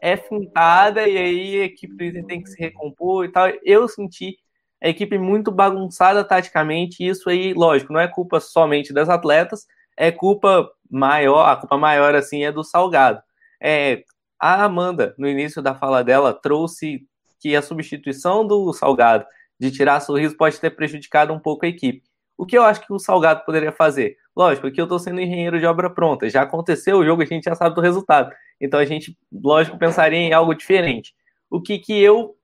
é 0.00 0.16
fintada 0.16 1.06
e 1.08 1.16
aí 1.16 1.60
a 1.60 1.64
equipe 1.64 1.94
do 1.94 2.04
Inter 2.04 2.26
tem 2.26 2.42
que 2.42 2.50
se 2.50 2.60
recompor 2.60 3.24
e 3.24 3.32
tal. 3.32 3.48
Eu 3.64 3.88
senti 3.88 4.36
a 4.82 4.88
equipe 4.88 5.16
muito 5.16 5.52
bagunçada 5.52 6.24
taticamente, 6.24 7.02
e 7.02 7.08
isso 7.08 7.30
aí, 7.30 7.54
lógico, 7.54 7.92
não 7.92 8.00
é 8.00 8.08
culpa 8.08 8.40
somente 8.40 8.92
das 8.92 9.08
atletas, 9.08 9.66
é 9.96 10.10
culpa 10.10 10.68
maior, 10.90 11.48
a 11.48 11.56
culpa 11.56 11.78
maior 11.78 12.14
assim 12.14 12.44
é 12.44 12.50
do 12.50 12.64
Salgado. 12.64 13.22
É, 13.60 14.02
a 14.40 14.64
Amanda, 14.64 15.14
no 15.16 15.28
início 15.28 15.62
da 15.62 15.74
fala 15.74 16.02
dela, 16.02 16.34
trouxe 16.34 17.06
que 17.38 17.54
a 17.54 17.62
substituição 17.62 18.44
do 18.44 18.72
Salgado 18.72 19.24
de 19.58 19.70
tirar 19.70 20.00
sorriso 20.00 20.36
pode 20.36 20.58
ter 20.58 20.70
prejudicado 20.70 21.32
um 21.32 21.38
pouco 21.38 21.64
a 21.64 21.68
equipe. 21.68 22.02
O 22.36 22.44
que 22.44 22.58
eu 22.58 22.64
acho 22.64 22.84
que 22.84 22.92
o 22.92 22.98
Salgado 22.98 23.44
poderia 23.44 23.70
fazer? 23.70 24.16
Lógico, 24.34 24.66
aqui 24.66 24.80
eu 24.80 24.86
estou 24.86 24.98
sendo 24.98 25.20
engenheiro 25.20 25.60
de 25.60 25.66
obra 25.66 25.88
pronta. 25.88 26.28
Já 26.28 26.42
aconteceu 26.42 26.98
o 26.98 27.04
jogo, 27.04 27.22
a 27.22 27.26
gente 27.26 27.44
já 27.44 27.54
sabe 27.54 27.74
do 27.74 27.80
resultado. 27.80 28.32
Então 28.62 28.78
a 28.78 28.84
gente, 28.84 29.18
lógico, 29.32 29.76
pensaria 29.76 30.18
em 30.18 30.32
algo 30.32 30.54
diferente. 30.54 31.12
O 31.50 31.60
que, 31.60 31.80
que 31.80 32.00
eu 32.00 32.36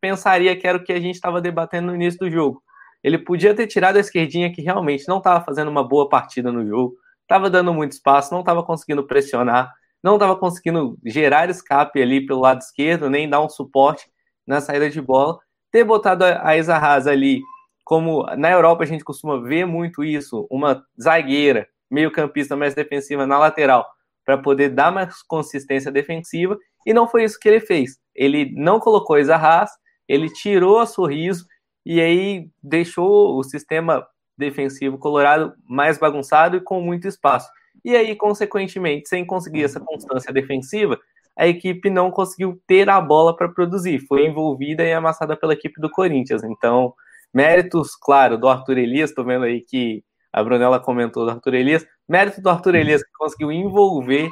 pensaria 0.00 0.56
que 0.56 0.68
era 0.68 0.78
o 0.78 0.84
que 0.84 0.92
a 0.92 1.00
gente 1.00 1.16
estava 1.16 1.40
debatendo 1.40 1.88
no 1.88 1.96
início 1.96 2.20
do 2.20 2.30
jogo? 2.30 2.62
Ele 3.02 3.18
podia 3.18 3.54
ter 3.54 3.66
tirado 3.66 3.96
a 3.96 4.00
esquerdinha 4.00 4.52
que 4.52 4.62
realmente 4.62 5.06
não 5.08 5.18
estava 5.18 5.44
fazendo 5.44 5.68
uma 5.68 5.86
boa 5.86 6.08
partida 6.08 6.52
no 6.52 6.64
jogo, 6.66 6.96
estava 7.22 7.50
dando 7.50 7.74
muito 7.74 7.92
espaço, 7.92 8.32
não 8.32 8.40
estava 8.40 8.62
conseguindo 8.62 9.04
pressionar, 9.04 9.72
não 10.02 10.14
estava 10.14 10.36
conseguindo 10.36 10.96
gerar 11.04 11.50
escape 11.50 12.00
ali 12.00 12.24
pelo 12.24 12.40
lado 12.40 12.60
esquerdo, 12.60 13.10
nem 13.10 13.28
dar 13.28 13.42
um 13.42 13.48
suporte 13.48 14.06
na 14.46 14.60
saída 14.60 14.88
de 14.88 15.00
bola. 15.00 15.38
Ter 15.72 15.82
botado 15.82 16.24
a 16.24 16.56
Isa 16.56 16.76
Haas 16.76 17.06
ali, 17.06 17.42
como 17.82 18.24
na 18.36 18.50
Europa 18.50 18.84
a 18.84 18.86
gente 18.86 19.02
costuma 19.02 19.42
ver 19.42 19.66
muito 19.66 20.04
isso, 20.04 20.46
uma 20.48 20.84
zagueira, 21.00 21.66
meio 21.90 22.12
campista 22.12 22.56
mais 22.56 22.74
defensiva 22.74 23.26
na 23.26 23.38
lateral, 23.38 23.84
para 24.24 24.38
poder 24.38 24.70
dar 24.70 24.90
mais 24.90 25.22
consistência 25.22 25.90
defensiva, 25.90 26.56
e 26.86 26.92
não 26.92 27.08
foi 27.08 27.24
isso 27.24 27.38
que 27.38 27.48
ele 27.48 27.60
fez. 27.60 27.98
Ele 28.14 28.52
não 28.54 28.78
colocou 28.78 29.16
a 29.16 29.20
Isa 29.20 29.36
Haas, 29.36 29.70
ele 30.08 30.30
tirou 30.30 30.78
a 30.78 30.86
sorriso, 30.86 31.46
e 31.84 32.00
aí 32.00 32.48
deixou 32.62 33.38
o 33.38 33.42
sistema 33.42 34.06
defensivo 34.36 34.98
colorado 34.98 35.52
mais 35.68 35.98
bagunçado 35.98 36.56
e 36.56 36.60
com 36.60 36.80
muito 36.80 37.06
espaço. 37.06 37.48
E 37.84 37.94
aí, 37.94 38.16
consequentemente, 38.16 39.08
sem 39.08 39.24
conseguir 39.26 39.64
essa 39.64 39.80
constância 39.80 40.32
defensiva, 40.32 40.98
a 41.36 41.46
equipe 41.46 41.90
não 41.90 42.10
conseguiu 42.10 42.60
ter 42.66 42.88
a 42.88 43.00
bola 43.00 43.36
para 43.36 43.48
produzir, 43.48 43.98
foi 44.06 44.26
envolvida 44.26 44.84
e 44.84 44.92
amassada 44.92 45.36
pela 45.36 45.52
equipe 45.52 45.80
do 45.80 45.90
Corinthians. 45.90 46.44
Então, 46.44 46.94
méritos, 47.32 47.96
claro, 47.96 48.38
do 48.38 48.48
Arthur 48.48 48.78
Elias, 48.78 49.10
estou 49.10 49.24
vendo 49.24 49.44
aí 49.44 49.60
que 49.60 50.02
a 50.34 50.42
Brunella 50.42 50.80
comentou 50.80 51.24
do 51.24 51.30
Arthur 51.30 51.54
Elias, 51.54 51.86
mérito 52.08 52.42
do 52.42 52.50
Arthur 52.50 52.74
Elias 52.74 53.04
que 53.04 53.12
conseguiu 53.16 53.52
envolver 53.52 54.28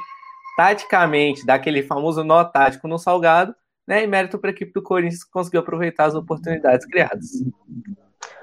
taticamente, 0.57 1.45
daquele 1.45 1.81
famoso 1.81 2.25
nó 2.25 2.43
tático 2.43 2.89
no 2.89 2.99
Salgado, 2.99 3.55
né? 3.87 4.03
E 4.03 4.07
mérito 4.07 4.37
para 4.37 4.49
a 4.49 4.53
equipe 4.53 4.73
do 4.73 4.83
Corinthians 4.83 5.23
que 5.23 5.31
conseguiu 5.31 5.61
aproveitar 5.61 6.05
as 6.05 6.13
oportunidades 6.13 6.85
criadas. 6.85 7.29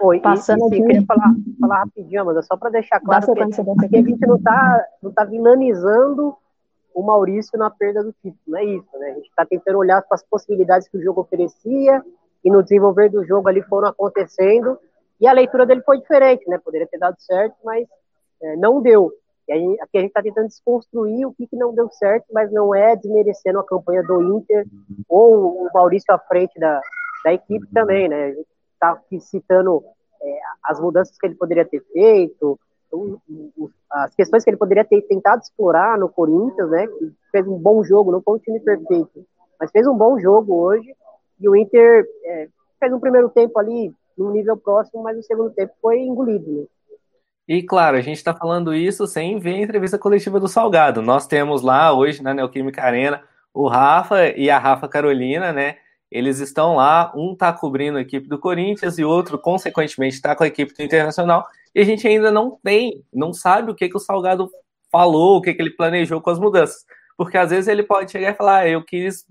Oi, 0.00 0.20
Passando 0.20 0.66
aqui. 0.66 0.80
Eu 0.80 0.86
queria 0.86 1.04
falar, 1.04 1.34
falar 1.60 1.78
rapidinho, 1.80 2.24
mas 2.24 2.46
só 2.46 2.56
para 2.56 2.70
deixar 2.70 2.98
claro 2.98 3.26
que 3.26 3.84
aqui 3.84 3.96
a 3.96 4.02
gente 4.02 4.26
não 4.26 4.36
está 4.36 4.84
não 5.02 5.12
tá 5.12 5.24
vilanizando 5.24 6.34
o 6.94 7.02
Maurício 7.02 7.58
na 7.58 7.70
perda 7.70 8.02
do 8.02 8.12
título, 8.14 8.40
não 8.48 8.58
é 8.58 8.64
isso, 8.64 8.98
né? 8.98 9.10
A 9.10 9.14
gente 9.14 9.28
está 9.28 9.44
tentando 9.44 9.78
olhar 9.78 10.00
para 10.00 10.14
as 10.14 10.24
possibilidades 10.24 10.88
que 10.88 10.96
o 10.96 11.02
jogo 11.02 11.20
oferecia 11.20 12.02
e 12.42 12.50
no 12.50 12.62
desenvolver 12.62 13.10
do 13.10 13.22
jogo 13.22 13.48
ali 13.48 13.60
foram 13.62 13.88
acontecendo 13.88 14.78
e 15.20 15.26
a 15.26 15.32
leitura 15.32 15.66
dele 15.66 15.82
foi 15.82 16.00
diferente, 16.00 16.48
né? 16.48 16.58
Poderia 16.58 16.86
ter 16.86 16.98
dado 16.98 17.16
certo, 17.18 17.54
mas 17.62 17.86
é, 18.42 18.56
não 18.56 18.80
deu. 18.80 19.12
E 19.46 19.52
aí, 19.52 19.76
aqui 19.80 19.98
a 19.98 20.00
gente 20.00 20.10
está 20.10 20.22
tentando 20.22 20.48
desconstruir 20.48 21.26
o 21.26 21.34
que, 21.34 21.46
que 21.46 21.56
não 21.56 21.74
deu 21.74 21.90
certo, 21.90 22.26
mas 22.32 22.50
não 22.52 22.74
é 22.74 22.96
desmerecendo 22.96 23.58
a 23.58 23.66
campanha 23.66 24.02
do 24.02 24.22
Inter 24.38 24.64
ou 25.08 25.66
o 25.66 25.68
Maurício 25.74 26.14
à 26.14 26.18
frente 26.18 26.58
da, 26.58 26.80
da 27.24 27.34
equipe 27.34 27.66
também, 27.74 28.08
né? 28.08 28.26
A 28.26 28.28
gente 28.28 28.46
está 28.74 28.90
aqui 28.92 29.20
citando 29.20 29.84
é, 30.22 30.38
as 30.64 30.80
mudanças 30.80 31.18
que 31.18 31.26
ele 31.26 31.34
poderia 31.34 31.64
ter 31.64 31.82
feito, 31.92 32.58
as 33.90 34.14
questões 34.14 34.42
que 34.42 34.50
ele 34.50 34.56
poderia 34.56 34.84
ter 34.84 35.02
tentado 35.02 35.42
explorar 35.42 35.98
no 35.98 36.08
Corinthians, 36.08 36.70
né? 36.70 36.86
Que 36.86 37.12
fez 37.30 37.46
um 37.46 37.58
bom 37.58 37.84
jogo, 37.84 38.12
não 38.12 38.22
foi 38.22 38.36
um 38.36 38.40
time 38.40 38.60
perfeito, 38.60 39.26
mas 39.58 39.70
fez 39.70 39.86
um 39.86 39.96
bom 39.96 40.18
jogo 40.18 40.54
hoje. 40.54 40.94
E 41.38 41.48
o 41.48 41.56
Inter 41.56 42.06
é, 42.24 42.48
fez 42.78 42.92
um 42.92 43.00
primeiro 43.00 43.28
tempo 43.28 43.58
ali 43.58 43.92
no 44.24 44.30
nível 44.30 44.56
próximo, 44.56 45.02
mas 45.02 45.18
o 45.18 45.22
segundo 45.22 45.50
tempo 45.50 45.72
foi 45.80 46.00
engolido, 46.00 46.50
né? 46.50 46.64
E 47.48 47.62
claro, 47.62 47.96
a 47.96 48.00
gente 48.00 48.18
está 48.18 48.32
falando 48.32 48.72
isso 48.72 49.06
sem 49.06 49.38
ver 49.40 49.54
a 49.54 49.62
entrevista 49.62 49.98
coletiva 49.98 50.38
do 50.38 50.46
Salgado. 50.46 51.02
Nós 51.02 51.26
temos 51.26 51.62
lá 51.62 51.92
hoje 51.92 52.22
na 52.22 52.32
Neoquímica 52.32 52.82
Arena 52.82 53.24
o 53.52 53.66
Rafa 53.66 54.28
e 54.36 54.48
a 54.48 54.58
Rafa 54.58 54.86
Carolina, 54.86 55.52
né? 55.52 55.76
Eles 56.10 56.38
estão 56.38 56.76
lá, 56.76 57.12
um 57.16 57.32
está 57.32 57.52
cobrindo 57.52 57.98
a 57.98 58.00
equipe 58.00 58.28
do 58.28 58.38
Corinthians 58.38 58.98
e 58.98 59.04
outro, 59.04 59.38
consequentemente, 59.38 60.14
está 60.14 60.36
com 60.36 60.44
a 60.44 60.46
equipe 60.46 60.72
do 60.74 60.82
Internacional. 60.82 61.44
E 61.74 61.80
a 61.80 61.84
gente 61.84 62.06
ainda 62.06 62.30
não 62.30 62.58
tem, 62.62 63.04
não 63.12 63.32
sabe 63.32 63.70
o 63.70 63.74
que, 63.74 63.88
que 63.88 63.96
o 63.96 64.00
Salgado 64.00 64.48
falou, 64.90 65.38
o 65.38 65.42
que, 65.42 65.54
que 65.54 65.62
ele 65.62 65.70
planejou 65.70 66.20
com 66.20 66.30
as 66.30 66.38
mudanças. 66.38 66.84
Porque 67.16 67.36
às 67.36 67.50
vezes 67.50 67.68
ele 67.68 67.82
pode 67.82 68.12
chegar 68.12 68.30
e 68.30 68.36
falar: 68.36 68.58
ah, 68.58 68.68
eu 68.68 68.84
quis 68.84 69.24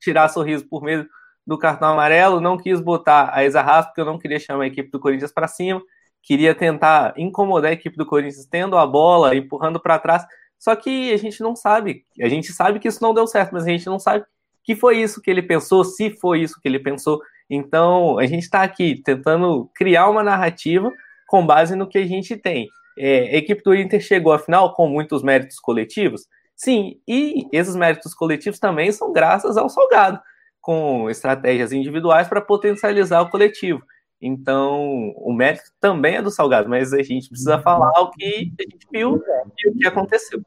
tirar 0.00 0.28
sorriso 0.28 0.66
por 0.68 0.82
meio 0.82 1.06
do 1.48 1.58
cartão 1.58 1.88
amarelo, 1.88 2.40
não 2.40 2.56
quis 2.56 2.80
botar 2.80 3.32
a 3.34 3.40
Haas, 3.40 3.86
porque 3.86 4.00
eu 4.00 4.04
não 4.04 4.18
queria 4.18 4.38
chamar 4.38 4.64
a 4.64 4.66
equipe 4.68 4.90
do 4.90 5.00
Corinthians 5.00 5.32
para 5.32 5.48
cima 5.48 5.82
queria 6.22 6.54
tentar 6.54 7.14
incomodar 7.16 7.70
a 7.70 7.74
equipe 7.74 7.96
do 7.96 8.04
Corinthians 8.04 8.46
tendo 8.46 8.76
a 8.76 8.86
bola, 8.86 9.34
empurrando 9.34 9.80
para 9.80 9.98
trás. 9.98 10.26
Só 10.58 10.74
que 10.76 11.12
a 11.12 11.16
gente 11.16 11.40
não 11.40 11.54
sabe. 11.56 12.04
A 12.20 12.28
gente 12.28 12.52
sabe 12.52 12.78
que 12.78 12.88
isso 12.88 13.02
não 13.02 13.14
deu 13.14 13.26
certo, 13.26 13.52
mas 13.52 13.64
a 13.64 13.68
gente 13.68 13.86
não 13.86 13.98
sabe 13.98 14.24
que 14.62 14.76
foi 14.76 14.98
isso 14.98 15.22
que 15.22 15.30
ele 15.30 15.40
pensou, 15.40 15.84
se 15.84 16.10
foi 16.10 16.42
isso 16.42 16.60
que 16.60 16.68
ele 16.68 16.78
pensou. 16.78 17.20
Então, 17.48 18.18
a 18.18 18.26
gente 18.26 18.42
está 18.42 18.62
aqui 18.62 19.00
tentando 19.02 19.70
criar 19.74 20.10
uma 20.10 20.22
narrativa 20.22 20.92
com 21.26 21.46
base 21.46 21.74
no 21.74 21.88
que 21.88 21.96
a 21.96 22.06
gente 22.06 22.36
tem. 22.36 22.68
É, 22.98 23.20
a 23.20 23.36
equipe 23.36 23.62
do 23.62 23.74
Inter 23.74 24.00
chegou 24.00 24.32
à 24.32 24.38
final 24.38 24.74
com 24.74 24.86
muitos 24.86 25.22
méritos 25.22 25.58
coletivos? 25.58 26.26
Sim, 26.54 27.00
e 27.08 27.46
esses 27.52 27.74
méritos 27.74 28.12
coletivos 28.12 28.58
também 28.58 28.92
são 28.92 29.12
graças 29.12 29.56
ao 29.56 29.70
Salgado, 29.70 30.20
com 30.68 31.08
estratégias 31.08 31.72
individuais 31.72 32.28
para 32.28 32.42
potencializar 32.42 33.22
o 33.22 33.30
coletivo. 33.30 33.82
Então, 34.20 35.14
o 35.16 35.32
mérito 35.32 35.70
também 35.80 36.16
é 36.16 36.20
do 36.20 36.30
Salgado, 36.30 36.68
mas 36.68 36.92
a 36.92 37.02
gente 37.02 37.30
precisa 37.30 37.58
falar 37.58 37.90
o 38.02 38.10
que 38.10 38.52
a 38.60 38.62
gente 38.64 38.86
viu 38.92 39.18
e 39.56 39.70
o 39.70 39.74
que 39.74 39.88
aconteceu. 39.88 40.42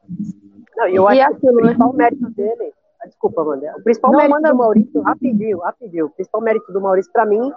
Não, 0.76 0.86
eu 0.86 1.08
acho 1.08 1.40
que 1.40 1.48
o 1.48 1.52
né? 1.52 1.62
principal 1.62 1.92
mérito 1.92 2.30
dele. 2.30 2.72
Ah, 3.02 3.08
desculpa, 3.08 3.42
Amanda. 3.42 3.74
O 3.76 3.82
principal 3.82 4.12
Não, 4.12 4.18
mérito 4.18 4.36
manda... 4.36 4.50
do 4.52 4.58
Maurício, 4.58 5.00
rapidinho, 5.00 5.58
rapidinho. 5.58 6.06
O 6.06 6.10
principal 6.10 6.40
mérito 6.40 6.72
do 6.72 6.80
Maurício, 6.80 7.10
para 7.10 7.26
mim, 7.26 7.52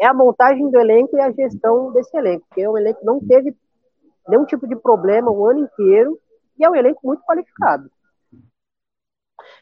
é 0.00 0.06
a 0.06 0.14
montagem 0.14 0.70
do 0.70 0.78
elenco 0.78 1.16
e 1.16 1.20
a 1.20 1.32
gestão 1.32 1.92
desse 1.92 2.16
elenco. 2.16 2.46
Porque 2.48 2.64
o 2.64 2.78
elenco 2.78 3.00
não 3.04 3.18
teve 3.18 3.56
nenhum 4.28 4.44
tipo 4.44 4.68
de 4.68 4.76
problema 4.76 5.32
o 5.32 5.44
ano 5.44 5.64
inteiro 5.64 6.16
e 6.56 6.64
é 6.64 6.70
um 6.70 6.76
elenco 6.76 7.00
muito 7.02 7.24
qualificado. 7.24 7.90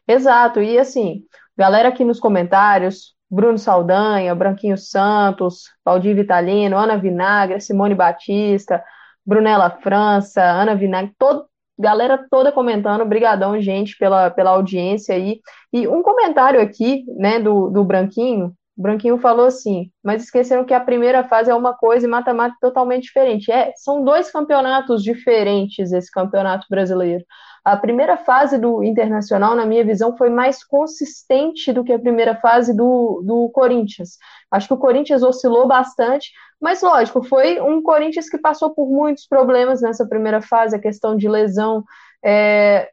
Exato, 0.06 0.60
e 0.60 0.78
assim, 0.78 1.24
galera 1.56 1.88
aqui 1.88 2.04
nos 2.04 2.20
comentários, 2.20 3.14
Bruno 3.30 3.58
Saldanha, 3.58 4.34
Branquinho 4.34 4.76
Santos, 4.76 5.64
Valdir 5.84 6.14
Vitalino, 6.14 6.76
Ana 6.76 6.96
Vinagre, 6.96 7.60
Simone 7.60 7.94
Batista, 7.94 8.82
Brunella 9.24 9.70
França, 9.70 10.42
Ana 10.42 10.74
Vinagre, 10.74 11.14
todo, 11.18 11.46
galera 11.78 12.26
toda 12.30 12.52
comentando, 12.52 13.04
brigadão, 13.04 13.60
gente, 13.60 13.96
pela, 13.98 14.30
pela 14.30 14.50
audiência 14.50 15.14
aí. 15.14 15.40
E 15.72 15.88
um 15.88 16.02
comentário 16.02 16.60
aqui, 16.60 17.04
né, 17.16 17.40
do, 17.40 17.70
do 17.70 17.84
Branquinho, 17.84 18.52
o 18.76 18.82
Branquinho 18.82 19.18
falou 19.18 19.46
assim, 19.46 19.90
mas 20.02 20.22
esqueceram 20.22 20.64
que 20.64 20.72
a 20.72 20.80
primeira 20.80 21.24
fase 21.24 21.50
é 21.50 21.54
uma 21.54 21.74
coisa 21.74 22.06
e 22.06 22.10
mata-mata 22.10 22.56
totalmente 22.60 23.04
diferente. 23.04 23.50
É, 23.50 23.72
são 23.76 24.02
dois 24.02 24.30
campeonatos 24.30 25.02
diferentes 25.02 25.92
esse 25.92 26.10
campeonato 26.10 26.66
brasileiro. 26.70 27.24
A 27.64 27.76
primeira 27.76 28.16
fase 28.16 28.58
do 28.58 28.82
Internacional, 28.82 29.54
na 29.54 29.64
minha 29.64 29.84
visão, 29.84 30.16
foi 30.16 30.28
mais 30.28 30.64
consistente 30.64 31.72
do 31.72 31.84
que 31.84 31.92
a 31.92 31.98
primeira 31.98 32.34
fase 32.36 32.76
do, 32.76 33.22
do 33.24 33.48
Corinthians. 33.50 34.18
Acho 34.50 34.68
que 34.68 34.74
o 34.74 34.78
Corinthians 34.78 35.22
oscilou 35.22 35.66
bastante, 35.68 36.32
mas 36.60 36.82
lógico, 36.82 37.22
foi 37.22 37.60
um 37.60 37.82
Corinthians 37.82 38.28
que 38.28 38.38
passou 38.38 38.70
por 38.70 38.88
muitos 38.88 39.26
problemas 39.26 39.80
nessa 39.80 40.06
primeira 40.06 40.40
fase, 40.40 40.76
a 40.76 40.80
questão 40.80 41.16
de 41.16 41.28
lesão, 41.28 41.84
é, 42.24 42.90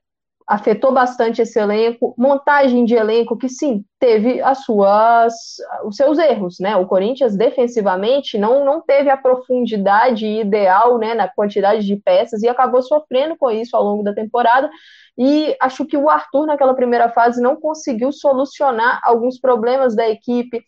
afetou 0.49 0.91
bastante 0.91 1.43
esse 1.43 1.59
elenco, 1.59 2.15
montagem 2.17 2.83
de 2.83 2.95
elenco 2.95 3.37
que 3.37 3.47
sim, 3.47 3.85
teve 3.99 4.41
as 4.41 4.63
suas 4.63 5.33
os 5.85 5.95
seus 5.95 6.17
erros, 6.17 6.57
né? 6.59 6.75
O 6.75 6.87
Corinthians 6.87 7.37
defensivamente 7.37 8.35
não, 8.35 8.65
não 8.65 8.81
teve 8.81 9.11
a 9.11 9.17
profundidade 9.17 10.25
ideal, 10.25 10.97
né, 10.97 11.13
na 11.13 11.27
quantidade 11.27 11.85
de 11.85 11.95
peças 11.97 12.41
e 12.41 12.47
acabou 12.49 12.81
sofrendo 12.81 13.37
com 13.37 13.51
isso 13.51 13.77
ao 13.77 13.83
longo 13.83 14.01
da 14.01 14.11
temporada. 14.11 14.67
E 15.15 15.55
acho 15.61 15.85
que 15.85 15.95
o 15.95 16.09
Arthur 16.09 16.47
naquela 16.47 16.73
primeira 16.73 17.09
fase 17.09 17.39
não 17.39 17.55
conseguiu 17.55 18.11
solucionar 18.11 18.99
alguns 19.03 19.39
problemas 19.39 19.95
da 19.95 20.09
equipe, 20.09 20.63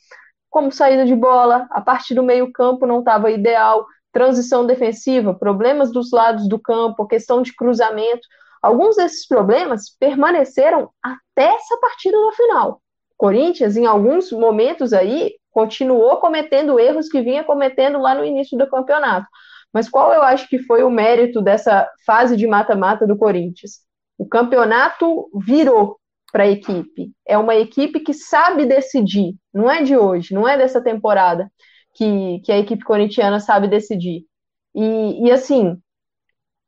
como 0.47 0.71
saída 0.71 1.05
de 1.05 1.15
bola, 1.15 1.65
a 1.71 1.81
parte 1.81 2.13
do 2.13 2.21
meio-campo 2.21 2.85
não 2.85 2.99
estava 2.99 3.31
ideal, 3.31 3.83
transição 4.11 4.63
defensiva, 4.63 5.33
problemas 5.33 5.91
dos 5.91 6.11
lados 6.11 6.47
do 6.47 6.59
campo, 6.59 7.07
questão 7.07 7.41
de 7.41 7.55
cruzamento. 7.55 8.27
Alguns 8.61 8.95
desses 8.95 9.27
problemas 9.27 9.95
permaneceram 9.99 10.89
até 11.01 11.55
essa 11.55 11.77
partida 11.77 12.17
no 12.17 12.31
final. 12.33 12.81
Corinthians, 13.17 13.77
em 13.77 13.85
alguns 13.85 14.31
momentos 14.31 14.93
aí, 14.93 15.33
continuou 15.51 16.17
cometendo 16.17 16.79
erros 16.79 17.07
que 17.07 17.21
vinha 17.21 17.43
cometendo 17.43 17.99
lá 17.99 18.15
no 18.15 18.25
início 18.25 18.57
do 18.57 18.69
campeonato. 18.69 19.27
Mas 19.73 19.89
qual 19.89 20.13
eu 20.13 20.21
acho 20.21 20.47
que 20.47 20.59
foi 20.59 20.83
o 20.83 20.89
mérito 20.89 21.41
dessa 21.41 21.89
fase 22.05 22.35
de 22.35 22.45
mata-mata 22.45 23.07
do 23.07 23.17
Corinthians? 23.17 23.79
O 24.17 24.27
campeonato 24.27 25.29
virou 25.45 25.97
para 26.31 26.43
a 26.43 26.47
equipe. 26.47 27.11
É 27.27 27.37
uma 27.37 27.55
equipe 27.55 27.99
que 27.99 28.13
sabe 28.13 28.65
decidir. 28.65 29.35
Não 29.53 29.69
é 29.69 29.83
de 29.83 29.97
hoje, 29.97 30.33
não 30.33 30.47
é 30.47 30.57
dessa 30.57 30.81
temporada 30.81 31.51
que, 31.95 32.39
que 32.43 32.51
a 32.51 32.57
equipe 32.57 32.83
corintiana 32.83 33.39
sabe 33.39 33.67
decidir. 33.67 34.25
E, 34.73 35.27
e 35.27 35.31
assim, 35.31 35.77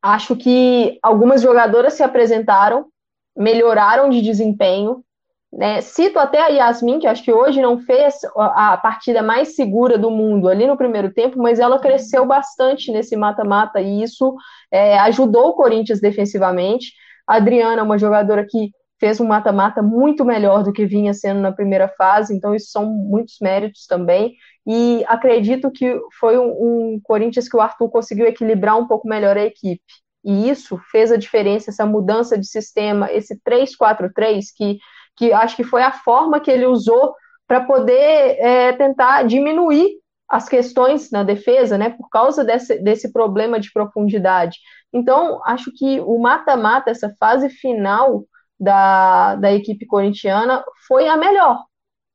acho 0.04 0.36
que 0.36 1.00
algumas 1.02 1.42
jogadoras 1.42 1.94
se 1.94 2.04
apresentaram, 2.04 2.88
melhoraram 3.36 4.10
de 4.10 4.22
desempenho. 4.22 5.02
Né? 5.52 5.80
Cito 5.82 6.20
até 6.20 6.42
a 6.42 6.48
Yasmin, 6.48 7.00
que 7.00 7.08
acho 7.08 7.24
que 7.24 7.32
hoje 7.32 7.62
não 7.62 7.80
fez 7.80 8.16
a 8.36 8.76
partida 8.76 9.22
mais 9.22 9.56
segura 9.56 9.98
do 9.98 10.12
mundo 10.12 10.50
ali 10.50 10.68
no 10.68 10.76
primeiro 10.76 11.14
tempo, 11.14 11.40
mas 11.40 11.60
ela 11.60 11.80
cresceu 11.80 12.26
bastante 12.26 12.92
nesse 12.92 13.16
mata-mata 13.16 13.80
e 13.80 14.04
isso 14.04 14.36
é, 14.70 15.00
ajudou 15.00 15.50
o 15.50 15.54
Corinthians 15.54 16.02
defensivamente. 16.02 16.92
A 17.26 17.36
Adriana 17.36 17.80
é 17.80 17.84
uma 17.84 17.98
jogadora 17.98 18.46
que 18.46 18.72
fez 19.00 19.22
um 19.22 19.28
mata-mata 19.28 19.82
muito 19.82 20.26
melhor 20.26 20.64
do 20.64 20.74
que 20.74 20.86
vinha 20.86 21.14
sendo 21.14 21.40
na 21.40 21.52
primeira 21.52 21.88
fase, 21.88 22.36
então 22.36 22.54
isso 22.54 22.72
são 22.72 22.86
muitos 22.86 23.38
méritos 23.40 23.86
também. 23.86 24.34
E 24.66 25.04
acredito 25.08 25.72
que 25.72 26.00
foi 26.20 26.38
um, 26.38 26.96
um 26.96 27.00
Corinthians 27.04 27.50
que 27.50 27.58
o 27.58 27.62
Arthur 27.62 27.90
conseguiu 27.90 28.26
equilibrar 28.26 28.78
um 28.78 28.88
pouco 28.88 29.08
melhor 29.08 29.38
a 29.38 29.44
equipe. 29.44 29.84
E 30.24 30.50
isso 30.50 30.80
fez 30.90 31.12
a 31.12 31.18
diferença, 31.18 31.70
essa 31.70 31.86
mudança 31.86 32.38
de 32.38 32.48
sistema, 32.48 33.12
esse 33.12 33.40
3-4-3, 33.44 34.46
que, 34.56 34.78
que 35.18 35.34
acho 35.34 35.56
que 35.56 35.64
foi 35.64 35.84
a 35.84 35.92
forma 35.92 36.40
que 36.40 36.50
ele 36.50 36.66
usou 36.66 37.14
para 37.46 37.62
poder 37.66 38.38
é, 38.40 38.72
tentar 38.74 39.24
diminuir 39.24 39.98
as 40.30 40.48
questões 40.48 41.12
na 41.12 41.24
defesa, 41.24 41.78
né, 41.78 41.90
por 41.90 42.10
causa 42.10 42.44
desse, 42.44 42.80
desse 42.80 43.12
problema 43.12 43.60
de 43.60 43.72
profundidade. 43.72 44.58
Então, 44.92 45.42
acho 45.46 45.72
que 45.76 46.00
o 46.00 46.18
mata-mata, 46.18 46.90
essa 46.90 47.14
fase 47.20 47.50
final 47.50 48.24
da, 48.60 49.36
da 49.36 49.52
equipe 49.54 49.86
corintiana, 49.86 50.64
foi 50.88 51.08
a 51.08 51.18
melhor. 51.18 51.64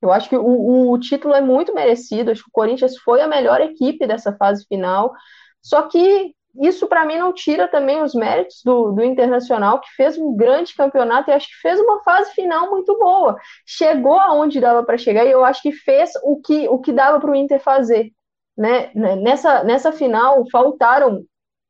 Eu 0.00 0.12
acho 0.12 0.28
que 0.28 0.36
o, 0.36 0.90
o 0.90 0.98
título 0.98 1.34
é 1.34 1.40
muito 1.40 1.74
merecido, 1.74 2.30
acho 2.30 2.42
que 2.42 2.50
o 2.50 2.52
Corinthians 2.52 2.96
foi 2.98 3.20
a 3.20 3.28
melhor 3.28 3.60
equipe 3.60 4.06
dessa 4.06 4.32
fase 4.36 4.64
final, 4.66 5.12
só 5.60 5.82
que 5.82 6.34
isso 6.60 6.86
para 6.86 7.04
mim 7.04 7.18
não 7.18 7.32
tira 7.32 7.68
também 7.68 8.02
os 8.02 8.14
méritos 8.14 8.62
do, 8.64 8.92
do 8.92 9.02
Internacional, 9.02 9.80
que 9.80 9.90
fez 9.94 10.18
um 10.18 10.34
grande 10.34 10.74
campeonato 10.74 11.30
e 11.30 11.32
acho 11.32 11.46
que 11.48 11.60
fez 11.60 11.78
uma 11.78 12.02
fase 12.02 12.32
final 12.32 12.70
muito 12.70 12.96
boa. 12.98 13.36
Chegou 13.66 14.18
aonde 14.18 14.60
dava 14.60 14.82
para 14.82 14.98
chegar 14.98 15.24
e 15.24 15.30
eu 15.30 15.44
acho 15.44 15.62
que 15.62 15.72
fez 15.72 16.10
o 16.24 16.40
que, 16.40 16.68
o 16.68 16.78
que 16.80 16.92
dava 16.92 17.20
para 17.20 17.30
o 17.30 17.34
Inter 17.34 17.60
fazer. 17.60 18.10
Né? 18.56 18.90
Nessa, 18.94 19.62
nessa 19.62 19.92
final 19.92 20.44
faltaram 20.50 21.22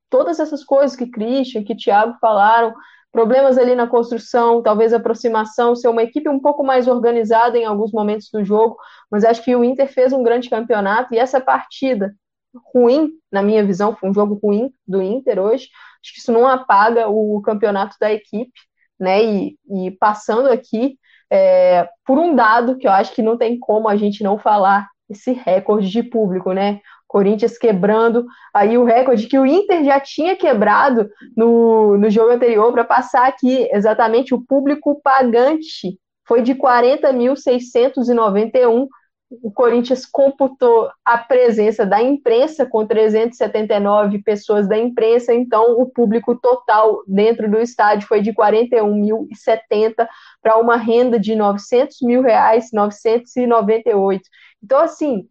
todas 0.09 0.41
essas 0.41 0.65
coisas 0.65 0.97
que 0.97 1.11
Christian, 1.11 1.65
que 1.65 1.77
Thiago 1.77 2.17
falaram, 2.19 2.73
problemas 3.13 3.59
ali 3.59 3.75
na 3.75 3.87
construção, 3.87 4.63
talvez 4.63 4.93
aproximação, 4.93 5.75
ser 5.75 5.89
uma 5.89 6.03
equipe 6.03 6.29
um 6.29 6.41
pouco 6.41 6.63
mais 6.63 6.87
organizada 6.87 7.57
em 7.57 7.65
alguns 7.65 7.93
momentos 7.93 8.29
do 8.33 8.45
jogo, 8.45 8.77
mas 9.11 9.25
acho 9.25 9.43
que 9.43 9.55
o 9.57 9.65
Inter 9.65 9.89
fez 9.89 10.13
um 10.13 10.23
grande 10.23 10.51
campeonato 10.51 11.15
e 11.15 11.19
essa 11.19 11.41
partida 11.41 12.15
ruim, 12.75 13.11
na 13.31 13.43
minha 13.43 13.65
visão, 13.65 13.95
foi 13.95 14.11
um 14.11 14.15
jogo 14.15 14.39
ruim 14.43 14.71
do 14.87 15.03
Inter 15.03 15.39
hoje, 15.39 15.69
acho 16.03 16.15
que 16.15 16.21
isso 16.21 16.33
não 16.33 16.47
apaga 16.47 17.09
o 17.09 17.41
campeonato 17.43 17.97
da 18.01 18.13
equipe, 18.13 18.53
né, 18.99 19.23
e, 19.23 19.59
e 19.71 19.91
passando 19.93 20.49
aqui 20.49 20.99
é, 21.31 21.89
por 22.05 22.19
um 22.19 22.35
dado 22.35 22.77
que 22.77 22.87
eu 22.87 22.91
acho 22.91 23.15
que 23.15 23.23
não 23.23 23.37
tem 23.37 23.59
como 23.59 23.89
a 23.89 23.97
gente 23.97 24.23
não 24.23 24.39
falar, 24.39 24.89
esse 25.09 25.33
recorde 25.33 25.89
de 25.89 26.03
público, 26.03 26.53
né, 26.53 26.81
Corinthians 27.09 27.57
quebrando 27.57 28.27
aí 28.55 28.77
o 28.77 28.85
recorde 28.85 29.27
que 29.27 29.39
o 29.39 29.47
Inter 29.47 29.83
já 29.83 29.99
tinha 29.99 30.37
quebrado 30.37 31.09
no, 31.35 31.97
no 31.97 32.11
jogo 32.11 32.31
anterior 32.31 32.71
para 32.71 32.85
passar 32.85 33.27
aqui 33.27 33.67
exatamente 33.73 34.35
o 34.35 34.45
público 34.45 35.01
pagante 35.03 35.99
foi 36.29 36.43
de 36.43 36.55
40.691. 36.55 38.87
O 39.43 39.51
Corinthians 39.51 40.07
computou 40.07 40.89
a 41.05 41.19
presença 41.19 41.85
da 41.85 42.01
imprensa 42.03 42.65
com 42.67 42.87
379 42.87 44.23
pessoas 44.23 44.67
da 44.69 44.79
imprensa, 44.79 45.35
então 45.35 45.81
o 45.81 45.87
público 45.87 46.39
total 46.39 47.03
dentro 47.07 47.51
do 47.51 47.59
estádio 47.59 48.09
foi 48.09 48.23
de 48.23 48.33
41.070 48.33 50.07
para 50.43 50.59
uma 50.59 50.77
renda 50.77 51.19
de 51.19 51.35
900 51.35 52.01
mil 52.03 52.23
reais, 52.23 52.71
998. 52.73 54.23
Então, 54.63 54.79
assim, 54.81 55.29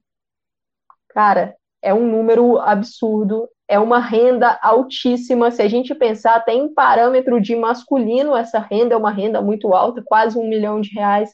cara, 1.10 1.56
é 1.82 1.94
um 1.94 2.08
número 2.08 2.58
absurdo, 2.58 3.48
é 3.68 3.78
uma 3.80 4.00
renda 4.00 4.58
altíssima. 4.62 5.52
Se 5.52 5.62
a 5.62 5.68
gente 5.68 5.94
pensar 5.94 6.36
até 6.36 6.54
em 6.54 6.74
parâmetro 6.74 7.40
de 7.42 7.56
masculino, 7.56 8.36
essa 8.36 8.60
renda 8.60 8.96
é 8.96 8.98
uma 8.98 9.12
renda 9.12 9.42
muito 9.42 9.74
alta, 9.74 10.04
quase 10.06 10.38
um 10.38 10.48
milhão 10.48 10.82
de 10.82 10.94
reais. 10.94 11.32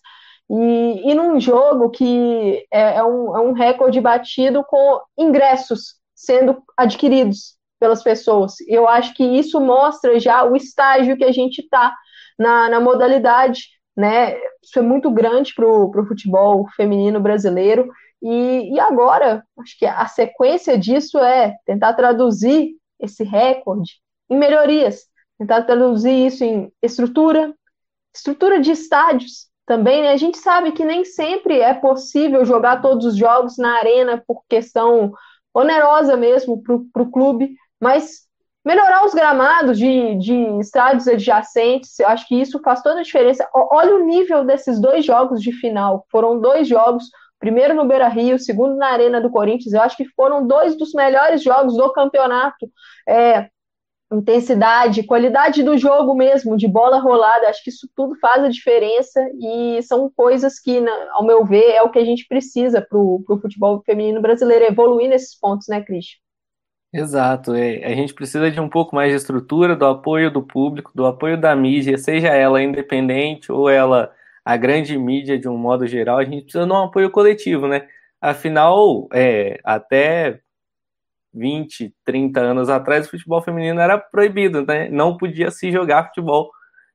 E, 0.50 1.12
e 1.12 1.14
num 1.14 1.40
jogo 1.40 1.90
que 1.90 2.66
é, 2.72 2.98
é, 2.98 3.04
um, 3.04 3.36
é 3.36 3.40
um 3.40 3.54
recorde 3.54 4.02
batido 4.02 4.64
com 4.64 5.00
ingressos 5.18 5.96
sendo 6.16 6.62
adquiridos 6.78 7.56
pelas 7.80 8.04
pessoas. 8.04 8.56
Eu 8.68 8.88
acho 8.88 9.14
que 9.14 9.24
isso 9.24 9.60
mostra 9.60 10.20
já 10.20 10.44
o 10.44 10.56
estágio 10.56 11.18
que 11.18 11.24
a 11.24 11.32
gente 11.32 11.60
está 11.60 11.94
na, 12.38 12.70
na 12.70 12.80
modalidade. 12.80 13.62
Né? 13.96 14.36
Isso 14.62 14.80
é 14.80 14.82
muito 14.82 15.12
grande 15.12 15.54
para 15.54 15.66
o 15.66 16.06
futebol 16.08 16.68
feminino 16.76 17.20
brasileiro 17.20 17.90
e, 18.24 18.74
e 18.74 18.80
agora, 18.80 19.44
acho 19.60 19.78
que 19.78 19.86
a 19.86 20.08
sequência 20.08 20.78
disso 20.78 21.20
é 21.20 21.58
tentar 21.66 21.94
traduzir 21.94 22.72
esse 22.98 23.22
recorde 23.24 24.00
em 24.30 24.38
melhorias, 24.38 25.02
tentar 25.38 25.64
traduzir 25.64 26.28
isso 26.28 26.44
em 26.46 26.72
estrutura, 26.82 27.54
estrutura 28.16 28.62
de 28.62 28.72
estádios 28.72 29.50
também, 29.66 30.04
né? 30.04 30.12
A 30.12 30.18
gente 30.18 30.38
sabe 30.38 30.72
que 30.72 30.86
nem 30.86 31.04
sempre 31.04 31.60
é 31.60 31.74
possível 31.74 32.46
jogar 32.46 32.82
todos 32.82 33.06
os 33.06 33.18
jogos 33.18 33.58
na 33.58 33.78
arena 33.78 34.24
por 34.26 34.42
questão 34.48 35.12
onerosa 35.54 36.16
mesmo 36.16 36.64
para 36.64 37.04
o 37.04 37.12
clube, 37.12 37.56
mas 37.80 38.24
melhorar 38.66 39.06
os 39.06 39.14
gramados 39.14 39.78
de, 39.78 40.16
de 40.16 40.60
estádios 40.60 41.10
adjacentes, 41.10 42.00
eu 42.00 42.08
acho 42.08 42.26
que 42.28 42.40
isso 42.40 42.62
faz 42.62 42.82
toda 42.82 43.02
a 43.02 43.04
diferença. 43.04 43.48
Olha 43.54 43.96
o 43.96 44.06
nível 44.06 44.46
desses 44.46 44.80
dois 44.80 45.06
jogos 45.06 45.42
de 45.42 45.52
final, 45.52 46.06
foram 46.10 46.40
dois 46.40 46.68
jogos 46.70 47.04
primeiro 47.44 47.74
no 47.74 47.86
Beira 47.86 48.08
Rio, 48.08 48.40
segundo 48.40 48.78
na 48.78 48.88
Arena 48.88 49.20
do 49.20 49.30
Corinthians. 49.30 49.74
Eu 49.74 49.82
acho 49.82 49.98
que 49.98 50.08
foram 50.16 50.48
dois 50.48 50.78
dos 50.78 50.94
melhores 50.94 51.44
jogos 51.44 51.76
do 51.76 51.92
campeonato. 51.92 52.72
É, 53.06 53.50
intensidade, 54.14 55.04
qualidade 55.04 55.62
do 55.62 55.78
jogo 55.78 56.16
mesmo, 56.16 56.56
de 56.56 56.70
bola 56.70 57.00
rolada, 57.00 57.50
acho 57.50 57.62
que 57.62 57.70
isso 57.70 57.90
tudo 57.94 58.16
faz 58.22 58.46
a 58.46 58.48
diferença 58.48 59.20
e 59.42 59.82
são 59.82 60.10
coisas 60.16 60.58
que, 60.58 60.82
ao 61.12 61.26
meu 61.26 61.44
ver, 61.44 61.72
é 61.72 61.82
o 61.82 61.90
que 61.90 62.00
a 62.00 62.06
gente 62.06 62.26
precisa 62.30 62.80
para 62.82 62.98
o 62.98 63.40
futebol 63.42 63.82
feminino 63.86 64.22
brasileiro, 64.22 64.64
evoluir 64.64 65.10
nesses 65.10 65.38
pontos, 65.38 65.68
né, 65.68 65.82
Cristian? 65.82 66.20
Exato, 66.94 67.56
é, 67.56 67.84
a 67.84 67.96
gente 67.96 68.14
precisa 68.14 68.50
de 68.50 68.62
um 68.62 68.70
pouco 68.70 68.96
mais 68.96 69.10
de 69.10 69.18
estrutura, 69.18 69.76
do 69.76 69.86
apoio 69.86 70.32
do 70.32 70.44
público, 70.44 70.92
do 70.96 71.06
apoio 71.06 71.38
da 71.38 71.54
mídia, 71.56 71.98
seja 71.98 72.30
ela 72.30 72.62
independente 72.62 73.52
ou 73.52 73.68
ela 73.68 74.14
a 74.46 74.58
grande 74.58 74.98
mídia 74.98 75.38
de 75.40 75.48
um 75.48 75.58
modo 75.58 75.88
geral, 75.88 76.18
a 76.18 76.26
gente 76.26 76.44
precisa 76.44 76.66
de 76.66 76.72
um 76.72 76.84
apoio 76.84 77.10
coletivo, 77.10 77.68
né? 77.68 77.88
Afinal, 78.22 79.08
é, 79.14 79.60
até 79.64 80.40
20, 81.34 81.94
30 82.06 82.40
anos 82.40 82.70
atrás, 82.70 83.08
o 83.08 83.12
futebol 83.12 83.42
feminino 83.42 83.80
era 83.80 83.98
proibido, 83.98 84.66
né? 84.66 84.90
Não 84.90 85.18
podia 85.18 85.52
se 85.52 85.72
jogar 85.72 86.08
futebol 86.08 86.52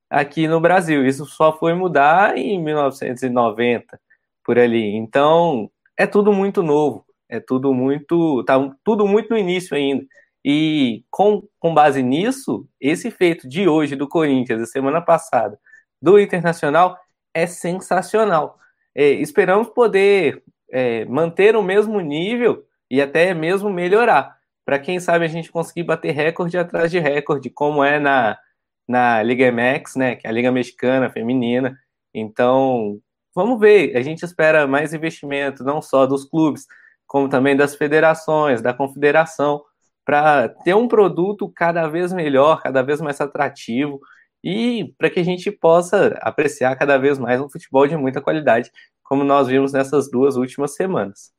aqui 0.08 0.46
no 0.48 0.60
Brasil. 0.60 1.06
Isso 1.06 1.26
só 1.26 1.56
foi 1.58 1.74
mudar 1.74 2.36
em 2.36 2.62
1990, 2.62 4.00
por 4.44 4.58
ali. 4.58 4.94
Então, 4.96 5.70
é 5.96 6.06
tudo 6.06 6.32
muito 6.32 6.62
novo, 6.62 7.04
é 7.28 7.40
tudo 7.40 7.74
muito, 7.74 8.44
tá 8.44 8.56
tudo 8.84 9.06
muito 9.06 9.30
no 9.30 9.38
início 9.38 9.76
ainda. 9.76 10.04
E 10.44 11.04
com, 11.10 11.42
com 11.58 11.74
base 11.74 12.02
nisso, 12.02 12.66
esse 12.80 13.10
feito 13.10 13.48
de 13.48 13.68
hoje 13.68 13.96
do 13.96 14.08
Corinthians, 14.08 14.60
da 14.60 14.66
semana 14.66 15.00
passada, 15.02 15.58
do 16.00 16.18
Internacional, 16.18 16.96
é 17.38 17.46
sensacional. 17.46 18.58
É, 18.94 19.10
esperamos 19.10 19.68
poder 19.68 20.42
é, 20.70 21.04
manter 21.04 21.56
o 21.56 21.62
mesmo 21.62 22.00
nível 22.00 22.64
e 22.90 23.00
até 23.00 23.32
mesmo 23.34 23.70
melhorar. 23.70 24.36
Para 24.64 24.78
quem 24.78 25.00
sabe 25.00 25.24
a 25.24 25.28
gente 25.28 25.50
conseguir 25.50 25.84
bater 25.84 26.12
recorde 26.12 26.58
atrás 26.58 26.90
de 26.90 26.98
recorde, 26.98 27.48
como 27.48 27.82
é 27.82 27.98
na, 27.98 28.38
na 28.86 29.22
Liga 29.22 29.50
MX, 29.50 29.96
né, 29.96 30.16
que 30.16 30.26
é 30.26 30.30
a 30.30 30.32
Liga 30.32 30.52
Mexicana 30.52 31.10
Feminina. 31.10 31.78
Então, 32.12 32.98
vamos 33.34 33.58
ver. 33.58 33.96
A 33.96 34.02
gente 34.02 34.24
espera 34.24 34.66
mais 34.66 34.92
investimento, 34.92 35.64
não 35.64 35.80
só 35.80 36.06
dos 36.06 36.24
clubes, 36.24 36.66
como 37.06 37.28
também 37.28 37.56
das 37.56 37.74
federações, 37.74 38.60
da 38.60 38.74
confederação, 38.74 39.62
para 40.04 40.48
ter 40.48 40.74
um 40.74 40.88
produto 40.88 41.50
cada 41.54 41.86
vez 41.88 42.12
melhor, 42.12 42.62
cada 42.62 42.82
vez 42.82 43.00
mais 43.00 43.20
atrativo 43.20 44.00
e 44.42 44.94
para 44.98 45.10
que 45.10 45.20
a 45.20 45.24
gente 45.24 45.50
possa 45.50 46.18
apreciar 46.20 46.76
cada 46.76 46.98
vez 46.98 47.18
mais 47.18 47.40
um 47.40 47.48
futebol 47.48 47.86
de 47.86 47.96
muita 47.96 48.20
qualidade, 48.20 48.70
como 49.02 49.24
nós 49.24 49.48
vimos 49.48 49.72
nessas 49.72 50.10
duas 50.10 50.36
últimas 50.36 50.74
semanas. 50.74 51.32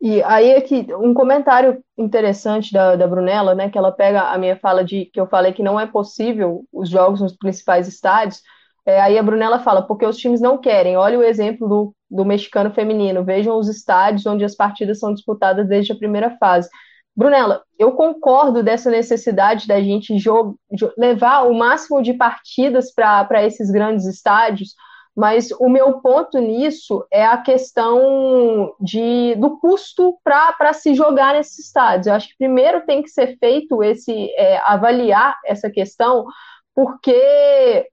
E 0.00 0.22
aí 0.22 0.54
aqui 0.54 0.86
um 0.94 1.12
comentário 1.12 1.84
interessante 1.96 2.72
da, 2.72 2.96
da 2.96 3.06
Brunella, 3.06 3.54
né, 3.54 3.68
que 3.68 3.76
ela 3.76 3.92
pega 3.92 4.30
a 4.30 4.38
minha 4.38 4.56
fala 4.56 4.82
de 4.82 5.04
que 5.06 5.20
eu 5.20 5.26
falei 5.26 5.52
que 5.52 5.62
não 5.62 5.78
é 5.78 5.86
possível 5.86 6.64
os 6.72 6.88
jogos 6.88 7.20
nos 7.20 7.36
principais 7.36 7.86
estádios. 7.86 8.40
É, 8.86 8.98
aí 9.00 9.18
a 9.18 9.22
Brunella 9.22 9.58
fala, 9.58 9.82
porque 9.82 10.06
os 10.06 10.16
times 10.16 10.40
não 10.40 10.56
querem. 10.56 10.96
Olha 10.96 11.18
o 11.18 11.22
exemplo 11.22 11.68
do, 11.68 11.94
do 12.10 12.24
mexicano 12.24 12.72
feminino. 12.72 13.24
Vejam 13.24 13.58
os 13.58 13.68
estádios 13.68 14.24
onde 14.24 14.42
as 14.42 14.54
partidas 14.54 14.98
são 14.98 15.12
disputadas 15.12 15.68
desde 15.68 15.92
a 15.92 15.96
primeira 15.96 16.30
fase. 16.38 16.70
Brunella, 17.16 17.62
eu 17.78 17.92
concordo 17.92 18.62
dessa 18.62 18.90
necessidade 18.90 19.66
da 19.66 19.80
gente 19.80 20.14
levar 20.96 21.42
o 21.42 21.54
máximo 21.54 22.02
de 22.02 22.14
partidas 22.14 22.92
para 22.92 23.44
esses 23.44 23.70
grandes 23.70 24.06
estádios, 24.06 24.74
mas 25.14 25.50
o 25.58 25.68
meu 25.68 26.00
ponto 26.00 26.38
nisso 26.38 27.04
é 27.12 27.26
a 27.26 27.36
questão 27.36 28.74
de, 28.80 29.34
do 29.36 29.58
custo 29.58 30.16
para 30.24 30.72
se 30.72 30.94
jogar 30.94 31.34
nesses 31.34 31.66
estádios. 31.66 32.06
Eu 32.06 32.14
acho 32.14 32.28
que 32.28 32.38
primeiro 32.38 32.86
tem 32.86 33.02
que 33.02 33.10
ser 33.10 33.36
feito 33.38 33.82
esse 33.82 34.30
é, 34.36 34.58
avaliar 34.58 35.36
essa 35.44 35.68
questão, 35.68 36.24
porque 36.74 37.86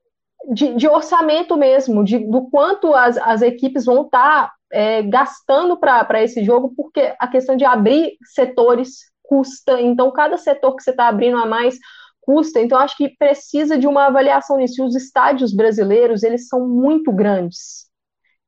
de, 0.54 0.76
de 0.76 0.88
orçamento 0.88 1.58
mesmo, 1.58 2.04
de, 2.04 2.20
do 2.20 2.50
quanto 2.50 2.94
as, 2.94 3.18
as 3.18 3.42
equipes 3.42 3.86
vão 3.86 4.04
estar 4.04 4.48
tá, 4.48 4.54
é, 4.72 5.02
gastando 5.04 5.78
para 5.78 6.22
esse 6.24 6.44
jogo, 6.44 6.74
porque 6.76 7.14
a 7.20 7.28
questão 7.28 7.56
de 7.56 7.66
abrir 7.66 8.18
setores 8.34 9.12
custa, 9.24 9.82
então 9.82 10.12
cada 10.12 10.38
setor 10.38 10.76
que 10.76 10.84
você 10.84 10.92
está 10.92 11.08
abrindo 11.08 11.38
a 11.38 11.46
mais 11.46 11.78
custa, 12.22 12.60
então 12.60 12.78
acho 12.78 12.98
que 12.98 13.16
precisa 13.18 13.78
de 13.78 13.88
uma 13.88 14.08
avaliação 14.08 14.58
nisso. 14.58 14.82
E 14.82 14.86
os 14.86 14.96
estádios 14.96 15.54
brasileiros, 15.54 16.24
eles 16.24 16.48
são 16.48 16.68
muito 16.68 17.12
grandes. 17.12 17.88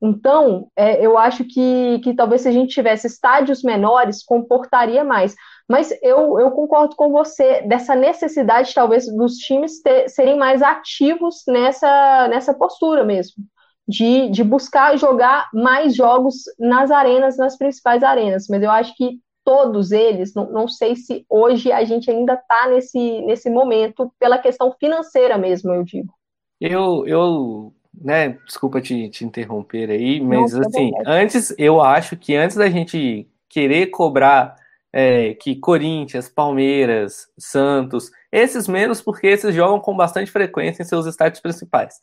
Então, 0.02 0.70
é, 0.78 1.06
eu 1.06 1.18
acho 1.18 1.44
que, 1.44 2.00
que 2.00 2.14
talvez 2.14 2.42
se 2.42 2.48
a 2.48 2.52
gente 2.52 2.74
tivesse 2.74 3.08
estádios 3.08 3.64
menores, 3.64 4.24
comportaria 4.24 5.04
mais. 5.04 5.36
Mas 5.68 5.92
eu, 6.02 6.40
eu 6.40 6.52
concordo 6.52 6.96
com 6.96 7.12
você 7.12 7.62
dessa 7.64 7.96
necessidade, 7.96 8.74
talvez, 8.74 9.06
dos 9.14 9.36
times 9.36 9.82
ter, 9.82 10.10
serem 10.10 10.38
mais 10.38 10.62
ativos 10.62 11.44
nessa, 11.48 12.28
nessa 12.30 12.54
postura 12.54 13.04
mesmo. 13.04 13.44
De, 13.90 14.30
de 14.30 14.44
buscar 14.44 14.96
jogar 14.98 15.50
mais 15.52 15.96
jogos 15.96 16.44
nas 16.60 16.92
arenas, 16.92 17.38
nas 17.38 17.58
principais 17.58 18.04
arenas. 18.04 18.46
Mas 18.48 18.62
eu 18.62 18.70
acho 18.70 18.96
que 18.96 19.20
todos 19.44 19.92
eles, 19.92 20.36
não, 20.36 20.52
não 20.52 20.68
sei 20.68 20.96
se 20.96 21.26
hoje 21.28 21.72
a 21.72 21.84
gente 21.84 22.12
ainda 22.12 22.34
está 22.34 22.68
nesse, 22.70 23.22
nesse 23.22 23.50
momento, 23.50 24.14
pela 24.20 24.38
questão 24.38 24.72
financeira 24.80 25.40
mesmo, 25.40 25.74
eu 25.74 25.84
digo. 25.84 26.14
Eu, 26.62 27.08
eu 27.08 27.74
né, 28.00 28.38
desculpa 28.46 28.80
te, 28.80 29.10
te 29.10 29.26
interromper 29.26 29.90
aí, 29.90 30.22
mas 30.22 30.54
não, 30.54 30.62
assim, 30.62 30.92
antes, 31.06 31.54
eu 31.58 31.82
acho 31.82 32.16
que 32.16 32.36
antes 32.36 32.58
da 32.58 32.70
gente 32.70 33.28
querer 33.50 33.88
cobrar 33.88 34.56
é, 34.94 35.34
que 35.34 35.56
Corinthians, 35.56 36.30
Palmeiras, 36.30 37.28
Santos, 37.38 38.12
esses 38.32 38.68
menos 38.68 39.02
porque 39.02 39.28
esses 39.28 39.54
jogam 39.56 39.80
com 39.80 39.96
bastante 39.96 40.32
frequência 40.32 40.84
em 40.84 40.86
seus 40.86 41.06
estádios 41.06 41.42
principais. 41.42 41.96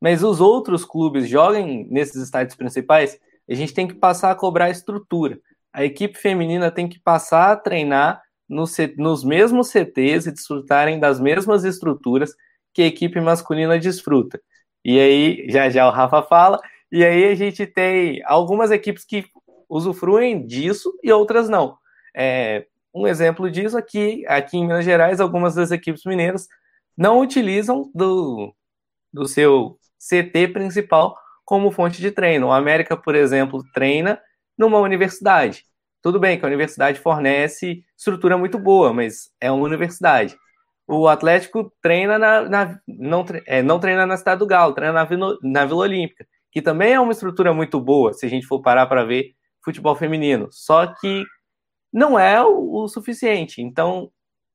Mas 0.00 0.22
os 0.22 0.40
outros 0.40 0.84
clubes 0.84 1.28
joguem 1.28 1.86
nesses 1.90 2.22
estádios 2.22 2.56
principais, 2.56 3.18
a 3.48 3.54
gente 3.54 3.74
tem 3.74 3.86
que 3.86 3.94
passar 3.94 4.30
a 4.30 4.34
cobrar 4.34 4.70
estrutura 4.70 5.38
a 5.72 5.84
equipe 5.84 6.18
feminina 6.18 6.70
tem 6.70 6.88
que 6.88 6.98
passar 6.98 7.52
a 7.52 7.56
treinar 7.56 8.22
nos, 8.48 8.76
nos 8.96 9.24
mesmos 9.24 9.68
CTs 9.68 10.26
e 10.26 10.32
desfrutarem 10.32 10.98
das 10.98 11.20
mesmas 11.20 11.64
estruturas 11.64 12.34
que 12.74 12.82
a 12.82 12.86
equipe 12.86 13.20
masculina 13.20 13.78
desfruta. 13.78 14.40
E 14.84 14.98
aí, 14.98 15.46
já 15.48 15.68
já 15.70 15.86
o 15.86 15.90
Rafa 15.90 16.22
fala, 16.22 16.60
e 16.90 17.04
aí 17.04 17.24
a 17.24 17.34
gente 17.34 17.66
tem 17.66 18.22
algumas 18.24 18.70
equipes 18.70 19.04
que 19.04 19.24
usufruem 19.68 20.46
disso 20.46 20.92
e 21.02 21.12
outras 21.12 21.48
não. 21.48 21.76
É, 22.14 22.66
um 22.92 23.06
exemplo 23.06 23.50
disso 23.50 23.78
aqui, 23.78 24.24
aqui 24.26 24.56
em 24.56 24.62
Minas 24.62 24.84
Gerais, 24.84 25.20
algumas 25.20 25.54
das 25.54 25.70
equipes 25.70 26.04
mineiras 26.04 26.48
não 26.96 27.20
utilizam 27.20 27.88
do, 27.94 28.52
do 29.12 29.28
seu 29.28 29.78
CT 30.00 30.48
principal 30.48 31.16
como 31.44 31.70
fonte 31.70 32.00
de 32.00 32.10
treino. 32.10 32.48
O 32.48 32.52
América, 32.52 32.96
por 32.96 33.14
exemplo, 33.14 33.62
treina 33.74 34.20
numa 34.56 34.78
universidade. 34.78 35.64
Tudo 36.02 36.18
bem 36.18 36.38
que 36.38 36.44
a 36.44 36.48
universidade 36.48 36.98
fornece 36.98 37.84
estrutura 37.96 38.38
muito 38.38 38.58
boa, 38.58 38.92
mas 38.92 39.30
é 39.40 39.50
uma 39.50 39.64
universidade. 39.64 40.36
O 40.86 41.06
Atlético 41.06 41.72
treina 41.82 42.18
na, 42.18 42.48
na 42.48 42.80
não, 42.88 43.24
é, 43.46 43.62
não 43.62 43.78
treina 43.78 44.06
na 44.06 44.16
Cidade 44.16 44.38
do 44.38 44.46
Galo, 44.46 44.74
treina 44.74 44.92
na 44.92 45.08
na 45.42 45.64
Vila 45.64 45.80
Olímpica, 45.80 46.26
que 46.50 46.62
também 46.62 46.94
é 46.94 47.00
uma 47.00 47.12
estrutura 47.12 47.52
muito 47.52 47.80
boa, 47.80 48.12
se 48.12 48.26
a 48.26 48.28
gente 48.28 48.46
for 48.46 48.60
parar 48.60 48.86
para 48.86 49.04
ver 49.04 49.34
futebol 49.62 49.94
feminino. 49.94 50.48
Só 50.50 50.86
que 50.86 51.24
não 51.92 52.18
é 52.18 52.42
o, 52.42 52.82
o 52.82 52.88
suficiente. 52.88 53.60
Então, 53.62 54.10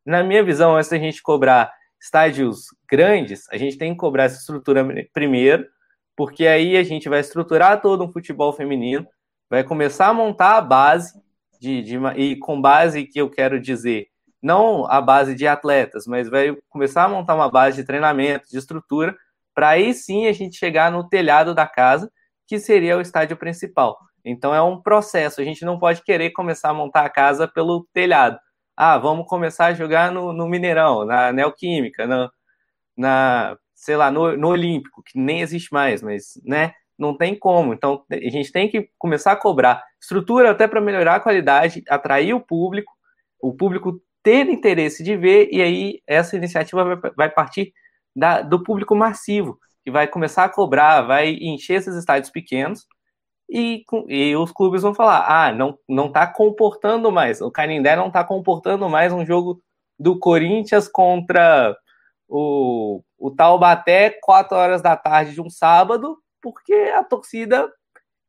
na 0.05 0.23
minha 0.23 0.43
visão, 0.43 0.75
antes 0.75 0.89
da 0.89 0.97
gente 0.97 1.21
cobrar 1.21 1.71
estádios 1.99 2.67
grandes, 2.89 3.45
a 3.51 3.57
gente 3.57 3.77
tem 3.77 3.91
que 3.91 3.97
cobrar 3.97 4.25
essa 4.25 4.39
estrutura 4.39 4.85
primeiro, 5.13 5.65
porque 6.15 6.47
aí 6.47 6.77
a 6.77 6.83
gente 6.83 7.09
vai 7.09 7.19
estruturar 7.19 7.81
todo 7.81 8.03
um 8.03 8.11
futebol 8.11 8.53
feminino, 8.53 9.05
vai 9.49 9.63
começar 9.63 10.07
a 10.07 10.13
montar 10.13 10.57
a 10.57 10.61
base 10.61 11.13
de, 11.59 11.81
de, 11.81 11.97
e 12.15 12.37
com 12.37 12.61
base 12.61 13.05
que 13.05 13.19
eu 13.19 13.29
quero 13.29 13.59
dizer, 13.59 14.07
não 14.41 14.85
a 14.85 15.01
base 15.01 15.33
de 15.33 15.47
atletas, 15.47 16.05
mas 16.05 16.29
vai 16.29 16.55
começar 16.69 17.03
a 17.03 17.09
montar 17.09 17.35
uma 17.35 17.49
base 17.49 17.77
de 17.77 17.83
treinamento, 17.83 18.49
de 18.49 18.57
estrutura, 18.57 19.15
para 19.53 19.69
aí 19.69 19.93
sim 19.93 20.27
a 20.27 20.33
gente 20.33 20.57
chegar 20.57 20.91
no 20.91 21.07
telhado 21.07 21.55
da 21.55 21.65
casa, 21.65 22.11
que 22.47 22.59
seria 22.59 22.97
o 22.97 23.01
estádio 23.01 23.37
principal. 23.37 23.97
Então 24.23 24.53
é 24.53 24.61
um 24.61 24.81
processo, 24.81 25.41
a 25.41 25.43
gente 25.43 25.65
não 25.65 25.79
pode 25.79 26.03
querer 26.03 26.31
começar 26.31 26.69
a 26.69 26.73
montar 26.73 27.05
a 27.05 27.09
casa 27.09 27.47
pelo 27.47 27.87
telhado. 27.93 28.37
Ah, 28.77 28.97
vamos 28.97 29.27
começar 29.27 29.67
a 29.67 29.73
jogar 29.73 30.11
no, 30.11 30.33
no 30.33 30.47
Mineirão, 30.47 31.05
na 31.05 31.31
Neoquímica, 31.31 32.05
na, 32.07 32.29
na 32.97 33.57
sei 33.75 33.95
lá, 33.97 34.11
no, 34.11 34.35
no 34.37 34.49
Olímpico, 34.49 35.03
que 35.03 35.19
nem 35.19 35.41
existe 35.41 35.71
mais, 35.73 36.01
mas, 36.01 36.39
né? 36.43 36.73
não 36.97 37.15
tem 37.15 37.37
como. 37.37 37.73
Então, 37.73 38.03
a 38.09 38.15
gente 38.15 38.51
tem 38.51 38.69
que 38.69 38.89
começar 38.97 39.33
a 39.33 39.35
cobrar 39.35 39.83
estrutura 40.01 40.51
até 40.51 40.67
para 40.67 40.81
melhorar 40.81 41.15
a 41.15 41.19
qualidade, 41.19 41.83
atrair 41.89 42.33
o 42.33 42.39
público, 42.39 42.91
o 43.39 43.53
público 43.53 44.01
ter 44.23 44.49
interesse 44.49 45.03
de 45.03 45.15
ver, 45.15 45.49
e 45.51 45.61
aí 45.61 46.01
essa 46.07 46.35
iniciativa 46.35 46.99
vai, 47.15 47.29
partir 47.29 47.73
da, 48.15 48.41
do 48.41 48.63
público 48.63 48.95
massivo, 48.95 49.59
que 49.83 49.91
vai 49.91 50.07
começar 50.07 50.45
a 50.45 50.49
cobrar, 50.49 51.03
vai 51.03 51.33
encher 51.33 51.75
esses 51.75 51.95
estádios 51.95 52.31
pequenos, 52.31 52.87
e, 53.49 53.83
e 54.07 54.35
os 54.35 54.51
clubes 54.51 54.81
vão 54.81 54.93
falar: 54.93 55.25
ah, 55.27 55.51
não, 55.51 55.77
não 55.87 56.11
tá 56.11 56.25
comportando 56.27 57.11
mais, 57.11 57.41
o 57.41 57.51
Canindé 57.51 57.95
não 57.95 58.07
está 58.07 58.23
comportando 58.23 58.89
mais 58.89 59.13
um 59.13 59.25
jogo 59.25 59.61
do 59.99 60.19
Corinthians 60.19 60.87
contra 60.87 61.75
o, 62.27 63.01
o 63.17 63.31
Taubaté, 63.31 64.17
4 64.21 64.57
horas 64.57 64.81
da 64.81 64.95
tarde 64.95 65.33
de 65.33 65.41
um 65.41 65.49
sábado, 65.49 66.17
porque 66.41 66.73
a 66.73 67.03
torcida 67.03 67.71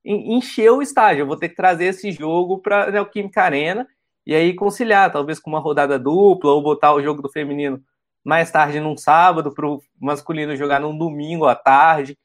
encheu 0.04 0.78
o 0.78 0.82
estádio. 0.82 1.22
Eu 1.22 1.26
vou 1.26 1.36
ter 1.36 1.48
que 1.48 1.56
trazer 1.56 1.86
esse 1.86 2.12
jogo 2.12 2.58
para 2.58 2.90
Neoquímica 2.90 3.42
Arena 3.42 3.86
e 4.26 4.34
aí 4.34 4.54
conciliar, 4.54 5.12
talvez 5.12 5.38
com 5.38 5.50
uma 5.50 5.58
rodada 5.58 5.98
dupla, 5.98 6.52
ou 6.52 6.62
botar 6.62 6.94
o 6.94 7.02
jogo 7.02 7.22
do 7.22 7.30
feminino 7.30 7.80
mais 8.24 8.50
tarde 8.50 8.80
num 8.80 8.96
sábado, 8.96 9.52
para 9.52 9.66
o 9.66 9.80
masculino 10.00 10.56
jogar 10.56 10.80
num 10.80 10.96
domingo 10.96 11.46
à 11.46 11.54
tarde. 11.54 12.18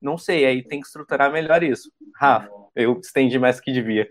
Não 0.00 0.16
sei, 0.16 0.44
aí 0.44 0.62
tem 0.62 0.80
que 0.80 0.86
estruturar 0.86 1.32
melhor 1.32 1.62
isso. 1.62 1.90
Rafa, 2.14 2.50
eu 2.74 2.98
estendi 3.00 3.38
mais 3.38 3.60
que 3.60 3.72
devia. 3.72 4.08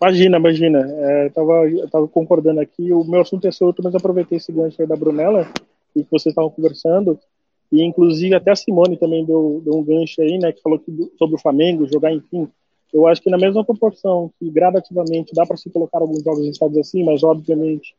Imagina, 0.00 0.38
imagina. 0.38 0.78
É, 0.78 1.26
eu, 1.26 1.30
tava, 1.30 1.68
eu 1.68 1.90
tava 1.90 2.08
concordando 2.08 2.60
aqui. 2.60 2.92
O 2.92 3.02
meu 3.04 3.20
assunto 3.20 3.46
é 3.46 3.50
outro, 3.64 3.82
mas 3.82 3.94
aproveitei 3.94 4.38
esse 4.38 4.52
gancho 4.52 4.80
aí 4.80 4.86
da 4.86 4.94
Brunella 4.94 5.50
e 5.94 6.04
que 6.04 6.10
vocês 6.10 6.32
estavam 6.32 6.50
conversando. 6.50 7.18
E, 7.70 7.82
inclusive, 7.82 8.34
até 8.34 8.52
a 8.52 8.56
Simone 8.56 8.96
também 8.96 9.24
deu, 9.24 9.60
deu 9.64 9.74
um 9.74 9.84
gancho 9.84 10.22
aí, 10.22 10.38
né, 10.38 10.52
que 10.52 10.62
falou 10.62 10.78
que, 10.78 10.90
sobre 11.18 11.36
o 11.36 11.40
Flamengo, 11.40 11.86
jogar, 11.86 12.12
enfim. 12.12 12.48
Eu 12.92 13.06
acho 13.06 13.20
que 13.20 13.28
na 13.28 13.36
mesma 13.36 13.64
proporção 13.64 14.30
que 14.38 14.48
gradativamente 14.48 15.34
dá 15.34 15.44
para 15.44 15.56
se 15.56 15.68
colocar 15.68 15.98
alguns 15.98 16.22
jogos 16.22 16.46
em 16.46 16.50
estados 16.50 16.78
assim, 16.78 17.04
mas 17.04 17.22
obviamente 17.22 17.94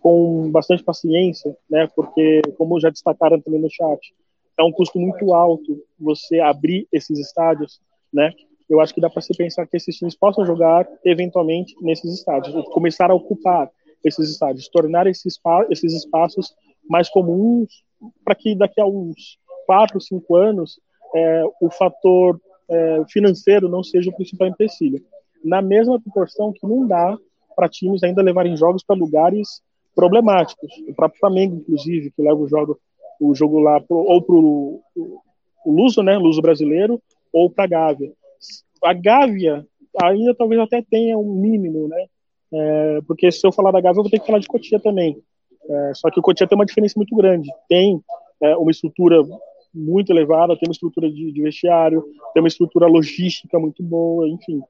com 0.00 0.50
bastante 0.50 0.82
paciência, 0.82 1.54
né, 1.68 1.88
porque, 1.94 2.40
como 2.56 2.80
já 2.80 2.90
destacaram 2.90 3.40
também 3.40 3.60
no 3.60 3.68
chat, 3.68 4.14
é 4.60 4.64
um 4.64 4.72
custo 4.72 4.98
muito 4.98 5.32
alto 5.32 5.82
você 5.98 6.40
abrir 6.40 6.86
esses 6.92 7.18
estádios, 7.18 7.80
né, 8.12 8.32
eu 8.68 8.80
acho 8.80 8.94
que 8.94 9.00
dá 9.00 9.10
para 9.10 9.20
se 9.20 9.36
pensar 9.36 9.66
que 9.66 9.76
esses 9.76 9.96
times 9.96 10.14
possam 10.14 10.46
jogar 10.46 10.86
eventualmente 11.04 11.74
nesses 11.82 12.14
estádios, 12.14 12.54
começar 12.68 13.10
a 13.10 13.14
ocupar 13.14 13.68
esses 14.04 14.30
estádios, 14.30 14.68
tornar 14.68 15.06
esses, 15.06 15.38
esses 15.70 15.92
espaços 15.92 16.54
mais 16.88 17.08
comuns 17.08 17.84
para 18.24 18.34
que 18.34 18.54
daqui 18.54 18.80
a 18.80 18.86
uns 18.86 19.38
quatro, 19.66 20.00
cinco 20.00 20.36
anos 20.36 20.80
é, 21.14 21.44
o 21.60 21.68
fator 21.70 22.40
é, 22.68 23.02
financeiro 23.08 23.68
não 23.68 23.82
seja 23.82 24.10
o 24.10 24.14
principal 24.14 24.48
empecilho. 24.48 25.02
Na 25.44 25.60
mesma 25.60 26.00
proporção 26.00 26.52
que 26.52 26.66
não 26.66 26.86
dá 26.86 27.18
para 27.56 27.68
times 27.68 28.02
ainda 28.02 28.22
levarem 28.22 28.56
jogos 28.56 28.84
para 28.84 28.96
lugares 28.96 29.60
problemáticos. 29.94 30.70
O 30.88 30.94
próprio 30.94 31.18
Flamengo, 31.18 31.56
inclusive, 31.56 32.12
que 32.12 32.22
leva 32.22 32.38
o 32.38 32.48
jogo, 32.48 32.78
o 33.20 33.34
jogo 33.34 33.60
lá 33.60 33.80
pro, 33.80 33.98
ou 33.98 34.22
para 34.22 34.34
o 34.34 34.82
Luso, 35.66 36.02
né, 36.02 36.16
Luso 36.16 36.40
brasileiro, 36.40 37.00
ou 37.32 37.50
para 37.50 37.64
a 37.64 37.68
Gávea. 37.68 38.12
A 38.82 38.94
Gávea 38.94 39.66
ainda 40.02 40.34
talvez 40.34 40.60
até 40.60 40.82
tenha 40.82 41.18
um 41.18 41.34
mínimo, 41.34 41.86
né? 41.86 42.06
É, 42.52 43.00
porque 43.06 43.30
se 43.30 43.46
eu 43.46 43.52
falar 43.52 43.70
da 43.70 43.80
Gávea, 43.80 43.98
eu 43.98 44.02
vou 44.02 44.10
ter 44.10 44.18
que 44.18 44.26
falar 44.26 44.38
de 44.38 44.48
Cotia 44.48 44.80
também. 44.80 45.16
É, 45.68 45.92
só 45.94 46.10
que 46.10 46.18
o 46.18 46.22
Cotia 46.22 46.46
tem 46.46 46.56
uma 46.56 46.66
diferença 46.66 46.94
muito 46.96 47.14
grande. 47.14 47.48
Tem 47.68 48.00
é, 48.42 48.56
uma 48.56 48.70
estrutura 48.70 49.22
muito 49.72 50.10
elevada, 50.10 50.56
tem 50.56 50.68
uma 50.68 50.72
estrutura 50.72 51.10
de, 51.10 51.30
de 51.30 51.42
vestiário, 51.42 52.02
tem 52.32 52.42
uma 52.42 52.48
estrutura 52.48 52.86
logística 52.86 53.58
muito 53.58 53.82
boa, 53.82 54.28
enfim. 54.28 54.60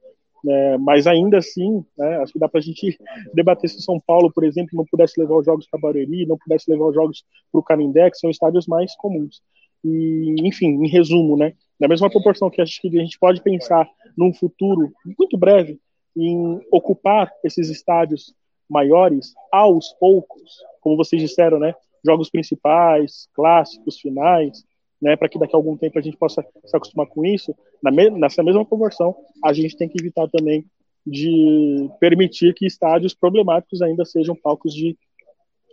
É, 0.47 0.77
mas 0.77 1.05
ainda 1.05 1.37
assim, 1.37 1.85
né, 1.97 2.17
acho 2.17 2.33
que 2.33 2.39
dá 2.39 2.49
para 2.49 2.59
a 2.59 2.63
gente 2.63 2.97
debater 3.33 3.69
se 3.69 3.81
São 3.81 3.99
Paulo, 3.99 4.31
por 4.33 4.43
exemplo, 4.43 4.71
não 4.73 4.85
pudesse 4.85 5.19
levar 5.19 5.37
os 5.37 5.45
jogos 5.45 5.67
para 5.69 5.79
Barueri, 5.79 6.25
não 6.25 6.37
pudesse 6.37 6.69
levar 6.69 6.85
os 6.85 6.95
jogos 6.95 7.23
para 7.51 7.59
o 7.59 7.63
Canindé, 7.63 8.09
que 8.09 8.17
são 8.17 8.29
estádios 8.29 8.65
mais 8.65 8.95
comuns. 8.95 9.41
E, 9.83 10.35
enfim, 10.39 10.83
em 10.83 10.87
resumo, 10.87 11.37
né, 11.37 11.53
na 11.79 11.87
mesma 11.87 12.09
proporção 12.09 12.49
que 12.49 12.61
acho 12.61 12.81
que 12.81 12.87
a 12.87 13.01
gente 13.01 13.19
pode 13.19 13.41
pensar 13.41 13.87
num 14.17 14.33
futuro 14.33 14.91
muito 15.17 15.37
breve 15.37 15.79
em 16.15 16.59
ocupar 16.71 17.31
esses 17.43 17.69
estádios 17.69 18.33
maiores 18.69 19.33
aos 19.51 19.93
poucos, 19.99 20.57
como 20.79 20.97
vocês 20.97 21.21
disseram, 21.21 21.59
né, 21.59 21.75
jogos 22.05 22.29
principais, 22.29 23.27
clássicos, 23.33 23.99
finais, 23.99 24.63
né, 25.01 25.15
para 25.15 25.27
que 25.27 25.39
daqui 25.39 25.55
a 25.55 25.57
algum 25.57 25.75
tempo 25.75 25.97
a 25.97 26.01
gente 26.01 26.15
possa 26.15 26.45
se 26.63 26.77
acostumar 26.77 27.07
com 27.07 27.25
isso, 27.25 27.55
na 27.81 27.89
me 27.89 28.09
nessa 28.11 28.43
mesma 28.43 28.63
proporção, 28.63 29.15
a 29.43 29.51
gente 29.51 29.75
tem 29.75 29.89
que 29.89 29.99
evitar 29.99 30.27
também 30.29 30.65
de 31.05 31.89
permitir 31.99 32.53
que 32.53 32.65
estádios 32.65 33.13
problemáticos 33.13 33.81
ainda 33.81 34.05
sejam 34.05 34.35
palcos 34.35 34.73
de, 34.73 34.95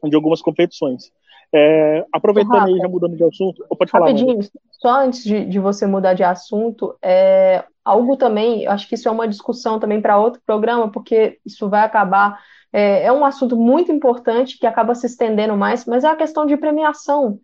de 0.05 0.16
algumas 0.16 0.41
competições. 0.41 1.12
É, 1.53 2.05
aproveitando 2.12 2.66
aí, 2.66 2.76
já 2.76 2.89
mudando 2.89 3.16
de 3.16 3.24
assunto, 3.24 3.64
pode 3.76 3.91
falar. 3.91 4.07
Rapidinho, 4.07 4.39
só 4.70 5.03
antes 5.03 5.24
de, 5.24 5.45
de, 5.47 5.59
você 5.59 5.87
mudar 5.87 6.14
de 6.14 6.22
assunto, 6.22 6.95
é, 7.03 7.64
algo 7.85 8.16
também, 8.16 8.66
acho 8.66 8.89
que 8.89 8.95
isso 8.95 9.09
é 9.09 9.11
uma 9.11 9.29
discussão 9.29 9.79
também 9.79 10.01
para 10.01 10.18
outro 10.18 10.43
programa, 10.45 10.91
porque 10.91 11.39
isso 11.45 11.68
vai 11.68 11.81
acabar. 11.81 12.39
É, 12.70 13.05
é 13.05 13.12
um 13.12 13.24
assunto 13.24 13.57
muito 13.57 13.91
importante 13.91 14.59
que 14.59 14.66
acaba 14.66 14.95
se 14.95 15.07
estendendo 15.07 15.57
mais, 15.57 15.87
mas 15.87 16.05
é 16.05 16.09
a 16.09 16.16
questão 16.16 16.45
de 16.45 16.57
premiação 16.57 17.41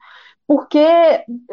porque 0.46 0.86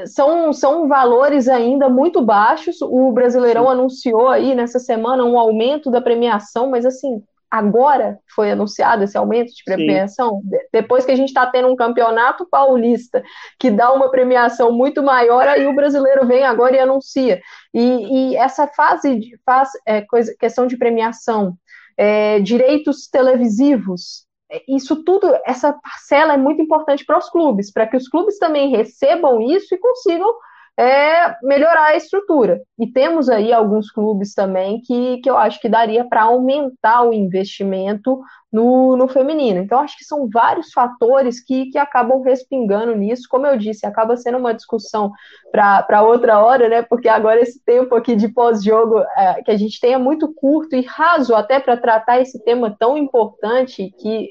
são, 0.06 0.52
são 0.52 0.88
valores 0.88 1.48
ainda 1.48 1.89
muito 1.89 2.22
baixos. 2.22 2.82
O 2.82 3.12
Brasileirão 3.12 3.66
Sim. 3.66 3.72
anunciou 3.72 4.28
aí 4.28 4.54
nessa 4.54 4.80
semana 4.80 5.24
um 5.24 5.39
aumento 5.39 5.89
da 5.89 6.02
premiação, 6.02 6.70
mas 6.70 6.86
assim, 6.86 7.24
agora 7.50 8.18
foi 8.34 8.52
anunciado 8.52 9.04
esse 9.04 9.18
aumento 9.18 9.54
de 9.54 9.64
premiação, 9.66 10.42
Sim. 10.42 10.58
depois 10.72 11.06
que 11.06 11.12
a 11.12 11.16
gente 11.16 11.28
está 11.28 11.46
tendo 11.46 11.68
um 11.68 11.76
campeonato 11.76 12.48
paulista 12.50 13.22
que 13.60 13.70
dá 13.70 13.92
uma 13.92 14.10
premiação 14.10 14.72
muito 14.72 15.04
maior, 15.04 15.48
aí 15.48 15.68
o 15.68 15.76
brasileiro 15.76 16.26
vem 16.26 16.46
agora 16.46 16.78
e 16.78 16.80
anuncia. 16.80 17.42
E, 17.74 18.32
e 18.32 18.36
essa 18.38 18.68
fase 18.68 19.20
de 19.20 19.38
faz, 19.46 19.70
é, 19.86 20.02
coisa, 20.02 20.34
questão 20.39 20.66
de 20.66 20.78
premiação, 20.78 21.58
é, 21.98 22.39
direitos 22.39 23.08
televisivos, 23.08 24.26
isso 24.68 25.04
tudo, 25.04 25.34
essa 25.45 25.74
parcela 25.74 26.34
é 26.34 26.38
muito 26.38 26.62
importante 26.62 27.06
para 27.06 27.18
os 27.18 27.30
clubes, 27.30 27.72
para 27.72 27.88
que 27.88 27.97
os 27.97 28.08
clubes 28.08 28.38
também 28.38 28.70
recebam 28.70 29.41
isso 29.41 29.74
e 29.74 29.78
consigam 29.78 30.34
é, 30.78 31.36
melhorar 31.43 31.89
a 31.89 31.95
estrutura. 31.95 32.62
E 32.80 32.88
temos 32.88 33.30
aí 33.30 33.52
alguns 33.54 33.91
clubes 33.91 34.34
também 34.34 34.82
que, 34.82 35.18
que 35.18 35.30
eu 35.30 35.38
acho 35.38 35.60
que 35.60 35.70
daria 35.70 36.06
para 36.06 36.24
aumentar 36.24 37.04
o 37.04 37.14
investimento 37.14 38.20
no, 38.52 38.97
no 38.97 39.08
feminino. 39.08 39.60
Então, 39.60 39.80
acho 39.80 39.97
que 39.97 40.04
são 40.04 40.28
vários 40.28 40.72
fatores 40.72 41.43
que, 41.43 41.68
que 41.68 41.78
acabam 41.78 42.22
respingando 42.22 42.95
nisso. 42.95 43.28
Como 43.30 43.45
eu 43.45 43.58
disse, 43.58 43.86
acaba 43.86 44.18
sendo 44.18 44.38
uma 44.38 44.54
discussão 44.54 45.12
para 45.52 46.02
outra 46.02 46.39
hora, 46.39 46.68
né? 46.68 46.82
Porque 46.82 47.08
agora 47.08 47.39
esse 47.41 47.64
tempo 47.64 47.93
aqui 47.93 48.16
de 48.16 48.30
pós-jogo 48.30 48.99
é, 49.16 49.43
que 49.43 49.52
a 49.52 49.58
gente 49.58 49.80
tem 49.80 49.93
é 49.93 49.97
muito 49.97 50.34
curto 50.34 50.76
e 50.76 50.82
raso 50.82 51.36
até 51.36 51.60
para 51.60 51.78
tratar 51.78 52.20
esse 52.22 52.43
tema 52.43 52.76
tão 52.78 52.97
importante 52.97 53.93
que 53.99 54.30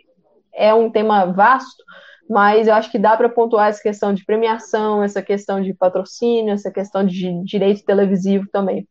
é 0.55 0.73
um 0.75 0.91
tema 0.91 1.27
vasto, 1.27 1.83
mas 2.29 2.69
eu 2.69 2.75
acho 2.75 2.91
que 2.91 2.99
dá 2.99 3.17
para 3.17 3.29
pontuar 3.29 3.69
essa 3.69 3.83
questão 3.83 4.15
de 4.15 4.25
premiação, 4.25 5.03
essa 5.03 5.21
questão 5.23 5.61
de 5.61 5.75
patrocínio, 5.75 6.53
essa 6.53 6.71
questão 6.71 7.05
de 7.05 7.43
direito 7.45 7.85
televisivo 7.85 8.47
também. 8.53 8.87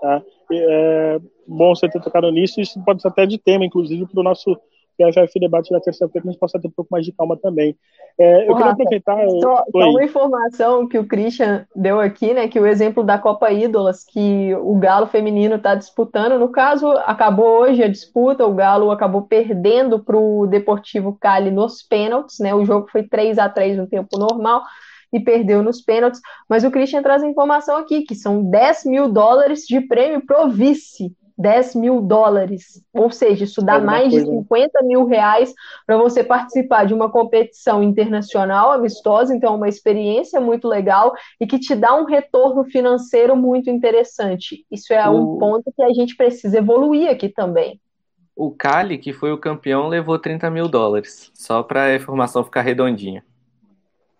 Tá. 0.00 0.22
É 0.52 1.18
bom 1.46 1.74
você 1.74 1.88
ter 1.88 2.00
tocado 2.00 2.30
nisso, 2.30 2.60
isso 2.60 2.82
pode 2.84 3.02
ser 3.02 3.08
até 3.08 3.26
de 3.26 3.38
tema, 3.38 3.64
inclusive, 3.64 4.06
para 4.06 4.20
o 4.20 4.24
nosso 4.24 4.56
PFF 4.98 5.38
debate 5.38 5.70
da 5.70 5.80
terça-feira, 5.80 6.22
que 6.22 6.28
a 6.28 6.32
gente 6.32 6.40
possa 6.40 6.58
ter 6.58 6.66
um 6.66 6.72
pouco 6.72 6.90
mais 6.90 7.04
de 7.04 7.12
calma 7.12 7.36
também. 7.36 7.76
É, 8.18 8.48
eu 8.48 8.56
queria 8.56 8.72
aproveitar. 8.72 9.16
Só, 9.40 9.64
só, 9.70 9.90
uma 9.90 10.04
informação 10.04 10.88
que 10.88 10.98
o 10.98 11.06
Christian 11.06 11.64
deu 11.74 12.00
aqui, 12.00 12.34
né? 12.34 12.48
Que 12.48 12.58
o 12.58 12.66
exemplo 12.66 13.04
da 13.04 13.16
Copa 13.16 13.50
Ídolas, 13.52 14.04
que 14.04 14.52
o 14.56 14.74
Galo 14.74 15.06
feminino 15.06 15.54
está 15.54 15.76
disputando, 15.76 16.38
no 16.38 16.48
caso, 16.48 16.90
acabou 17.06 17.60
hoje 17.60 17.82
a 17.82 17.88
disputa, 17.88 18.44
o 18.44 18.54
Galo 18.54 18.90
acabou 18.90 19.22
perdendo 19.22 20.00
para 20.00 20.16
o 20.16 20.46
Deportivo 20.48 21.16
Cali 21.18 21.50
nos 21.50 21.82
pênaltis, 21.82 22.40
né? 22.40 22.52
O 22.52 22.64
jogo 22.64 22.88
foi 22.90 23.04
3 23.04 23.38
a 23.38 23.48
3 23.48 23.76
no 23.76 23.86
tempo 23.86 24.18
normal 24.18 24.62
e 25.12 25.20
perdeu 25.20 25.62
nos 25.62 25.80
pênaltis. 25.80 26.20
Mas 26.48 26.64
o 26.64 26.70
Christian 26.70 27.02
traz 27.02 27.22
a 27.22 27.28
informação 27.28 27.76
aqui, 27.76 28.02
que 28.02 28.14
são 28.14 28.42
10 28.42 28.84
mil 28.84 29.08
dólares 29.08 29.60
de 29.66 29.80
prêmio 29.80 30.24
pro 30.26 30.48
vice 30.48 31.14
10 31.38 31.76
mil 31.76 32.00
dólares, 32.00 32.82
ou 32.92 33.10
seja, 33.12 33.44
isso 33.44 33.62
dá 33.62 33.78
mais 33.78 34.10
coisa. 34.10 34.26
de 34.26 34.38
50 34.38 34.82
mil 34.82 35.06
reais 35.06 35.54
para 35.86 35.96
você 35.96 36.24
participar 36.24 36.84
de 36.84 36.92
uma 36.92 37.08
competição 37.10 37.80
internacional 37.80 38.72
amistosa, 38.72 39.34
então 39.34 39.54
é 39.54 39.56
uma 39.56 39.68
experiência 39.68 40.40
muito 40.40 40.66
legal 40.66 41.14
e 41.40 41.46
que 41.46 41.58
te 41.58 41.76
dá 41.76 41.94
um 41.94 42.04
retorno 42.04 42.64
financeiro 42.64 43.36
muito 43.36 43.70
interessante. 43.70 44.66
Isso 44.68 44.92
é 44.92 45.08
o... 45.08 45.36
um 45.36 45.38
ponto 45.38 45.72
que 45.74 45.82
a 45.82 45.92
gente 45.92 46.16
precisa 46.16 46.58
evoluir 46.58 47.08
aqui 47.08 47.28
também. 47.28 47.80
O 48.34 48.50
Cali, 48.50 48.98
que 48.98 49.12
foi 49.12 49.32
o 49.32 49.38
campeão, 49.38 49.88
levou 49.88 50.18
30 50.18 50.50
mil 50.50 50.68
dólares, 50.68 51.30
só 51.34 51.62
para 51.62 51.84
a 51.84 51.94
informação 51.94 52.44
ficar 52.44 52.62
redondinha. 52.62 53.24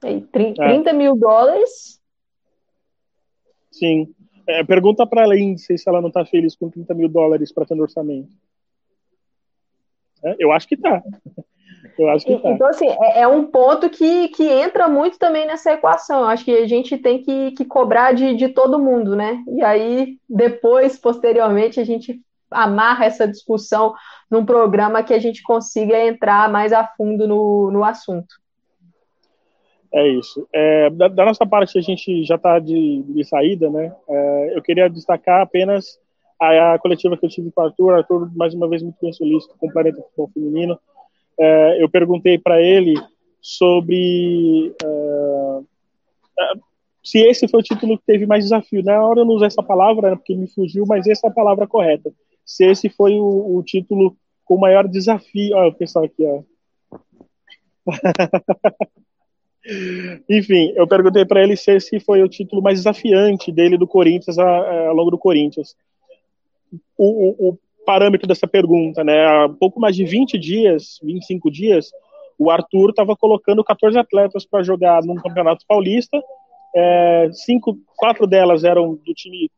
E 0.04 0.20
30 0.20 0.62
é. 0.62 0.92
mil 0.92 1.16
dólares? 1.16 2.00
Sim. 3.72 4.12
É, 4.48 4.64
pergunta 4.64 5.06
para 5.06 5.24
a 5.24 5.26
Lindsay 5.26 5.76
se 5.76 5.88
ela 5.88 6.00
não 6.00 6.08
está 6.08 6.24
feliz 6.24 6.56
com 6.56 6.70
30 6.70 6.94
mil 6.94 7.08
dólares 7.08 7.52
para 7.52 7.66
ter 7.66 7.74
no 7.74 7.82
orçamento. 7.82 8.30
É, 10.24 10.36
eu 10.38 10.50
acho 10.50 10.66
que 10.66 10.74
está. 10.74 11.02
Eu 11.98 12.08
acho 12.08 12.24
que 12.24 12.36
tá. 12.38 12.50
Então, 12.50 12.66
assim, 12.66 12.88
é, 12.88 13.20
é, 13.20 13.28
um 13.28 13.44
ponto 13.44 13.90
que, 13.90 14.28
que 14.28 14.44
entra 14.44 14.88
muito 14.88 15.18
também 15.18 15.46
nessa 15.46 15.72
equação. 15.72 16.20
Eu 16.20 16.26
acho 16.26 16.44
que 16.44 16.56
a 16.56 16.66
gente 16.66 16.96
tem 16.96 17.22
que, 17.22 17.50
que 17.52 17.64
cobrar 17.64 18.12
de, 18.12 18.34
de 18.36 18.48
todo 18.48 18.78
mundo, 18.78 19.14
né? 19.14 19.42
E 19.48 19.62
aí, 19.62 20.16
depois, 20.28 20.98
posteriormente, 20.98 21.78
a 21.78 21.84
gente 21.84 22.20
amarra 22.50 23.04
essa 23.04 23.28
discussão 23.28 23.94
num 24.30 24.46
programa 24.46 25.02
que 25.02 25.12
a 25.12 25.18
gente 25.18 25.42
consiga 25.42 25.98
entrar 26.06 26.50
mais 26.50 26.72
a 26.72 26.86
fundo 26.96 27.28
no, 27.28 27.70
no 27.70 27.84
assunto. 27.84 28.34
É 29.92 30.06
isso. 30.08 30.46
É, 30.52 30.90
da, 30.90 31.08
da, 31.08 31.24
nossa 31.24 31.46
parte, 31.46 31.78
a 31.78 31.80
gente 31.80 32.22
já 32.24 32.34
está 32.34 32.58
de, 32.58 33.02
de, 33.02 33.24
saída, 33.24 33.70
né? 33.70 33.94
É, 34.08 34.56
eu 34.56 34.62
queria 34.62 34.88
destacar 34.88 35.40
apenas 35.40 35.98
a, 36.38 36.74
a, 36.74 36.78
coletiva 36.78 37.16
que 37.16 37.24
eu 37.24 37.30
tive 37.30 37.50
com 37.50 37.62
o 37.62 37.64
Arthur. 37.64 37.94
Arthur, 37.94 38.30
mais 38.36 38.52
uma 38.54 38.68
vez, 38.68 38.82
muito 38.82 38.98
bem 39.00 39.12
solícito 39.12 39.54
com 39.58 39.66
o 39.66 39.72
Planeta 39.72 40.02
Futebol 40.02 40.30
Feminino. 40.34 40.78
É, 41.38 41.82
eu 41.82 41.88
perguntei 41.88 42.38
para 42.38 42.60
ele 42.60 42.94
sobre 43.40 44.74
é, 44.82 45.60
é, 46.40 46.52
se 47.02 47.18
esse 47.20 47.48
foi 47.48 47.60
o 47.60 47.62
título 47.62 47.98
que 47.98 48.04
teve 48.04 48.26
mais 48.26 48.44
desafio. 48.44 48.82
Na 48.82 49.02
hora 49.02 49.20
eu 49.20 49.24
não 49.24 49.34
usei 49.34 49.46
essa 49.46 49.62
palavra, 49.62 50.10
né, 50.10 50.16
porque 50.16 50.36
me 50.36 50.48
fugiu, 50.48 50.84
mas 50.86 51.06
essa 51.06 51.28
é 51.28 51.30
a 51.30 51.34
palavra 51.34 51.66
correta. 51.66 52.12
Se 52.44 52.66
esse 52.66 52.90
foi 52.90 53.14
o, 53.18 53.56
o 53.56 53.62
título 53.62 54.14
com 54.48 54.56
maior 54.58 54.88
desafio. 54.88 55.56
Olha 55.56 55.68
o 55.68 55.74
pessoal 55.74 56.06
aqui, 56.06 56.24
ó. 56.24 56.42
Enfim, 60.28 60.72
eu 60.76 60.86
perguntei 60.86 61.24
para 61.24 61.42
ele 61.42 61.56
se 61.56 61.72
esse 61.72 62.00
foi 62.00 62.22
o 62.22 62.28
título 62.28 62.62
mais 62.62 62.78
desafiante 62.78 63.52
dele 63.52 63.76
do 63.76 63.86
Corinthians 63.86 64.38
ao 64.38 64.94
longo 64.94 65.10
do 65.10 65.18
Corinthians. 65.18 65.76
O, 66.96 67.46
o, 67.46 67.48
o, 67.48 67.58
parâmetro 67.84 68.28
dessa 68.28 68.46
pergunta, 68.46 69.02
né? 69.02 69.24
Há 69.24 69.48
pouco 69.48 69.80
mais 69.80 69.96
de 69.96 70.04
20 70.04 70.38
dias, 70.38 70.98
25 71.02 71.50
dias, 71.50 71.90
o 72.38 72.50
Arthur 72.50 72.90
estava 72.90 73.16
colocando 73.16 73.64
14 73.64 73.98
atletas 73.98 74.44
para 74.44 74.62
jogar 74.62 75.02
num 75.02 75.16
campeonato 75.16 75.64
paulista. 75.66 76.22
É, 76.76 77.30
cinco, 77.32 77.78
quatro 77.96 78.26
delas 78.26 78.62
eram 78.62 78.94
do 78.94 79.14
time 79.14 79.50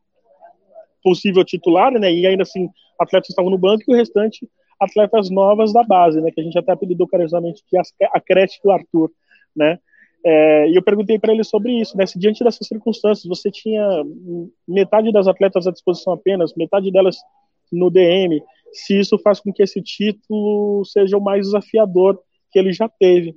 possível 1.03 1.43
titular, 1.43 1.91
né? 1.91 2.11
E 2.11 2.25
ainda 2.25 2.43
assim, 2.43 2.69
atletas 2.97 3.29
estavam 3.29 3.51
no 3.51 3.57
banco 3.57 3.83
e 3.87 3.93
o 3.93 3.97
restante 3.97 4.47
atletas 4.79 5.29
novas 5.29 5.71
da 5.71 5.83
base, 5.83 6.19
né? 6.21 6.31
Que 6.31 6.41
a 6.41 6.43
gente 6.43 6.57
até 6.57 6.71
apelidou 6.71 7.07
carinhosamente 7.07 7.63
de 7.71 7.77
a 7.77 8.19
creche 8.19 8.59
do 8.63 8.71
Arthur, 8.71 9.11
né? 9.55 9.77
É, 10.23 10.69
e 10.69 10.75
eu 10.75 10.83
perguntei 10.83 11.17
para 11.17 11.33
ele 11.33 11.43
sobre 11.43 11.79
isso, 11.79 11.97
né? 11.97 12.05
Se 12.05 12.19
diante 12.19 12.43
dessas 12.43 12.67
circunstâncias 12.67 13.25
você 13.25 13.49
tinha 13.49 14.03
metade 14.67 15.11
das 15.11 15.27
atletas 15.27 15.65
à 15.65 15.71
disposição 15.71 16.13
apenas, 16.13 16.53
metade 16.55 16.91
delas 16.91 17.17
no 17.71 17.89
DM, 17.89 18.41
se 18.71 18.99
isso 18.99 19.17
faz 19.17 19.39
com 19.39 19.51
que 19.51 19.63
esse 19.63 19.81
título 19.81 20.83
seja 20.85 21.17
o 21.17 21.21
mais 21.21 21.45
desafiador 21.47 22.19
que 22.51 22.59
ele 22.59 22.71
já 22.71 22.87
teve. 22.87 23.35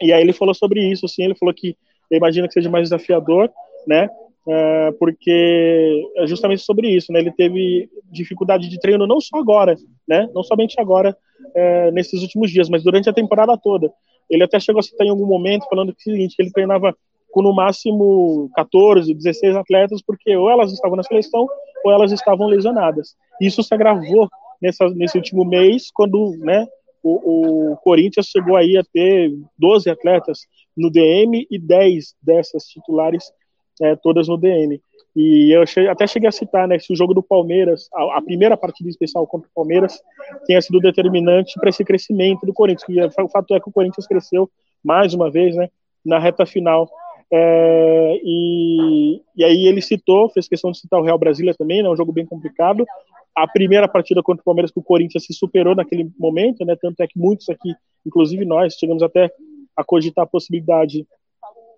E 0.00 0.12
aí 0.12 0.22
ele 0.22 0.32
falou 0.32 0.54
sobre 0.54 0.80
isso, 0.80 1.06
assim, 1.06 1.24
ele 1.24 1.34
falou 1.34 1.52
que 1.52 1.76
imagina 2.10 2.46
que 2.46 2.54
seja 2.54 2.70
mais 2.70 2.84
desafiador, 2.84 3.50
né? 3.86 4.08
É, 4.50 4.92
porque 4.92 6.10
é 6.16 6.26
justamente 6.26 6.62
sobre 6.62 6.88
isso, 6.88 7.12
né? 7.12 7.18
Ele 7.18 7.32
teve 7.32 7.90
dificuldade 8.10 8.68
de 8.68 8.80
treino 8.80 9.06
não 9.06 9.20
só 9.20 9.38
agora, 9.38 9.76
né? 10.08 10.26
Não 10.34 10.42
somente 10.42 10.80
agora, 10.80 11.14
é, 11.54 11.90
nesses 11.90 12.22
últimos 12.22 12.50
dias, 12.50 12.68
mas 12.70 12.82
durante 12.82 13.10
a 13.10 13.12
temporada 13.12 13.58
toda. 13.58 13.92
Ele 14.28 14.44
até 14.44 14.60
chegou 14.60 14.80
a 14.80 14.82
citar 14.82 15.06
em 15.06 15.10
algum 15.10 15.26
momento, 15.26 15.66
falando 15.68 15.94
que, 15.94 16.02
seguinte, 16.02 16.36
que 16.36 16.42
ele 16.42 16.52
treinava 16.52 16.96
com 17.30 17.42
no 17.42 17.54
máximo 17.54 18.50
14, 18.54 19.12
16 19.14 19.56
atletas, 19.56 20.02
porque 20.02 20.36
ou 20.36 20.50
elas 20.50 20.72
estavam 20.72 20.96
na 20.96 21.02
seleção 21.02 21.46
ou 21.84 21.92
elas 21.92 22.12
estavam 22.12 22.46
lesionadas. 22.46 23.14
Isso 23.40 23.62
se 23.62 23.72
agravou 23.74 24.28
nessa, 24.60 24.88
nesse 24.90 25.16
último 25.16 25.44
mês, 25.44 25.90
quando 25.92 26.36
né, 26.38 26.66
o, 27.02 27.72
o, 27.72 27.76
Corinthians 27.78 28.26
chegou 28.26 28.56
aí 28.56 28.76
a 28.76 28.82
ter 28.92 29.32
12 29.58 29.88
atletas 29.88 30.40
no 30.76 30.90
DM 30.90 31.46
e 31.50 31.58
10 31.58 32.14
dessas 32.22 32.64
titulares 32.64 33.32
é, 33.80 33.94
todas 33.96 34.28
no 34.28 34.36
DM. 34.36 34.80
E 35.16 35.50
eu 35.50 35.64
até 35.90 36.06
cheguei 36.06 36.28
a 36.28 36.32
citar, 36.32 36.68
né, 36.68 36.78
se 36.78 36.92
o 36.92 36.96
jogo 36.96 37.12
do 37.12 37.22
Palmeiras, 37.22 37.88
a, 37.92 38.18
a 38.18 38.22
primeira 38.22 38.56
partida 38.56 38.88
especial 38.88 39.26
contra 39.26 39.48
o 39.48 39.52
Palmeiras, 39.54 40.00
tenha 40.46 40.60
sido 40.60 40.78
determinante 40.78 41.58
para 41.58 41.70
esse 41.70 41.84
crescimento 41.84 42.46
do 42.46 42.52
Corinthians. 42.52 42.88
E 42.88 43.22
o 43.22 43.28
fato 43.28 43.54
é 43.54 43.60
que 43.60 43.68
o 43.68 43.72
Corinthians 43.72 44.06
cresceu 44.06 44.48
mais 44.84 45.14
uma 45.14 45.30
vez, 45.30 45.56
né, 45.56 45.68
na 46.04 46.18
reta 46.18 46.46
final. 46.46 46.88
É, 47.30 48.20
e, 48.22 49.20
e 49.36 49.44
aí 49.44 49.66
ele 49.66 49.82
citou, 49.82 50.30
fez 50.30 50.48
questão 50.48 50.70
de 50.70 50.78
citar 50.78 51.00
o 51.00 51.04
Real 51.04 51.18
Brasília 51.18 51.54
também, 51.54 51.82
né, 51.82 51.88
um 51.88 51.96
jogo 51.96 52.12
bem 52.12 52.24
complicado. 52.24 52.86
A 53.34 53.46
primeira 53.46 53.88
partida 53.88 54.22
contra 54.22 54.40
o 54.40 54.44
Palmeiras 54.44 54.70
que 54.70 54.78
o 54.80 54.84
Corinthians 54.84 55.24
se 55.24 55.32
superou 55.32 55.74
naquele 55.74 56.10
momento, 56.18 56.64
né, 56.64 56.76
tanto 56.80 57.00
é 57.02 57.06
que 57.06 57.18
muitos 57.18 57.48
aqui, 57.48 57.74
inclusive 58.06 58.44
nós, 58.44 58.74
chegamos 58.74 59.02
até 59.02 59.30
a 59.76 59.84
cogitar 59.84 60.24
a 60.24 60.28
possibilidade 60.28 61.06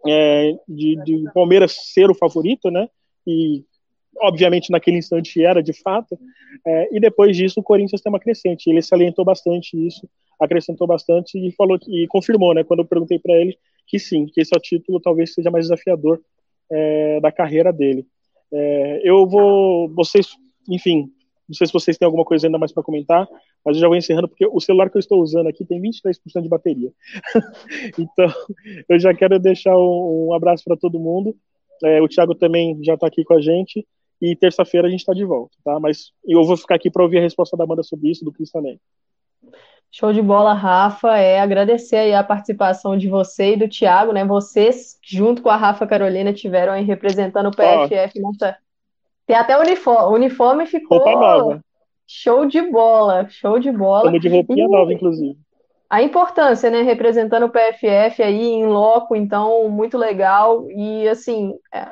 é, 0.06 0.52
de, 0.66 0.96
de 1.04 1.24
Palmeiras 1.34 1.72
ser 1.92 2.10
o 2.10 2.14
favorito, 2.14 2.70
né? 2.70 2.88
E 3.26 3.64
obviamente 4.18 4.70
naquele 4.70 4.98
instante 4.98 5.42
era 5.42 5.62
de 5.62 5.72
fato, 5.72 6.18
é, 6.66 6.96
e 6.96 7.00
depois 7.00 7.36
disso 7.36 7.60
o 7.60 7.62
Corinthians 7.62 8.00
tem 8.00 8.12
uma 8.12 8.20
crescente, 8.20 8.68
ele 8.68 8.82
salientou 8.82 9.24
bastante 9.24 9.76
isso, 9.76 10.08
acrescentou 10.38 10.86
bastante 10.86 11.38
e 11.38 11.52
falou 11.52 11.78
que, 11.78 12.04
e 12.04 12.06
confirmou, 12.06 12.54
né, 12.54 12.64
quando 12.64 12.80
eu 12.80 12.86
perguntei 12.86 13.18
para 13.18 13.34
ele 13.34 13.56
que 13.86 13.98
sim, 13.98 14.26
que 14.26 14.40
esse 14.40 14.54
é 14.54 14.58
o 14.58 14.60
título 14.60 15.00
talvez 15.00 15.34
seja 15.34 15.50
mais 15.50 15.66
desafiador 15.66 16.20
é, 16.70 17.20
da 17.20 17.32
carreira 17.32 17.72
dele. 17.72 18.06
É, 18.52 19.00
eu 19.04 19.26
vou, 19.26 19.88
vocês, 19.90 20.28
enfim, 20.68 21.10
não 21.48 21.54
sei 21.54 21.66
se 21.66 21.72
vocês 21.72 21.98
têm 21.98 22.06
alguma 22.06 22.24
coisa 22.24 22.46
ainda 22.46 22.58
mais 22.58 22.72
para 22.72 22.82
comentar, 22.82 23.28
mas 23.64 23.76
eu 23.76 23.80
já 23.80 23.88
vou 23.88 23.96
encerrando 23.96 24.28
porque 24.28 24.46
o 24.46 24.60
celular 24.60 24.88
que 24.88 24.96
eu 24.96 25.00
estou 25.00 25.20
usando 25.20 25.48
aqui 25.48 25.64
tem 25.64 25.82
23% 25.82 26.42
de 26.42 26.48
bateria. 26.48 26.92
então, 27.98 28.32
eu 28.88 28.98
já 29.00 29.12
quero 29.12 29.38
deixar 29.38 29.76
um, 29.76 30.28
um 30.28 30.34
abraço 30.34 30.62
para 30.64 30.76
todo 30.76 31.00
mundo. 31.00 31.36
É, 31.84 32.00
o 32.00 32.08
Thiago 32.08 32.34
também 32.34 32.78
já 32.82 32.94
está 32.94 33.06
aqui 33.06 33.24
com 33.24 33.34
a 33.34 33.40
gente. 33.40 33.86
E 34.20 34.36
terça-feira 34.36 34.86
a 34.86 34.90
gente 34.90 35.00
está 35.00 35.14
de 35.14 35.24
volta, 35.24 35.56
tá? 35.64 35.80
Mas 35.80 36.12
eu 36.26 36.44
vou 36.44 36.56
ficar 36.56 36.74
aqui 36.74 36.90
para 36.90 37.02
ouvir 37.02 37.18
a 37.18 37.22
resposta 37.22 37.56
da 37.56 37.64
Amanda 37.64 37.82
sobre 37.82 38.10
isso, 38.10 38.24
do 38.24 38.30
Cris 38.30 38.50
também. 38.50 38.78
Show 39.90 40.12
de 40.12 40.20
bola, 40.20 40.52
Rafa. 40.52 41.16
É 41.16 41.40
agradecer 41.40 41.96
aí 41.96 42.14
a 42.14 42.22
participação 42.22 42.98
de 42.98 43.08
você 43.08 43.54
e 43.54 43.56
do 43.56 43.66
Thiago, 43.66 44.12
né? 44.12 44.24
Vocês, 44.24 44.98
junto 45.02 45.40
com 45.40 45.48
a 45.48 45.56
Rafa 45.56 45.86
Carolina, 45.86 46.34
tiveram 46.34 46.74
aí 46.74 46.84
representando 46.84 47.46
o 47.46 47.50
PFF 47.50 48.20
nessa. 48.20 48.58
Tem 49.26 49.36
até 49.36 49.56
o 49.56 49.60
uniforme. 49.62 50.04
O 50.04 50.14
uniforme 50.14 50.66
ficou. 50.66 50.98
Roupa 50.98 51.18
nova. 51.18 51.64
Show 52.06 52.44
de 52.44 52.60
bola, 52.60 53.26
show 53.30 53.58
de 53.58 53.72
bola. 53.72 54.02
Como 54.02 54.20
de 54.20 54.28
roupinha 54.28 54.64
e... 54.64 54.68
nova, 54.68 54.92
inclusive 54.92 55.38
a 55.90 56.00
importância, 56.02 56.70
né, 56.70 56.82
representando 56.82 57.46
o 57.46 57.50
PFF 57.50 58.22
aí 58.22 58.46
em 58.46 58.66
loco, 58.66 59.16
então, 59.16 59.68
muito 59.68 59.98
legal, 59.98 60.70
e 60.70 61.08
assim, 61.08 61.52
é, 61.74 61.88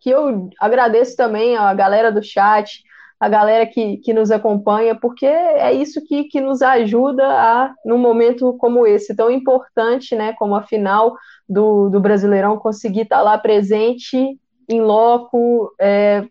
que 0.00 0.10
eu 0.10 0.50
agradeço 0.60 1.16
também 1.16 1.56
a 1.56 1.72
galera 1.72 2.12
do 2.12 2.22
chat, 2.22 2.82
a 3.18 3.28
galera 3.30 3.64
que, 3.64 3.96
que 3.98 4.12
nos 4.12 4.30
acompanha, 4.30 4.94
porque 4.94 5.24
é 5.24 5.72
isso 5.72 6.04
que, 6.06 6.24
que 6.24 6.40
nos 6.40 6.60
ajuda 6.60 7.24
a, 7.26 7.72
num 7.86 7.96
momento 7.96 8.52
como 8.58 8.86
esse, 8.86 9.16
tão 9.16 9.30
importante, 9.30 10.14
né, 10.14 10.34
como 10.34 10.54
a 10.54 10.62
final 10.62 11.16
do, 11.48 11.88
do 11.88 12.00
Brasileirão, 12.00 12.58
conseguir 12.58 13.02
estar 13.02 13.22
lá 13.22 13.38
presente, 13.38 14.38
em 14.68 14.80
loco, 14.80 15.72
é, 15.80 16.24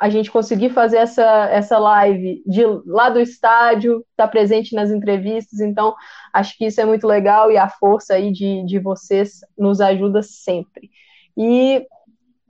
a 0.00 0.08
gente 0.08 0.30
conseguir 0.30 0.70
fazer 0.70 0.98
essa, 0.98 1.48
essa 1.50 1.78
live 1.78 2.42
de 2.46 2.62
lá 2.86 3.10
do 3.10 3.20
estádio, 3.20 4.04
estar 4.10 4.24
tá 4.24 4.28
presente 4.28 4.74
nas 4.74 4.90
entrevistas, 4.90 5.60
então 5.60 5.94
acho 6.32 6.56
que 6.56 6.66
isso 6.66 6.80
é 6.80 6.84
muito 6.84 7.06
legal 7.06 7.50
e 7.50 7.56
a 7.56 7.68
força 7.68 8.14
aí 8.14 8.32
de, 8.32 8.64
de 8.64 8.78
vocês 8.78 9.40
nos 9.56 9.80
ajuda 9.80 10.22
sempre. 10.22 10.90
E 11.36 11.86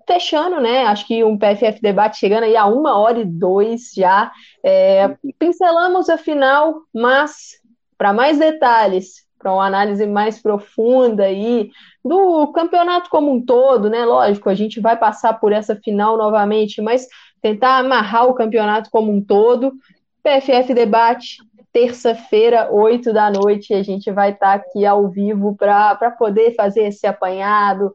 fechando, 0.07 0.61
né? 0.61 0.85
Acho 0.85 1.07
que 1.07 1.25
um 1.25 1.39
PFF 1.39 1.81
debate 1.81 2.19
chegando 2.19 2.45
aí 2.45 2.57
a 2.57 2.67
uma 2.67 2.99
hora 2.99 3.21
e 3.21 3.25
dois 3.25 3.93
já. 3.97 4.33
É, 4.65 5.17
pincelamos 5.39 6.09
a 6.09 6.19
final, 6.19 6.83
mas 6.93 7.61
para 7.97 8.13
mais 8.13 8.39
detalhes, 8.39 9.27
para 9.39 9.53
uma 9.53 9.67
análise 9.67 10.07
mais 10.07 10.41
profunda 10.41 11.25
aí 11.25 11.71
do 12.05 12.47
campeonato 12.53 13.11
como 13.11 13.33
um 13.33 13.45
todo, 13.45 13.91
né? 13.91 14.05
Lógico, 14.05 14.49
a 14.49 14.55
gente 14.55 14.81
vai 14.81 14.97
passar 14.97 15.35
por 15.35 15.53
essa 15.53 15.77
final 15.77 16.17
novamente, 16.17 16.81
mas 16.81 17.07
tentar 17.43 17.79
amarrar 17.79 18.27
o 18.27 18.35
campeonato 18.35 18.89
como 18.91 19.13
um 19.13 19.23
todo. 19.23 19.73
PFF 20.23 20.73
Debate, 20.73 21.39
terça-feira, 21.73 22.71
8 22.71 23.13
da 23.13 23.29
noite, 23.31 23.75
a 23.75 23.83
gente 23.83 24.11
vai 24.13 24.31
estar 24.31 24.55
aqui 24.55 24.87
ao 24.87 25.09
vivo 25.09 25.57
para 25.57 26.11
poder 26.13 26.55
fazer 26.55 26.85
esse 26.85 27.07
apanhado, 27.07 27.93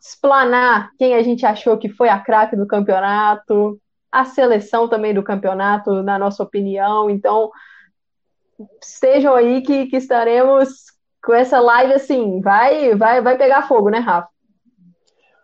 explanar 0.00 0.90
quem 0.96 1.14
a 1.14 1.22
gente 1.22 1.44
achou 1.44 1.76
que 1.76 1.88
foi 1.88 2.08
a 2.08 2.20
craque 2.20 2.54
do 2.54 2.66
campeonato, 2.66 3.80
a 4.12 4.24
seleção 4.24 4.88
também 4.88 5.12
do 5.12 5.22
campeonato, 5.22 6.02
na 6.02 6.18
nossa 6.18 6.42
opinião. 6.42 7.10
Então, 7.10 7.50
estejam 8.80 9.34
aí 9.34 9.60
que, 9.62 9.86
que 9.86 9.96
estaremos 9.96 10.68
com 11.24 11.34
essa 11.34 11.58
live 11.58 11.94
assim, 11.94 12.40
vai, 12.40 12.94
vai, 12.94 13.20
vai 13.20 13.36
pegar 13.36 13.66
fogo, 13.66 13.90
né, 13.90 13.98
Rafa? 13.98 14.28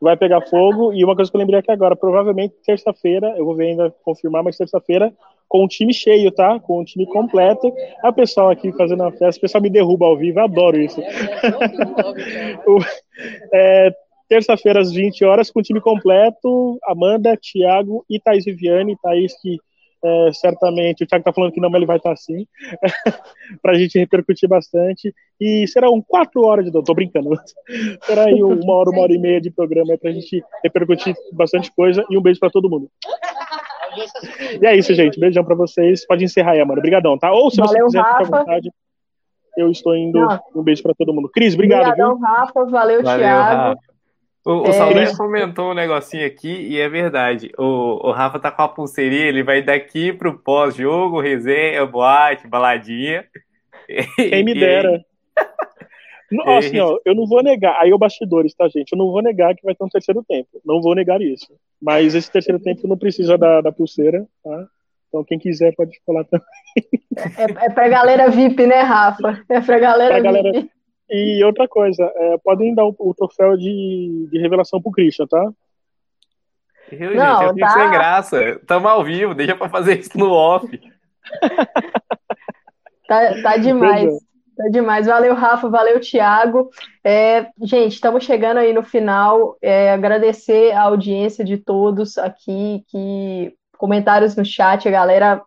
Vai 0.03 0.17
pegar 0.17 0.41
fogo. 0.43 0.93
E 0.93 1.05
uma 1.05 1.15
coisa 1.15 1.31
que 1.31 1.37
eu 1.37 1.39
lembrei 1.39 1.61
aqui 1.61 1.71
agora, 1.71 1.95
provavelmente 1.95 2.57
terça-feira, 2.67 3.35
eu 3.39 3.45
vou 3.45 3.55
ver 3.55 3.69
ainda 3.69 3.95
confirmar, 4.05 4.43
mas 4.43 4.57
terça-feira, 4.57 5.13
com 5.49 5.65
o 5.65 5.69
time 5.69 5.95
cheio, 5.95 6.33
tá? 6.33 6.59
Com 6.59 6.81
o 6.81 6.85
time 6.85 7.07
completo. 7.07 7.73
A 8.03 8.13
pessoal 8.13 8.51
aqui 8.51 8.73
fazendo 8.73 9.05
a 9.05 9.13
festa, 9.13 9.39
o 9.39 9.41
pessoal 9.41 9.63
me 9.63 9.71
derruba 9.71 10.07
ao 10.07 10.17
vivo, 10.17 10.41
eu 10.41 10.45
adoro 10.45 10.81
isso. 10.81 11.01
é, 13.53 13.91
terça-feira 14.29 14.81
às 14.81 14.91
20 14.91 15.25
horas, 15.25 15.51
com 15.51 15.61
o 15.61 15.63
time 15.63 15.81
completo, 15.81 16.79
Amanda, 16.85 17.37
Thiago 17.37 18.05
e 18.11 18.19
Thaís 18.19 18.45
Viviane. 18.45 18.97
Thaís 19.01 19.41
que 19.41 19.59
é, 20.05 20.33
certamente, 20.33 21.05
o 21.05 21.07
Thiago 21.07 21.21
está 21.23 21.33
falando 21.33 21.53
que 21.53 21.61
não, 21.61 21.71
mas 21.71 21.79
ele 21.79 21.87
vai 21.87 21.97
estar 21.97 22.11
tá 22.11 22.15
assim, 22.15 22.47
para 23.63 23.73
a 23.73 23.79
gente 23.79 23.99
repercutir 23.99 24.49
bastante. 24.49 25.15
E 25.41 25.67
serão 25.69 26.03
quatro 26.03 26.43
horas 26.43 26.65
de. 26.65 26.73
Tô 26.73 26.95
brincando. 26.95 27.31
Será 28.03 28.25
aí 28.25 28.43
uma 28.43 28.75
hora, 28.75 28.91
uma 28.91 29.03
hora 29.03 29.13
e 29.13 29.19
meia 29.19 29.41
de 29.41 29.51
programa 29.51 29.97
para 29.97 30.11
a 30.11 30.13
gente 30.13 30.43
repercutir 30.63 31.15
bastante 31.33 31.73
coisa. 31.75 32.05
E 32.11 32.19
um 32.19 32.23
beijo 32.23 32.41
para 32.41 32.51
todo 32.51 32.69
mundo. 32.69 32.91
E 34.61 34.67
é 34.67 34.77
isso, 34.77 34.95
gente. 34.95 35.21
Beijão 35.21 35.45
para 35.45 35.55
vocês. 35.55 36.07
Pode 36.07 36.25
encerrar 36.25 36.53
aí, 36.53 36.61
Amanda. 36.61 36.81
Obrigadão, 36.81 37.19
tá? 37.19 37.33
Ou 37.33 37.51
se 37.51 37.59
Valeu, 37.59 37.89
você 37.89 37.99
quiser, 37.99 38.05
ficar 38.05 38.21
à 38.21 38.41
vontade. 38.41 38.71
Eu 39.57 39.71
estou 39.71 39.95
indo. 39.95 40.19
Não. 40.19 40.41
Um 40.57 40.63
beijo 40.63 40.83
para 40.83 40.95
todo 40.95 41.13
mundo. 41.13 41.29
Cris, 41.29 41.55
obrigado. 41.55 41.89
Obrigadão, 41.89 42.17
viu? 42.17 42.25
Rafa. 42.25 42.65
Valeu, 42.65 43.03
Valeu 43.03 43.19
Thiago. 43.19 43.57
Rafa. 43.57 43.92
O, 44.45 44.63
o 44.63 44.67
é... 44.67 44.73
Saldanha 44.73 45.17
comentou 45.17 45.71
um 45.71 45.75
negocinho 45.75 46.27
aqui 46.27 46.49
e 46.49 46.79
é 46.81 46.89
verdade. 46.89 47.53
O, 47.57 48.09
o 48.09 48.13
Rafa 48.13 48.39
tá 48.39 48.51
com 48.51 48.63
a 48.63 48.69
pulseirinha, 48.69 49.27
ele 49.27 49.43
vai 49.43 49.63
daqui 49.63 50.13
pro 50.13 50.39
pós-jogo, 50.39 51.21
resenha, 51.21 51.87
boate, 51.87 52.49
baladinha. 52.49 53.25
Quem 54.17 54.45
me 54.45 54.55
dera. 54.55 55.05
E... 56.33 56.51
Assim, 56.51 56.81
ó, 56.81 56.99
eu 57.05 57.15
não 57.15 57.27
vou 57.27 57.43
negar. 57.43 57.79
Aí 57.79 57.93
o 57.93 57.99
bastidores, 57.99 58.55
tá, 58.55 58.67
gente? 58.67 58.93
Eu 58.93 58.97
não 58.97 59.11
vou 59.11 59.21
negar 59.21 59.55
que 59.55 59.63
vai 59.63 59.75
ter 59.75 59.85
um 59.85 59.89
terceiro 59.89 60.25
tempo. 60.27 60.49
Não 60.65 60.81
vou 60.81 60.95
negar 60.95 61.21
isso. 61.21 61.53
Mas 61.79 62.15
esse 62.15 62.31
terceiro 62.31 62.59
tempo 62.59 62.89
não 62.89 62.97
precisa 62.97 63.37
da, 63.37 63.61
da 63.61 63.71
pulseira, 63.71 64.27
tá? 64.43 64.67
Então 65.09 65.23
quem 65.25 65.39
quiser 65.39 65.75
pode 65.75 66.01
falar 66.07 66.25
também. 66.25 66.47
É, 67.37 67.67
é 67.67 67.71
pra 67.71 67.87
galera 67.87 68.31
VIP, 68.31 68.67
né, 68.67 68.81
Rafa? 68.81 69.45
É 69.47 69.61
pra 69.61 69.79
galera 69.79 70.23
pra 70.23 70.33
VIP. 70.33 70.71
E 71.11 71.45
outra 71.45 71.69
coisa, 71.69 72.11
é, 72.15 72.39
podem 72.39 72.75
dar 72.75 72.85
o, 72.85 72.95
o 72.99 73.15
troféu 73.15 73.57
de, 73.57 74.29
de 74.31 74.39
revelação 74.39 74.81
pro 74.81 74.93
Christian, 74.93 75.27
tá? 75.27 75.53
Eu, 76.91 77.15
não, 77.15 77.49
gente, 77.49 77.61
eu 77.61 77.67
tá... 77.67 77.71
sem 77.71 77.91
graça. 77.91 78.61
Tamo 78.67 78.89
ao 78.89 79.05
vivo, 79.05 79.35
deixa 79.35 79.57
pra 79.57 79.69
fazer 79.69 80.01
isso 80.01 80.17
no 80.17 80.31
off. 80.31 80.67
tá, 83.09 83.43
tá 83.43 83.57
demais. 83.57 84.13
Tá 84.57 84.69
demais. 84.71 85.07
Valeu, 85.07 85.35
Rafa. 85.35 85.69
Valeu, 85.69 86.01
Thiago. 86.01 86.71
É, 87.03 87.47
gente, 87.63 87.95
estamos 87.95 88.25
chegando 88.25 88.59
aí 88.59 88.73
no 88.73 88.83
final. 88.83 89.57
É, 89.63 89.93
agradecer 89.93 90.73
a 90.73 90.83
audiência 90.83 91.45
de 91.45 91.57
todos 91.57 92.19
aqui, 92.19 92.85
que 92.89 93.55
comentários 93.79 94.37
no 94.37 94.45
chat, 94.45 94.87
a 94.87 94.91
galera. 94.91 95.43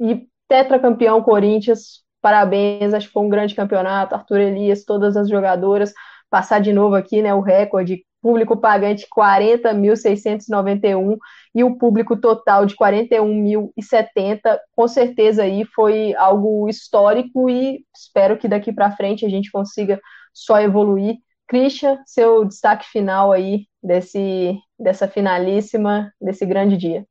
E 0.00 0.26
tetracampeão 0.48 1.22
Corinthians, 1.22 2.02
parabéns, 2.20 2.94
acho 2.94 3.08
que 3.08 3.12
foi 3.12 3.22
um 3.22 3.28
grande 3.28 3.54
campeonato. 3.54 4.14
Arthur 4.14 4.40
Elias, 4.40 4.84
todas 4.84 5.16
as 5.16 5.28
jogadoras, 5.28 5.92
passar 6.30 6.60
de 6.60 6.72
novo 6.72 6.94
aqui, 6.94 7.20
né, 7.22 7.34
o 7.34 7.40
recorde, 7.40 8.04
público 8.20 8.56
pagante 8.56 9.06
40.691 9.16 11.16
e 11.54 11.62
o 11.64 11.76
público 11.76 12.20
total 12.20 12.66
de 12.66 12.76
41.070, 12.76 14.58
com 14.74 14.88
certeza 14.88 15.44
aí 15.44 15.64
foi 15.64 16.14
algo 16.16 16.68
histórico 16.68 17.48
e 17.48 17.84
espero 17.96 18.36
que 18.36 18.48
daqui 18.48 18.72
para 18.72 18.96
frente 18.96 19.24
a 19.24 19.28
gente 19.28 19.48
consiga 19.50 20.00
só 20.32 20.60
evoluir. 20.60 21.16
Christian, 21.46 21.98
seu 22.04 22.44
destaque 22.44 22.86
final 22.86 23.32
aí 23.32 23.66
desse, 23.82 24.58
dessa 24.78 25.08
finalíssima, 25.08 26.12
desse 26.20 26.44
grande 26.44 26.76
dia. 26.76 27.06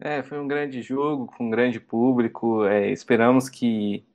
É, 0.00 0.22
foi 0.22 0.38
um 0.38 0.48
grande 0.48 0.80
jogo, 0.80 1.26
com 1.26 1.46
um 1.46 1.50
grande 1.50 1.78
público. 1.78 2.64
É, 2.64 2.90
esperamos 2.90 3.50
que 3.50 4.07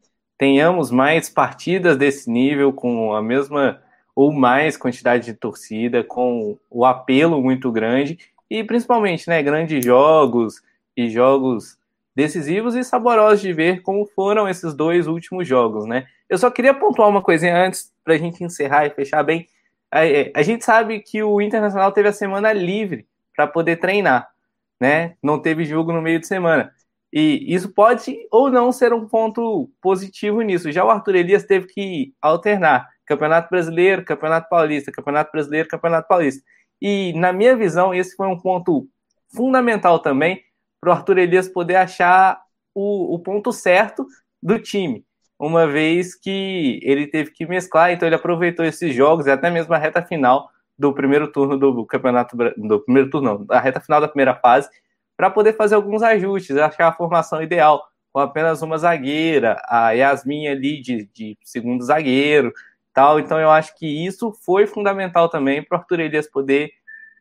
tenhamos 0.44 0.92
mais 0.92 1.30
partidas 1.30 1.96
desse 1.96 2.30
nível, 2.30 2.74
com 2.74 3.16
a 3.16 3.22
mesma 3.22 3.82
ou 4.14 4.30
mais 4.34 4.76
quantidade 4.76 5.24
de 5.24 5.34
torcida, 5.34 6.04
com 6.04 6.60
o 6.70 6.84
apelo 6.84 7.42
muito 7.42 7.72
grande 7.72 8.20
e 8.50 8.62
principalmente, 8.62 9.30
né, 9.30 9.42
grandes 9.42 9.86
jogos 9.86 10.62
e 10.98 11.10
jogos 11.10 11.78
decisivos 12.14 12.76
e 12.76 12.84
saborosos 12.84 13.40
de 13.40 13.54
ver 13.54 13.82
como 13.84 14.06
foram 14.06 14.50
esses 14.50 14.74
dois 14.74 15.08
últimos 15.08 15.48
jogos, 15.48 15.86
né? 15.86 16.08
Eu 16.28 16.38
só 16.38 16.52
queria 16.52 16.74
pontuar 16.74 17.08
uma 17.08 17.22
coisinha 17.22 17.56
antes 17.56 17.94
para 18.04 18.16
a 18.16 18.18
gente 18.18 18.44
encerrar 18.44 18.86
e 18.86 18.90
fechar 18.90 19.24
bem. 19.24 19.48
A, 19.90 20.06
é, 20.06 20.30
a, 20.36 20.42
gente 20.44 20.66
sabe 20.66 21.00
que 21.00 21.24
o 21.24 21.40
Internacional 21.40 21.94
teve 21.94 22.10
a 22.10 22.14
semana 22.14 22.52
livre 22.52 23.08
para 23.34 23.48
poder 23.48 23.78
treinar, 23.78 24.30
né? 24.78 25.16
Não 25.24 25.40
teve 25.40 25.64
jogo 25.64 25.94
no 25.94 26.02
meio 26.02 26.20
de 26.20 26.28
semana. 26.28 26.74
E 27.14 27.54
isso 27.54 27.72
pode 27.72 28.18
ou 28.32 28.50
não 28.50 28.72
ser 28.72 28.92
um 28.92 29.08
ponto 29.08 29.70
positivo 29.80 30.42
nisso. 30.42 30.72
Já 30.72 30.84
o 30.84 30.90
Arthur 30.90 31.16
Elias 31.16 31.44
teve 31.44 31.68
que 31.68 32.12
alternar 32.20 32.90
Campeonato 33.06 33.50
Brasileiro, 33.52 34.04
Campeonato 34.04 34.50
Paulista, 34.50 34.92
Campeonato 34.92 35.32
Brasileiro, 35.32 35.68
Campeonato 35.70 36.08
Paulista. 36.08 36.44
E, 36.82 37.14
na 37.14 37.32
minha 37.32 37.56
visão, 37.56 37.94
esse 37.94 38.16
foi 38.16 38.26
um 38.28 38.40
ponto 38.40 38.88
fundamental 39.32 40.00
também 40.00 40.42
para 40.82 40.90
o 40.90 40.94
Arthur 40.94 41.20
Elias 41.20 41.48
poder 41.48 41.76
achar 41.76 42.42
o, 42.74 43.14
o 43.14 43.20
ponto 43.20 43.52
certo 43.52 44.08
do 44.42 44.60
time, 44.60 45.06
uma 45.40 45.68
vez 45.68 46.16
que 46.16 46.80
ele 46.84 47.08
teve 47.08 47.32
que 47.32 47.46
mesclar, 47.46 47.92
então 47.92 48.08
ele 48.08 48.16
aproveitou 48.16 48.66
esses 48.66 48.94
jogos 48.94 49.26
e 49.26 49.32
até 49.32 49.50
mesmo 49.50 49.74
a 49.74 49.78
reta 49.78 50.02
final 50.04 50.50
do 50.78 50.94
primeiro 50.94 51.32
turno 51.32 51.58
do 51.58 51.86
campeonato, 51.86 52.36
do 52.58 52.84
primeiro 52.84 53.10
turno, 53.10 53.46
não, 53.48 53.56
a 53.56 53.60
reta 53.60 53.80
final 53.80 54.02
da 54.02 54.08
primeira 54.08 54.36
fase, 54.36 54.68
para 55.16 55.30
poder 55.30 55.54
fazer 55.54 55.76
alguns 55.76 56.02
ajustes, 56.02 56.58
achar 56.58 56.88
a 56.88 56.94
formação 56.94 57.42
ideal, 57.42 57.84
com 58.12 58.20
apenas 58.20 58.62
uma 58.62 58.78
zagueira, 58.78 59.62
a 59.68 59.92
Yasmin 59.92 60.48
ali 60.48 60.82
de, 60.82 61.10
de 61.14 61.38
segundo 61.44 61.84
zagueiro, 61.84 62.54
tal. 62.94 63.20
Então 63.20 63.40
eu 63.40 63.50
acho 63.50 63.76
que 63.76 64.06
isso 64.06 64.32
foi 64.46 64.68
fundamental 64.68 65.28
também 65.30 65.64
para 65.64 65.78
o 65.78 65.82
Arthur 65.82 66.00
Elias 66.00 66.30
poder 66.30 66.72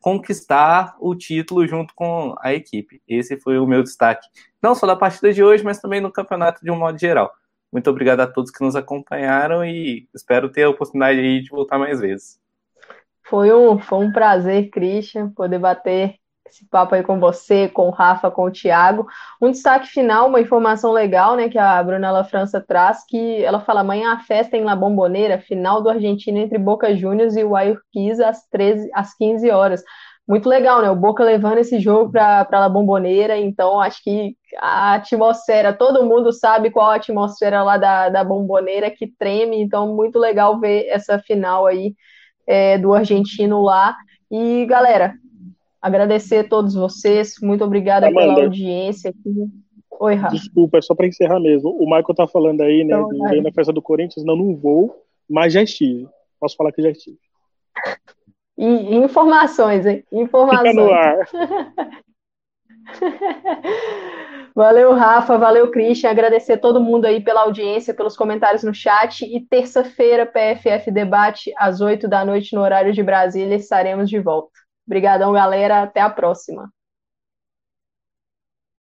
conquistar 0.01 0.97
o 1.01 1.15
título 1.15 1.67
junto 1.67 1.95
com 1.95 2.35
a 2.41 2.53
equipe. 2.53 3.01
Esse 3.09 3.39
foi 3.39 3.59
o 3.59 3.67
meu 3.67 3.83
destaque, 3.83 4.27
não 4.61 4.75
só 4.75 4.87
da 4.87 4.97
partida 4.97 5.33
de 5.33 5.43
hoje, 5.43 5.65
mas 5.65 5.81
também 5.81 6.01
no 6.01 6.11
campeonato 6.11 6.63
de 6.63 6.71
um 6.71 6.77
modo 6.77 6.99
geral. 6.99 7.33
Muito 7.73 7.89
obrigado 7.89 8.21
a 8.21 8.27
todos 8.27 8.51
que 8.51 8.63
nos 8.63 8.77
acompanharam 8.77 9.65
e 9.65 10.07
espero 10.15 10.51
ter 10.51 10.65
a 10.65 10.69
oportunidade 10.69 11.41
de 11.41 11.49
voltar 11.49 11.79
mais 11.79 12.01
vezes. 12.01 12.39
Foi 13.23 13.51
um, 13.51 13.79
foi 13.79 14.05
um 14.05 14.13
prazer, 14.13 14.69
Christian, 14.69 15.31
poder 15.31 15.59
bater 15.59 16.17
esse 16.53 16.69
papo 16.69 16.95
aí 16.95 17.03
com 17.03 17.19
você, 17.19 17.69
com 17.69 17.89
o 17.89 17.91
Rafa, 17.91 18.31
com 18.31 18.45
o 18.45 18.51
Thiago. 18.51 19.07
Um 19.41 19.51
destaque 19.51 19.89
final, 19.89 20.29
uma 20.29 20.41
informação 20.41 20.93
legal, 20.93 21.35
né, 21.35 21.49
que 21.49 21.59
a 21.59 21.83
Brunella 21.83 22.25
França 22.25 22.61
traz, 22.61 23.05
que 23.09 23.43
ela 23.43 23.61
fala, 23.61 23.81
amanhã 23.81 24.13
a 24.13 24.21
festa 24.21 24.57
em 24.57 24.65
La 24.65 24.77
Bombonera, 24.77 25.39
final 25.39 25.83
do 25.83 25.89
Argentina 25.89 26.39
entre 26.39 26.59
Boca 26.59 26.95
Juniors 26.95 27.37
e 27.37 27.43
o 27.43 27.57
Ayurquiza 27.57 28.29
às, 28.29 28.47
13, 28.49 28.91
às 28.93 29.15
15 29.15 29.51
horas. 29.51 29.83
Muito 30.29 30.49
legal, 30.49 30.81
né? 30.83 30.91
O 30.91 30.97
Boca 30.97 31.25
levando 31.25 31.59
esse 31.59 31.81
jogo 31.81 32.13
para 32.13 32.47
La 32.53 32.69
Bombonera, 32.69 33.37
então 33.37 33.81
acho 33.81 34.03
que 34.05 34.37
a 34.59 34.95
atmosfera, 34.95 35.73
todo 35.73 36.05
mundo 36.05 36.33
sabe 36.33 36.71
qual 36.71 36.91
a 36.91 36.97
atmosfera 36.97 37.63
lá 37.63 37.77
da, 37.77 38.09
da 38.09 38.23
Bomboneira 38.23 38.91
que 38.91 39.07
treme, 39.07 39.61
então 39.61 39.95
muito 39.95 40.19
legal 40.19 40.61
ver 40.61 40.87
essa 40.89 41.19
final 41.19 41.67
aí 41.67 41.95
é, 42.47 42.79
do 42.79 42.95
argentino 42.95 43.63
lá. 43.63 43.97
E 44.31 44.65
galera, 44.67 45.15
Agradecer 45.83 46.39
a 46.39 46.49
todos 46.49 46.75
vocês, 46.75 47.35
muito 47.43 47.65
obrigada 47.65 48.07
Amanda, 48.07 48.35
pela 48.35 48.45
audiência 48.45 49.11
aqui. 49.11 49.51
Oi, 49.99 50.15
Rafa. 50.15 50.37
Desculpa, 50.37 50.79
é 50.79 50.81
só 50.81 50.95
para 50.95 51.09
encerrar 51.09 51.41
mesmo. 51.41 51.71
O 51.71 51.87
Michael 51.87 52.15
tá 52.15 52.29
falando 52.29 52.61
aí, 52.61 52.85
né, 52.85 52.95
então, 52.95 53.09
de 53.09 53.41
na 53.41 53.53
festa 53.53 53.73
do 53.73 53.83
Corinthians. 53.83 54.25
Não, 54.25 54.37
não 54.37 54.55
vou, 54.55 55.05
mas 55.29 55.53
já 55.53 55.61
estive. 55.61 56.09
Posso 56.39 56.57
falar 56.57 56.71
que 56.71 56.83
já 56.83 56.91
estive. 56.91 57.19
E, 58.57 58.95
informações, 58.95 59.85
hein? 59.85 60.05
Informações. 60.13 60.71
Fica 60.71 60.83
no 60.83 60.93
ar. 60.93 61.29
valeu, 64.55 64.93
Rafa, 64.93 65.37
valeu, 65.37 65.71
Christian. 65.71 66.11
Agradecer 66.11 66.53
a 66.53 66.59
todo 66.59 66.81
mundo 66.81 67.07
aí 67.07 67.21
pela 67.21 67.43
audiência, 67.43 67.95
pelos 67.95 68.17
comentários 68.17 68.63
no 68.63 68.73
chat. 68.73 69.25
E 69.25 69.41
terça-feira, 69.41 70.27
PFF 70.27 70.93
Debate, 70.93 71.53
às 71.57 71.81
8 71.81 72.07
da 72.07 72.25
noite, 72.25 72.55
no 72.55 72.63
horário 72.63 72.93
de 72.93 73.03
Brasília, 73.03 73.57
estaremos 73.57 74.09
de 74.09 74.21
volta. 74.21 74.62
Obrigadão, 74.87 75.33
galera. 75.33 75.83
Até 75.83 76.01
a 76.01 76.11
próxima. 76.11 76.73